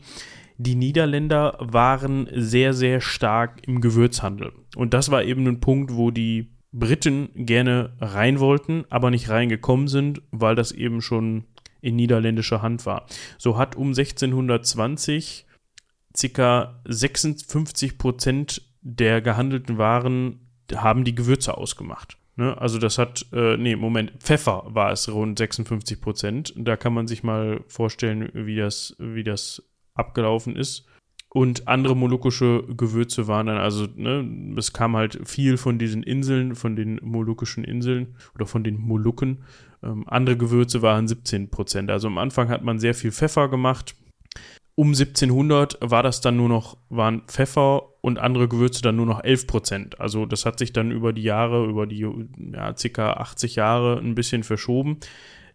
[0.57, 4.51] Die Niederländer waren sehr, sehr stark im Gewürzhandel.
[4.75, 9.87] Und das war eben ein Punkt, wo die Briten gerne rein wollten, aber nicht reingekommen
[9.87, 11.45] sind, weil das eben schon
[11.81, 13.05] in niederländischer Hand war.
[13.37, 15.45] So hat um 1620
[16.33, 16.81] ca.
[16.85, 22.17] 56 Prozent der gehandelten Waren haben die Gewürze ausgemacht.
[22.35, 22.57] Ne?
[22.59, 26.53] Also das hat, äh, nee, Moment, Pfeffer war es rund 56 Prozent.
[26.55, 30.85] Da kann man sich mal vorstellen, wie das, wie das abgelaufen ist.
[31.33, 36.55] Und andere molukische Gewürze waren dann, also, ne, es kam halt viel von diesen Inseln,
[36.55, 39.43] von den molukischen Inseln oder von den Molukken.
[39.81, 41.89] Ähm, andere Gewürze waren 17 Prozent.
[41.89, 43.95] Also am Anfang hat man sehr viel Pfeffer gemacht.
[44.75, 49.23] Um 1700 war das dann nur noch, waren Pfeffer und andere Gewürze dann nur noch
[49.23, 50.01] 11 Prozent.
[50.01, 52.05] Also das hat sich dann über die Jahre, über die
[52.53, 54.97] ja, circa 80 Jahre ein bisschen verschoben.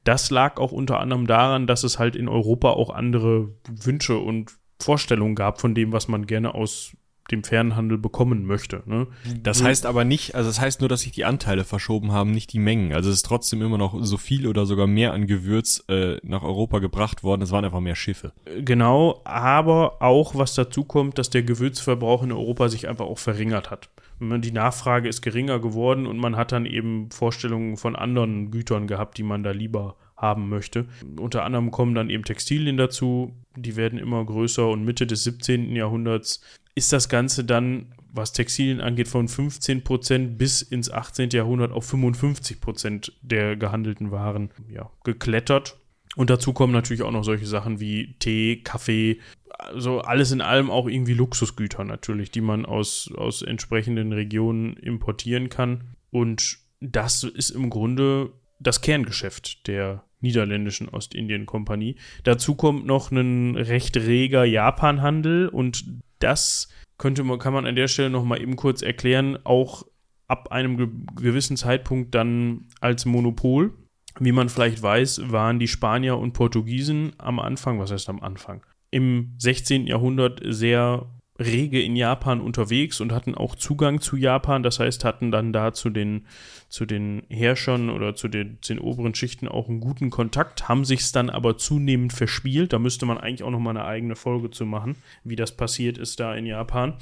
[0.04, 4.56] Das lag auch unter anderem daran, dass es halt in Europa auch andere Wünsche und
[4.80, 6.92] Vorstellung gab von dem, was man gerne aus
[7.30, 8.82] dem Fernhandel bekommen möchte.
[8.86, 9.06] Ne?
[9.42, 12.52] Das heißt aber nicht, also das heißt nur, dass sich die Anteile verschoben haben, nicht
[12.52, 12.92] die Mengen.
[12.92, 16.42] Also es ist trotzdem immer noch so viel oder sogar mehr an Gewürz äh, nach
[16.42, 17.42] Europa gebracht worden.
[17.42, 18.32] Es waren einfach mehr Schiffe.
[18.60, 23.70] Genau, aber auch was dazu kommt, dass der Gewürzverbrauch in Europa sich einfach auch verringert
[23.70, 23.90] hat.
[24.20, 29.18] Die Nachfrage ist geringer geworden und man hat dann eben Vorstellungen von anderen Gütern gehabt,
[29.18, 30.86] die man da lieber haben möchte.
[31.18, 35.74] Unter anderem kommen dann eben Textilien dazu, die werden immer größer und Mitte des 17.
[35.76, 36.40] Jahrhunderts
[36.74, 41.30] ist das Ganze dann, was Textilien angeht, von 15 Prozent bis ins 18.
[41.30, 45.78] Jahrhundert auf 55 Prozent der gehandelten Waren ja, geklettert.
[46.16, 49.20] Und dazu kommen natürlich auch noch solche Sachen wie Tee, Kaffee,
[49.58, 55.48] also alles in allem auch irgendwie Luxusgüter natürlich, die man aus, aus entsprechenden Regionen importieren
[55.48, 55.84] kann.
[56.10, 61.96] Und das ist im Grunde das Kerngeschäft der niederländischen Ostindien-Kompanie.
[62.24, 65.84] Dazu kommt noch ein recht reger Japanhandel und
[66.18, 66.68] das
[66.98, 69.84] könnte man, kann man an der Stelle noch mal eben kurz erklären, auch
[70.28, 73.74] ab einem ge gewissen Zeitpunkt dann als Monopol.
[74.18, 78.64] Wie man vielleicht weiß, waren die Spanier und Portugiesen am Anfang, was heißt am Anfang?
[78.90, 79.86] Im 16.
[79.86, 81.06] Jahrhundert sehr
[81.38, 85.72] rege in Japan unterwegs und hatten auch Zugang zu Japan, das heißt, hatten dann da
[85.72, 86.26] zu den,
[86.68, 90.84] zu den Herrschern oder zu den, zu den oberen Schichten auch einen guten Kontakt, haben
[90.84, 92.72] sich es dann aber zunehmend verspielt.
[92.72, 95.98] Da müsste man eigentlich auch noch mal eine eigene Folge zu machen, wie das passiert
[95.98, 96.94] ist da in Japan.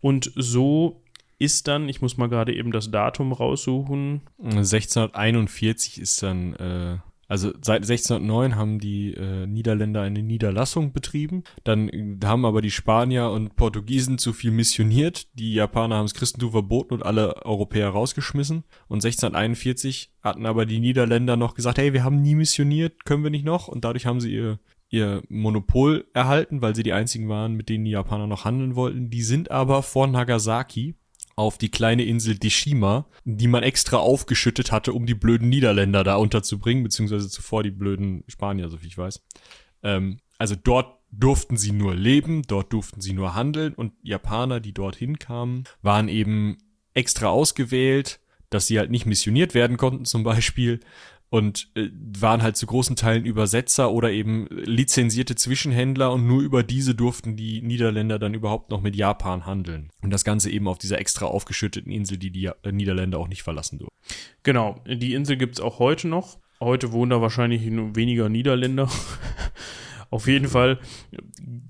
[0.00, 1.02] Und so
[1.38, 4.20] ist dann, ich muss mal gerade eben das Datum raussuchen.
[4.42, 6.98] 1641 ist dann äh,
[7.30, 11.44] also seit 1609 haben die äh, Niederländer eine Niederlassung betrieben.
[11.62, 15.28] Dann äh, haben aber die Spanier und Portugiesen zu viel missioniert.
[15.38, 18.64] Die Japaner haben das Christentum verboten und alle Europäer rausgeschmissen.
[18.88, 23.30] Und 1641 hatten aber die Niederländer noch gesagt, hey, wir haben nie missioniert, können wir
[23.30, 23.68] nicht noch?
[23.68, 24.58] Und dadurch haben sie ihr
[24.92, 29.08] ihr Monopol erhalten, weil sie die einzigen waren, mit denen die Japaner noch handeln wollten.
[29.08, 30.96] Die sind aber vor Nagasaki
[31.40, 36.16] auf die kleine Insel Deshima, die man extra aufgeschüttet hatte, um die blöden Niederländer da
[36.16, 39.24] unterzubringen, beziehungsweise zuvor die blöden Spanier, so wie ich weiß.
[39.82, 44.74] Ähm, also dort durften sie nur leben, dort durften sie nur handeln und Japaner, die
[44.74, 46.58] dorthin kamen, waren eben
[46.92, 50.80] extra ausgewählt, dass sie halt nicht missioniert werden konnten zum Beispiel
[51.30, 51.88] und äh,
[52.18, 57.36] waren halt zu großen Teilen Übersetzer oder eben lizenzierte Zwischenhändler und nur über diese durften
[57.36, 59.90] die Niederländer dann überhaupt noch mit Japan handeln.
[60.02, 63.42] Und das Ganze eben auf dieser extra aufgeschütteten Insel, die die äh, Niederländer auch nicht
[63.42, 63.96] verlassen durften.
[64.42, 66.38] Genau, die Insel gibt es auch heute noch.
[66.60, 68.90] Heute wohnen da wahrscheinlich nur weniger Niederländer.
[70.10, 70.80] Auf jeden Fall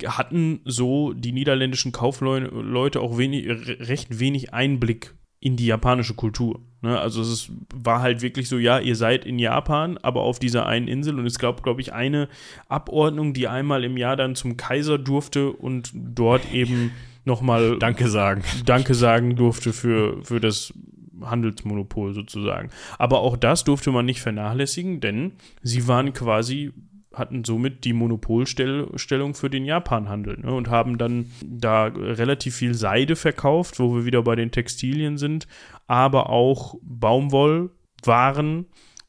[0.07, 6.61] hatten so die niederländischen Kaufleute auch wenig, recht wenig Einblick in die japanische Kultur.
[6.83, 6.99] Ne?
[6.99, 10.67] Also es ist, war halt wirklich so, ja, ihr seid in Japan, aber auf dieser
[10.67, 12.29] einen Insel und es gab, glaube ich, eine
[12.69, 16.93] Abordnung, die einmal im Jahr dann zum Kaiser durfte und dort eben
[17.25, 18.43] nochmal Danke sagen.
[18.67, 20.75] Danke sagen durfte für, für das
[21.23, 22.71] Handelsmonopol sozusagen.
[22.99, 26.73] Aber auch das durfte man nicht vernachlässigen, denn sie waren quasi
[27.15, 33.17] hatten somit die Monopolstellung für den Japanhandel ne, und haben dann da relativ viel Seide
[33.17, 35.49] verkauft, wo wir wieder bei den Textilien sind,
[35.89, 38.67] aber auch Baumwollwaren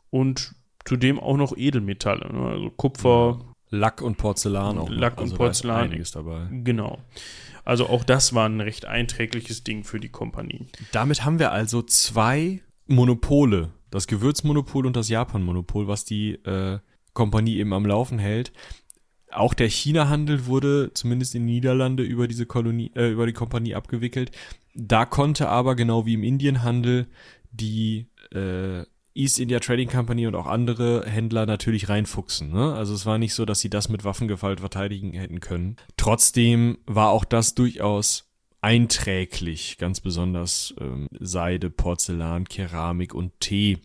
[0.09, 3.39] und zudem auch noch Edelmetalle, ne, also Kupfer.
[3.69, 4.89] Lack und Porzellan auch.
[4.89, 5.83] Lack und also Porzellan.
[5.83, 6.47] einiges dabei.
[6.51, 6.99] Genau.
[7.63, 10.65] Also auch das war ein recht einträgliches Ding für die Kompanie.
[10.91, 16.79] Damit haben wir also zwei Monopole, das Gewürzmonopol und das Japanmonopol, was die äh,
[17.13, 18.51] Kompanie eben am Laufen hält.
[19.31, 23.75] Auch der China-Handel wurde zumindest in den Niederlande über diese Kolonie, äh, über die Kompanie
[23.75, 24.31] abgewickelt.
[24.75, 27.07] Da konnte aber genau wie im Indienhandel
[27.51, 28.83] die äh,
[29.13, 32.51] East India Trading Company und auch andere Händler natürlich reinfuchsen.
[32.51, 32.73] Ne?
[32.73, 35.75] Also es war nicht so, dass sie das mit Waffengewalt verteidigen hätten können.
[35.97, 38.31] Trotzdem war auch das durchaus
[38.61, 43.79] einträglich, ganz besonders ähm, Seide, Porzellan, Keramik und Tee,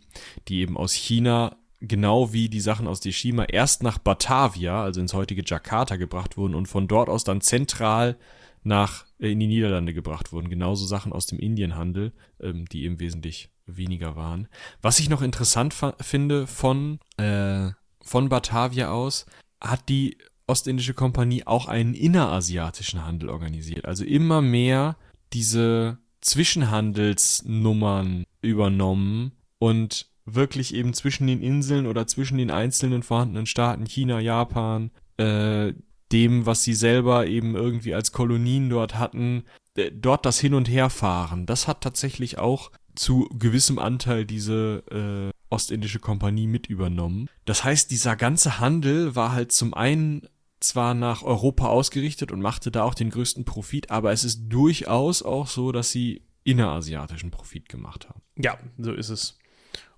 [0.48, 5.14] die eben aus China genau wie die Sachen aus Deshima erst nach Batavia, also ins
[5.14, 8.16] heutige Jakarta gebracht wurden und von dort aus dann zentral
[8.62, 10.48] nach äh, in die Niederlande gebracht wurden.
[10.48, 14.48] Genauso Sachen aus dem Indienhandel, ähm, die eben wesentlich weniger waren.
[14.80, 17.70] Was ich noch interessant finde von äh,
[18.02, 19.26] von Batavia aus
[19.60, 23.84] hat die Ostindische Kompanie auch einen innerasiatischen Handel organisiert.
[23.84, 24.96] Also immer mehr
[25.32, 33.86] diese Zwischenhandelsnummern übernommen und wirklich eben zwischen den Inseln oder zwischen den einzelnen vorhandenen Staaten,
[33.86, 35.72] China, Japan, äh,
[36.12, 39.44] dem, was sie selber eben irgendwie als Kolonien dort hatten,
[39.76, 41.46] äh, dort das Hin- und Herfahren.
[41.46, 47.28] Das hat tatsächlich auch zu gewissem Anteil diese äh, Ostindische Kompanie mit übernommen.
[47.44, 50.28] Das heißt, dieser ganze Handel war halt zum einen
[50.58, 55.22] zwar nach Europa ausgerichtet und machte da auch den größten Profit, aber es ist durchaus
[55.22, 58.22] auch so, dass sie innerasiatischen Profit gemacht haben.
[58.36, 59.38] Ja, so ist es.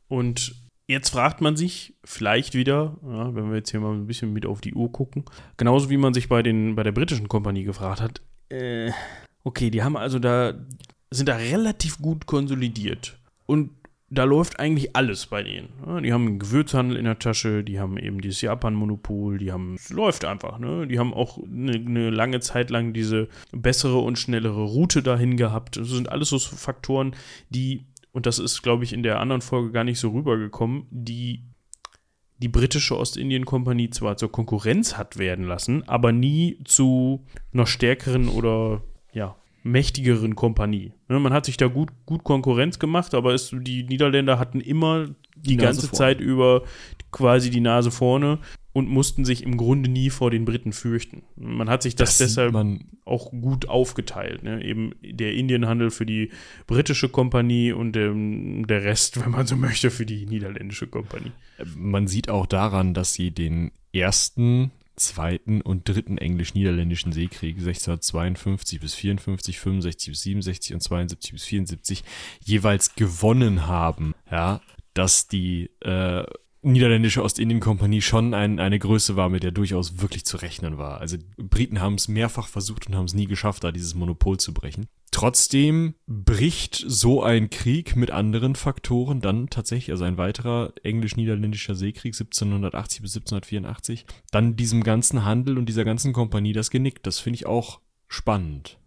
[0.09, 0.55] Und
[0.86, 4.47] jetzt fragt man sich vielleicht wieder, ja, wenn wir jetzt hier mal ein bisschen mit
[4.47, 5.24] auf die Uhr gucken,
[5.56, 8.90] genauso wie man sich bei, den, bei der britischen Kompanie gefragt hat, äh,
[9.44, 10.55] okay, die haben also da,
[11.10, 13.18] sind da relativ gut konsolidiert.
[13.47, 13.70] Und
[14.10, 15.68] da läuft eigentlich alles bei denen.
[15.86, 19.74] Ja, die haben einen Gewürzhandel in der Tasche, die haben eben dieses Japan-Monopol, die haben,
[19.74, 20.86] es läuft einfach, ne?
[20.86, 25.76] Die haben auch eine, eine, lange Zeit lang diese bessere und schnellere Route dahin gehabt.
[25.76, 27.14] Das sind alles so Faktoren,
[27.51, 27.85] die
[28.18, 31.44] und das ist, glaube ich, in der anderen Folge gar nicht so rübergekommen, die
[32.38, 37.24] die britische Ostindien-Kompanie zwar zur Konkurrenz hat werden lassen, aber nie zu
[37.54, 38.82] einer stärkeren oder
[39.12, 40.94] ja, mächtigeren Kompanie.
[41.06, 45.06] Ne, man hat sich da gut, gut Konkurrenz gemacht, aber es, die Niederländer hatten immer
[45.36, 45.92] die, die ganze.
[45.92, 46.64] Zeit über
[47.12, 48.40] quasi die Nase vorne
[48.72, 51.22] und mussten sich im Grunde nie vor den Briten fürchten.
[51.36, 52.54] Man hat sich das, Das deshalb
[53.04, 54.42] auch gut aufgeteilt.
[54.42, 54.62] Ne?
[54.62, 56.30] Eben der Indienhandel für die
[56.66, 61.32] britische Kompanie und ähm, der Rest, wenn man so möchte, für die niederländische Kompanie.
[61.76, 68.94] Man sieht auch daran, dass sie den ersten, zweiten und dritten englisch-niederländischen Seekrieg 1652 bis
[68.94, 72.04] 54, 65 bis 67 und 72 bis 74
[72.44, 74.14] jeweils gewonnen haben.
[74.30, 74.60] Ja,
[74.94, 76.24] dass die äh,
[76.62, 81.01] niederländische Ostindien-Kompanie schon ein, eine Größe war, mit der durchaus wirklich zu rechnen war.
[81.01, 84.52] Also Briten haben es mehrfach versucht und haben es nie geschafft, da dieses Monopol zu
[84.52, 84.86] brechen.
[85.10, 92.14] Trotzdem bricht so ein Krieg mit anderen Faktoren dann tatsächlich, also ein weiterer englisch-niederländischer Seekrieg
[92.14, 97.02] 1780 bis 1784, dann diesem ganzen Handel und dieser ganzen Kompanie das Genick.
[97.02, 98.78] Das finde ich auch spannend.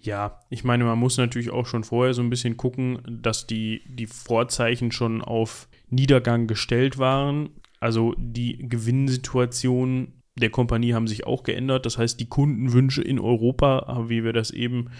[0.00, 3.82] Ja, ich meine, man muss natürlich auch schon vorher so ein bisschen gucken, dass die,
[3.86, 7.50] die Vorzeichen schon auf Niedergang gestellt waren.
[7.80, 11.86] Also die Gewinnsituation der Kompanie haben sich auch geändert.
[11.86, 14.90] Das heißt, die Kundenwünsche in Europa, wie wir das eben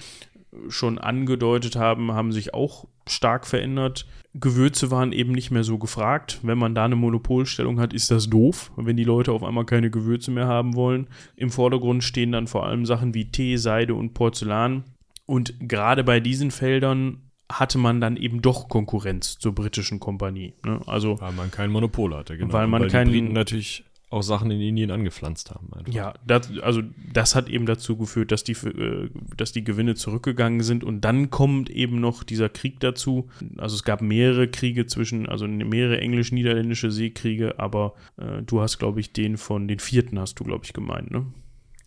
[0.69, 4.07] schon angedeutet haben, haben sich auch stark verändert.
[4.35, 6.41] Gewürze waren eben nicht mehr so gefragt.
[6.43, 9.91] Wenn man da eine Monopolstellung hat, ist das doof, wenn die Leute auf einmal keine
[9.91, 11.09] Gewürze mehr haben wollen.
[11.37, 14.85] Im Vordergrund stehen dann vor allem Sachen wie Tee, Seide und Porzellan.
[15.27, 20.55] Und gerade bei diesen Feldern hatte man dann eben doch Konkurrenz zur britischen Kompanie.
[20.65, 20.81] Ne?
[20.87, 22.53] Also Weil man kein Monopol hatte, genau.
[22.53, 25.69] Weil man Und kein- die Briten natürlich auch Sachen in Indien angepflanzt haben.
[25.75, 25.93] Einfach.
[25.93, 26.81] Ja, das, also
[27.13, 31.29] das hat eben dazu geführt, dass die, äh, dass die Gewinne zurückgegangen sind und dann
[31.29, 33.29] kommt eben noch dieser Krieg dazu.
[33.59, 39.01] Also es gab mehrere Kriege zwischen, also mehrere englisch-niederländische Seekriege, aber äh, du hast, glaube
[39.01, 41.27] ich, den von den vierten hast du, glaube ich, gemeint, ne?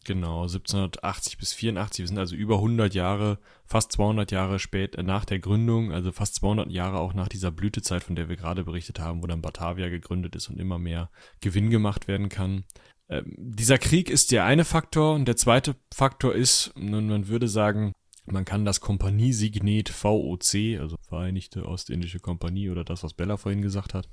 [0.04, 2.00] Genau, 1780 bis 84.
[2.00, 6.12] Wir sind also über 100 Jahre, fast 200 Jahre spät äh, nach der Gründung, also
[6.12, 9.42] fast 200 Jahre auch nach dieser Blütezeit, von der wir gerade berichtet haben, wo dann
[9.42, 12.64] Batavia gegründet ist und immer mehr Gewinn gemacht werden kann.
[13.10, 17.48] Ähm, dieser Krieg ist der eine Faktor und der zweite Faktor ist, nun, man würde
[17.48, 17.94] sagen,
[18.26, 23.94] man kann das Kompaniesignet VOC, also Vereinigte Ostindische Kompanie oder das, was Bella vorhin gesagt
[23.94, 24.10] hat,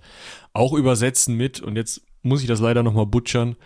[0.52, 3.56] auch übersetzen mit, und jetzt muss ich das leider nochmal butchern,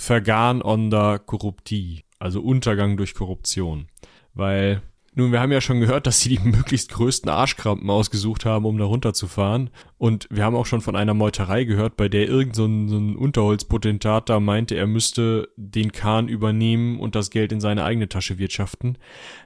[0.00, 3.88] Vergan onder Corruptie, also Untergang durch Korruption.
[4.32, 4.80] Weil,
[5.12, 8.78] nun, wir haben ja schon gehört, dass sie die möglichst größten Arschkrampen ausgesucht haben, um
[8.78, 9.70] da runterzufahren.
[9.98, 12.96] Und wir haben auch schon von einer Meuterei gehört, bei der irgend so ein, so
[12.96, 18.08] ein Unterholzpotentat da meinte, er müsste den Kahn übernehmen und das Geld in seine eigene
[18.08, 18.98] Tasche wirtschaften.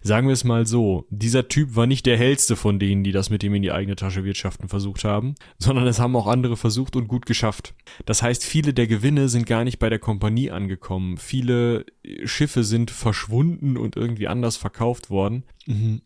[0.03, 3.31] Sagen wir es mal so, dieser Typ war nicht der hellste von denen, die das
[3.31, 6.95] mit ihm in die eigene Tasche wirtschaften versucht haben, sondern es haben auch andere versucht
[6.95, 7.75] und gut geschafft.
[8.05, 11.17] Das heißt, viele der Gewinne sind gar nicht bei der Kompanie angekommen.
[11.17, 11.87] Viele
[12.25, 15.45] Schiffe sind verschwunden und irgendwie anders verkauft worden.
[15.67, 16.03] Mhm.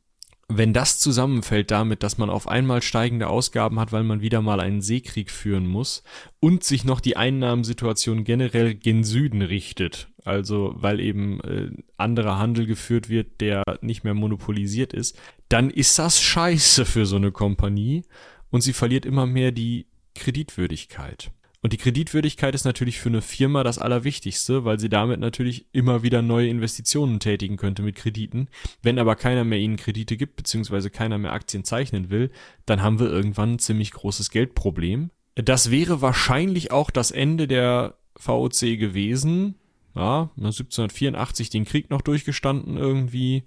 [0.51, 4.61] Wenn das zusammenfällt damit, dass man auf einmal steigende Ausgaben hat, weil man wieder mal
[4.61, 6.03] einen Seekrieg führen muss
[6.41, 12.65] und sich noch die Einnahmensituation generell gen Süden richtet, also weil eben äh, anderer Handel
[12.65, 15.19] geführt wird, der nicht mehr monopolisiert ist,
[15.51, 18.05] dann ist das scheiße für so eine Kompanie
[18.49, 21.31] und sie verliert immer mehr die Kreditwürdigkeit.
[21.61, 26.03] Und die Kreditwürdigkeit ist natürlich für eine Firma das Allerwichtigste, weil sie damit natürlich immer
[26.03, 28.49] wieder neue Investitionen tätigen könnte mit Krediten.
[28.83, 32.31] Wenn aber keiner mehr ihnen Kredite gibt, beziehungsweise keiner mehr Aktien zeichnen will,
[32.65, 35.11] dann haben wir irgendwann ein ziemlich großes Geldproblem.
[35.35, 39.57] Das wäre wahrscheinlich auch das Ende der VOC gewesen.
[39.95, 43.43] Ja, 1784 den Krieg noch durchgestanden irgendwie.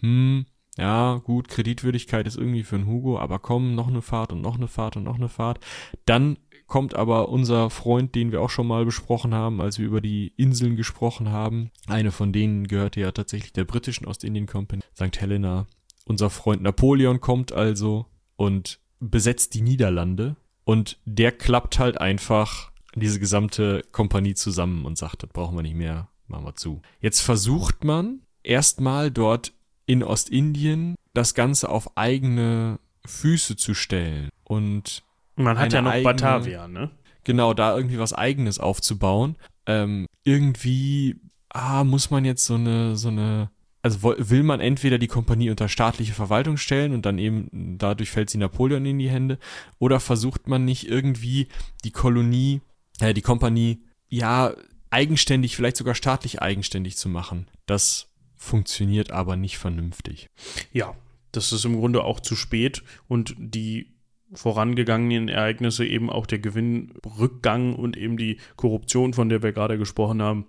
[0.00, 4.42] Hm, ja, gut, Kreditwürdigkeit ist irgendwie für einen Hugo, aber komm, noch eine Fahrt und
[4.42, 5.58] noch eine Fahrt und noch eine Fahrt.
[6.04, 6.36] Dann
[6.66, 10.32] kommt aber unser Freund, den wir auch schon mal besprochen haben, als wir über die
[10.36, 11.70] Inseln gesprochen haben.
[11.86, 15.20] Eine von denen gehörte ja tatsächlich der britischen Ostindien Company, St.
[15.20, 15.66] Helena.
[16.04, 18.06] Unser Freund Napoleon kommt also
[18.36, 25.22] und besetzt die Niederlande und der klappt halt einfach diese gesamte Kompanie zusammen und sagt,
[25.22, 26.80] das brauchen wir nicht mehr, machen wir zu.
[27.00, 29.52] Jetzt versucht man erstmal dort
[29.86, 35.04] in Ostindien das Ganze auf eigene Füße zu stellen und
[35.36, 36.90] Man hat ja noch eigene- Batavia, ne?
[37.24, 39.36] genau da irgendwie was eigenes aufzubauen.
[39.66, 41.16] Ähm, irgendwie,
[41.50, 43.50] ah, muss man jetzt so eine, so eine,
[43.82, 48.30] also will man entweder die Kompanie unter staatliche Verwaltung stellen und dann eben dadurch fällt
[48.30, 49.38] sie Napoleon in die Hände,
[49.78, 51.48] oder versucht man nicht irgendwie
[51.84, 52.60] die Kolonie,
[53.00, 54.54] äh, die Kompanie, ja,
[54.90, 57.48] eigenständig, vielleicht sogar staatlich eigenständig zu machen.
[57.66, 58.06] Das
[58.36, 60.28] funktioniert aber nicht vernünftig.
[60.72, 60.94] Ja,
[61.32, 63.95] das ist im Grunde auch zu spät und die
[64.32, 70.22] vorangegangenen Ereignisse, eben auch der Gewinnrückgang und eben die Korruption, von der wir gerade gesprochen
[70.22, 70.46] haben,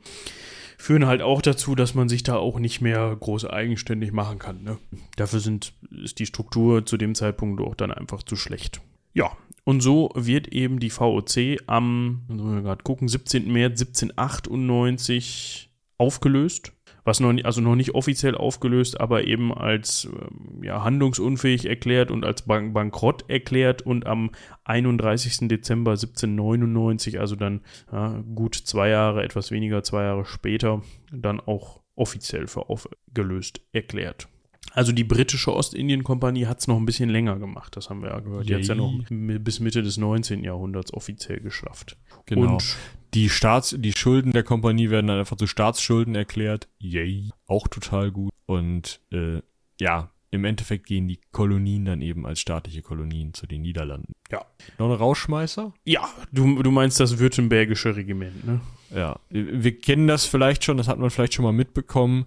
[0.77, 4.63] führen halt auch dazu, dass man sich da auch nicht mehr groß eigenständig machen kann.
[4.63, 4.77] Ne?
[5.15, 8.81] Dafür sind, ist die Struktur zu dem Zeitpunkt auch dann einfach zu schlecht.
[9.13, 13.51] Ja, Und so wird eben die VOC am, gerade gucken, 17.
[13.51, 16.73] März 1798 aufgelöst.
[17.07, 22.25] Was noch, also noch nicht offiziell aufgelöst, aber eben als ähm, ja, handlungsunfähig erklärt und
[22.25, 24.31] als Bank Bankrott erklärt und am
[24.65, 25.47] 31.
[25.47, 27.61] Dezember 1799, also dann
[27.93, 34.27] ja, gut zwei Jahre, etwas weniger zwei Jahre später, dann auch offiziell für aufgelöst erklärt.
[34.73, 38.19] Also die britische Ostindien-Kompanie hat es noch ein bisschen länger gemacht, das haben wir ja
[38.19, 38.49] gehört.
[38.49, 40.43] Die hat es ja noch bis Mitte des 19.
[40.43, 41.95] Jahrhunderts offiziell geschafft.
[42.25, 42.55] Genau.
[42.55, 42.75] Und
[43.13, 46.67] Die Staats, die Schulden der Kompanie werden dann einfach zu Staatsschulden erklärt.
[46.79, 47.29] Yay.
[47.47, 48.31] Auch total gut.
[48.45, 49.41] Und äh,
[49.79, 54.13] ja, im Endeffekt gehen die Kolonien dann eben als staatliche Kolonien zu den Niederlanden.
[54.31, 54.45] Ja.
[54.77, 55.73] Noch ein Rauschmeißer?
[55.85, 58.59] ja, du, du meinst das württembergische Regiment, ne?
[58.93, 59.19] Ja.
[59.29, 62.25] Wir kennen das vielleicht schon, das hat man vielleicht schon mal mitbekommen.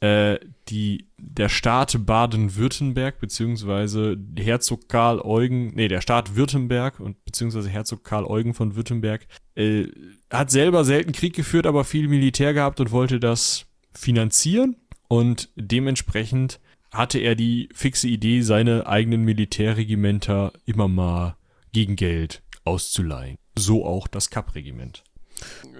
[0.00, 7.70] Äh, die, der Staat Baden-Württemberg, beziehungsweise Herzog Karl Eugen, nee, der Staat Württemberg und beziehungsweise
[7.70, 9.86] Herzog Karl Eugen von Württemberg, äh,
[10.30, 14.76] hat selber selten Krieg geführt, aber viel Militär gehabt und wollte das finanzieren.
[15.08, 16.60] Und dementsprechend
[16.90, 21.36] hatte er die fixe Idee, seine eigenen Militärregimenter immer mal
[21.72, 23.36] gegen Geld auszuleihen.
[23.56, 25.04] So auch das Kapp-Regiment.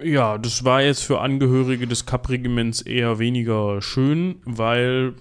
[0.03, 5.15] Ja, das war jetzt für Angehörige des Kapp-Regiments eher weniger schön, weil,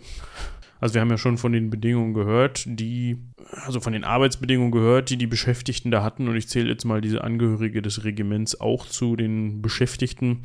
[0.81, 3.17] also wir haben ja schon von den Bedingungen gehört, die,
[3.65, 6.29] also von den Arbeitsbedingungen gehört, die die Beschäftigten da hatten.
[6.29, 10.43] Und ich zähle jetzt mal diese Angehörige des Regiments auch zu den Beschäftigten.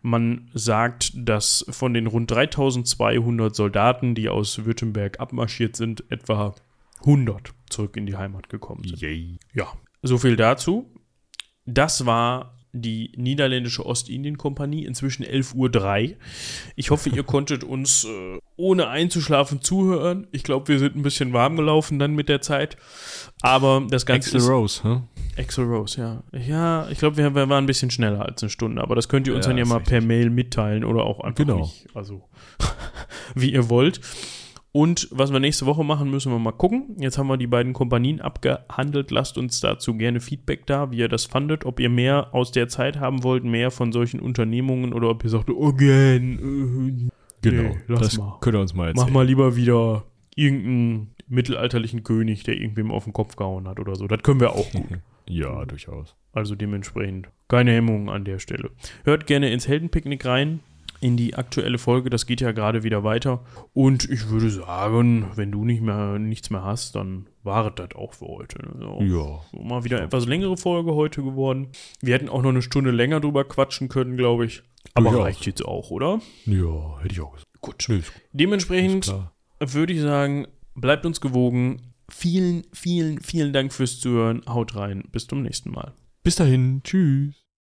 [0.00, 6.54] Man sagt, dass von den rund 3200 Soldaten, die aus Württemberg abmarschiert sind, etwa
[7.00, 9.00] 100 zurück in die Heimat gekommen sind.
[9.00, 9.38] Yay.
[9.52, 9.66] Ja,
[10.02, 10.90] so viel dazu.
[11.66, 16.16] Das war die niederländische Ostindien-Kompanie, inzwischen 11.03 Uhr.
[16.76, 20.26] Ich hoffe, ihr konntet uns äh, ohne einzuschlafen zuhören.
[20.32, 22.76] Ich glaube, wir sind ein bisschen warm gelaufen dann mit der Zeit.
[23.42, 24.50] Aber das Ganze Axel.
[24.50, 25.40] Rose, hä?
[25.40, 26.22] Axel Rose, ja.
[26.38, 28.82] Ja, ich glaube, wir, wir waren ein bisschen schneller als eine Stunde.
[28.82, 30.08] Aber das könnt ihr uns Ja, dann ja mal per richtig.
[30.08, 31.58] Mail mitteilen oder auch einfach Genau.
[31.60, 31.86] nicht.
[31.94, 32.22] Also,
[33.34, 34.00] wie ihr wollt.
[34.78, 36.96] Und was wir nächste Woche machen, müssen wir mal gucken.
[36.98, 39.10] Jetzt haben wir die beiden Kompanien abgehandelt.
[39.10, 41.64] Lasst uns dazu gerne Feedback da, wie ihr das fandet.
[41.64, 45.30] Ob ihr mehr aus der Zeit haben wollt, mehr von solchen Unternehmungen oder ob ihr
[45.30, 47.10] sagt, oh, gern.
[47.40, 47.62] Genau.
[47.62, 48.36] Nee, lass das mal.
[48.42, 49.06] könnt ihr uns mal Äh, erzählen.
[49.06, 50.04] mach mal lieber wieder
[50.34, 54.06] irgendeinen mittelalterlichen König, der irgendwem auf den Kopf gehauen hat oder so.
[54.06, 54.84] Das können wir auch gut.
[55.28, 56.14] Ja, durchaus.
[56.32, 58.70] Also dementsprechend keine Hemmungen an der Stelle.
[59.04, 60.60] Hört gerne ins Heldenpicknick rein,
[61.00, 62.10] in die aktuelle Folge.
[62.10, 63.44] Das geht ja gerade wieder weiter.
[63.72, 67.94] Und ich würde sagen, wenn du nicht mehr nichts mehr hast, dann war es das
[67.94, 68.58] auch für heute.
[68.74, 69.60] Also Ja.
[69.62, 71.68] mal wieder etwas längere Folge heute geworden.
[72.00, 74.62] Wir hätten auch noch eine Stunde länger drüber quatschen können, glaube ich.
[74.94, 75.24] Aber Durchaus.
[75.26, 76.20] reicht jetzt auch, oder?
[76.46, 77.46] Ja, hätte ich auch gesagt.
[77.60, 77.88] Gut.
[77.88, 79.12] Ist, ist Dementsprechend
[79.60, 81.92] würde ich sagen, bleibt uns gewogen.
[82.08, 84.42] Vielen, vielen, vielen Dank fürs Zuhören.
[84.48, 85.02] Haut rein.
[85.10, 85.92] Bis zum nächsten Mal.
[86.22, 86.82] Bis dahin.
[86.84, 87.45] Tschüss.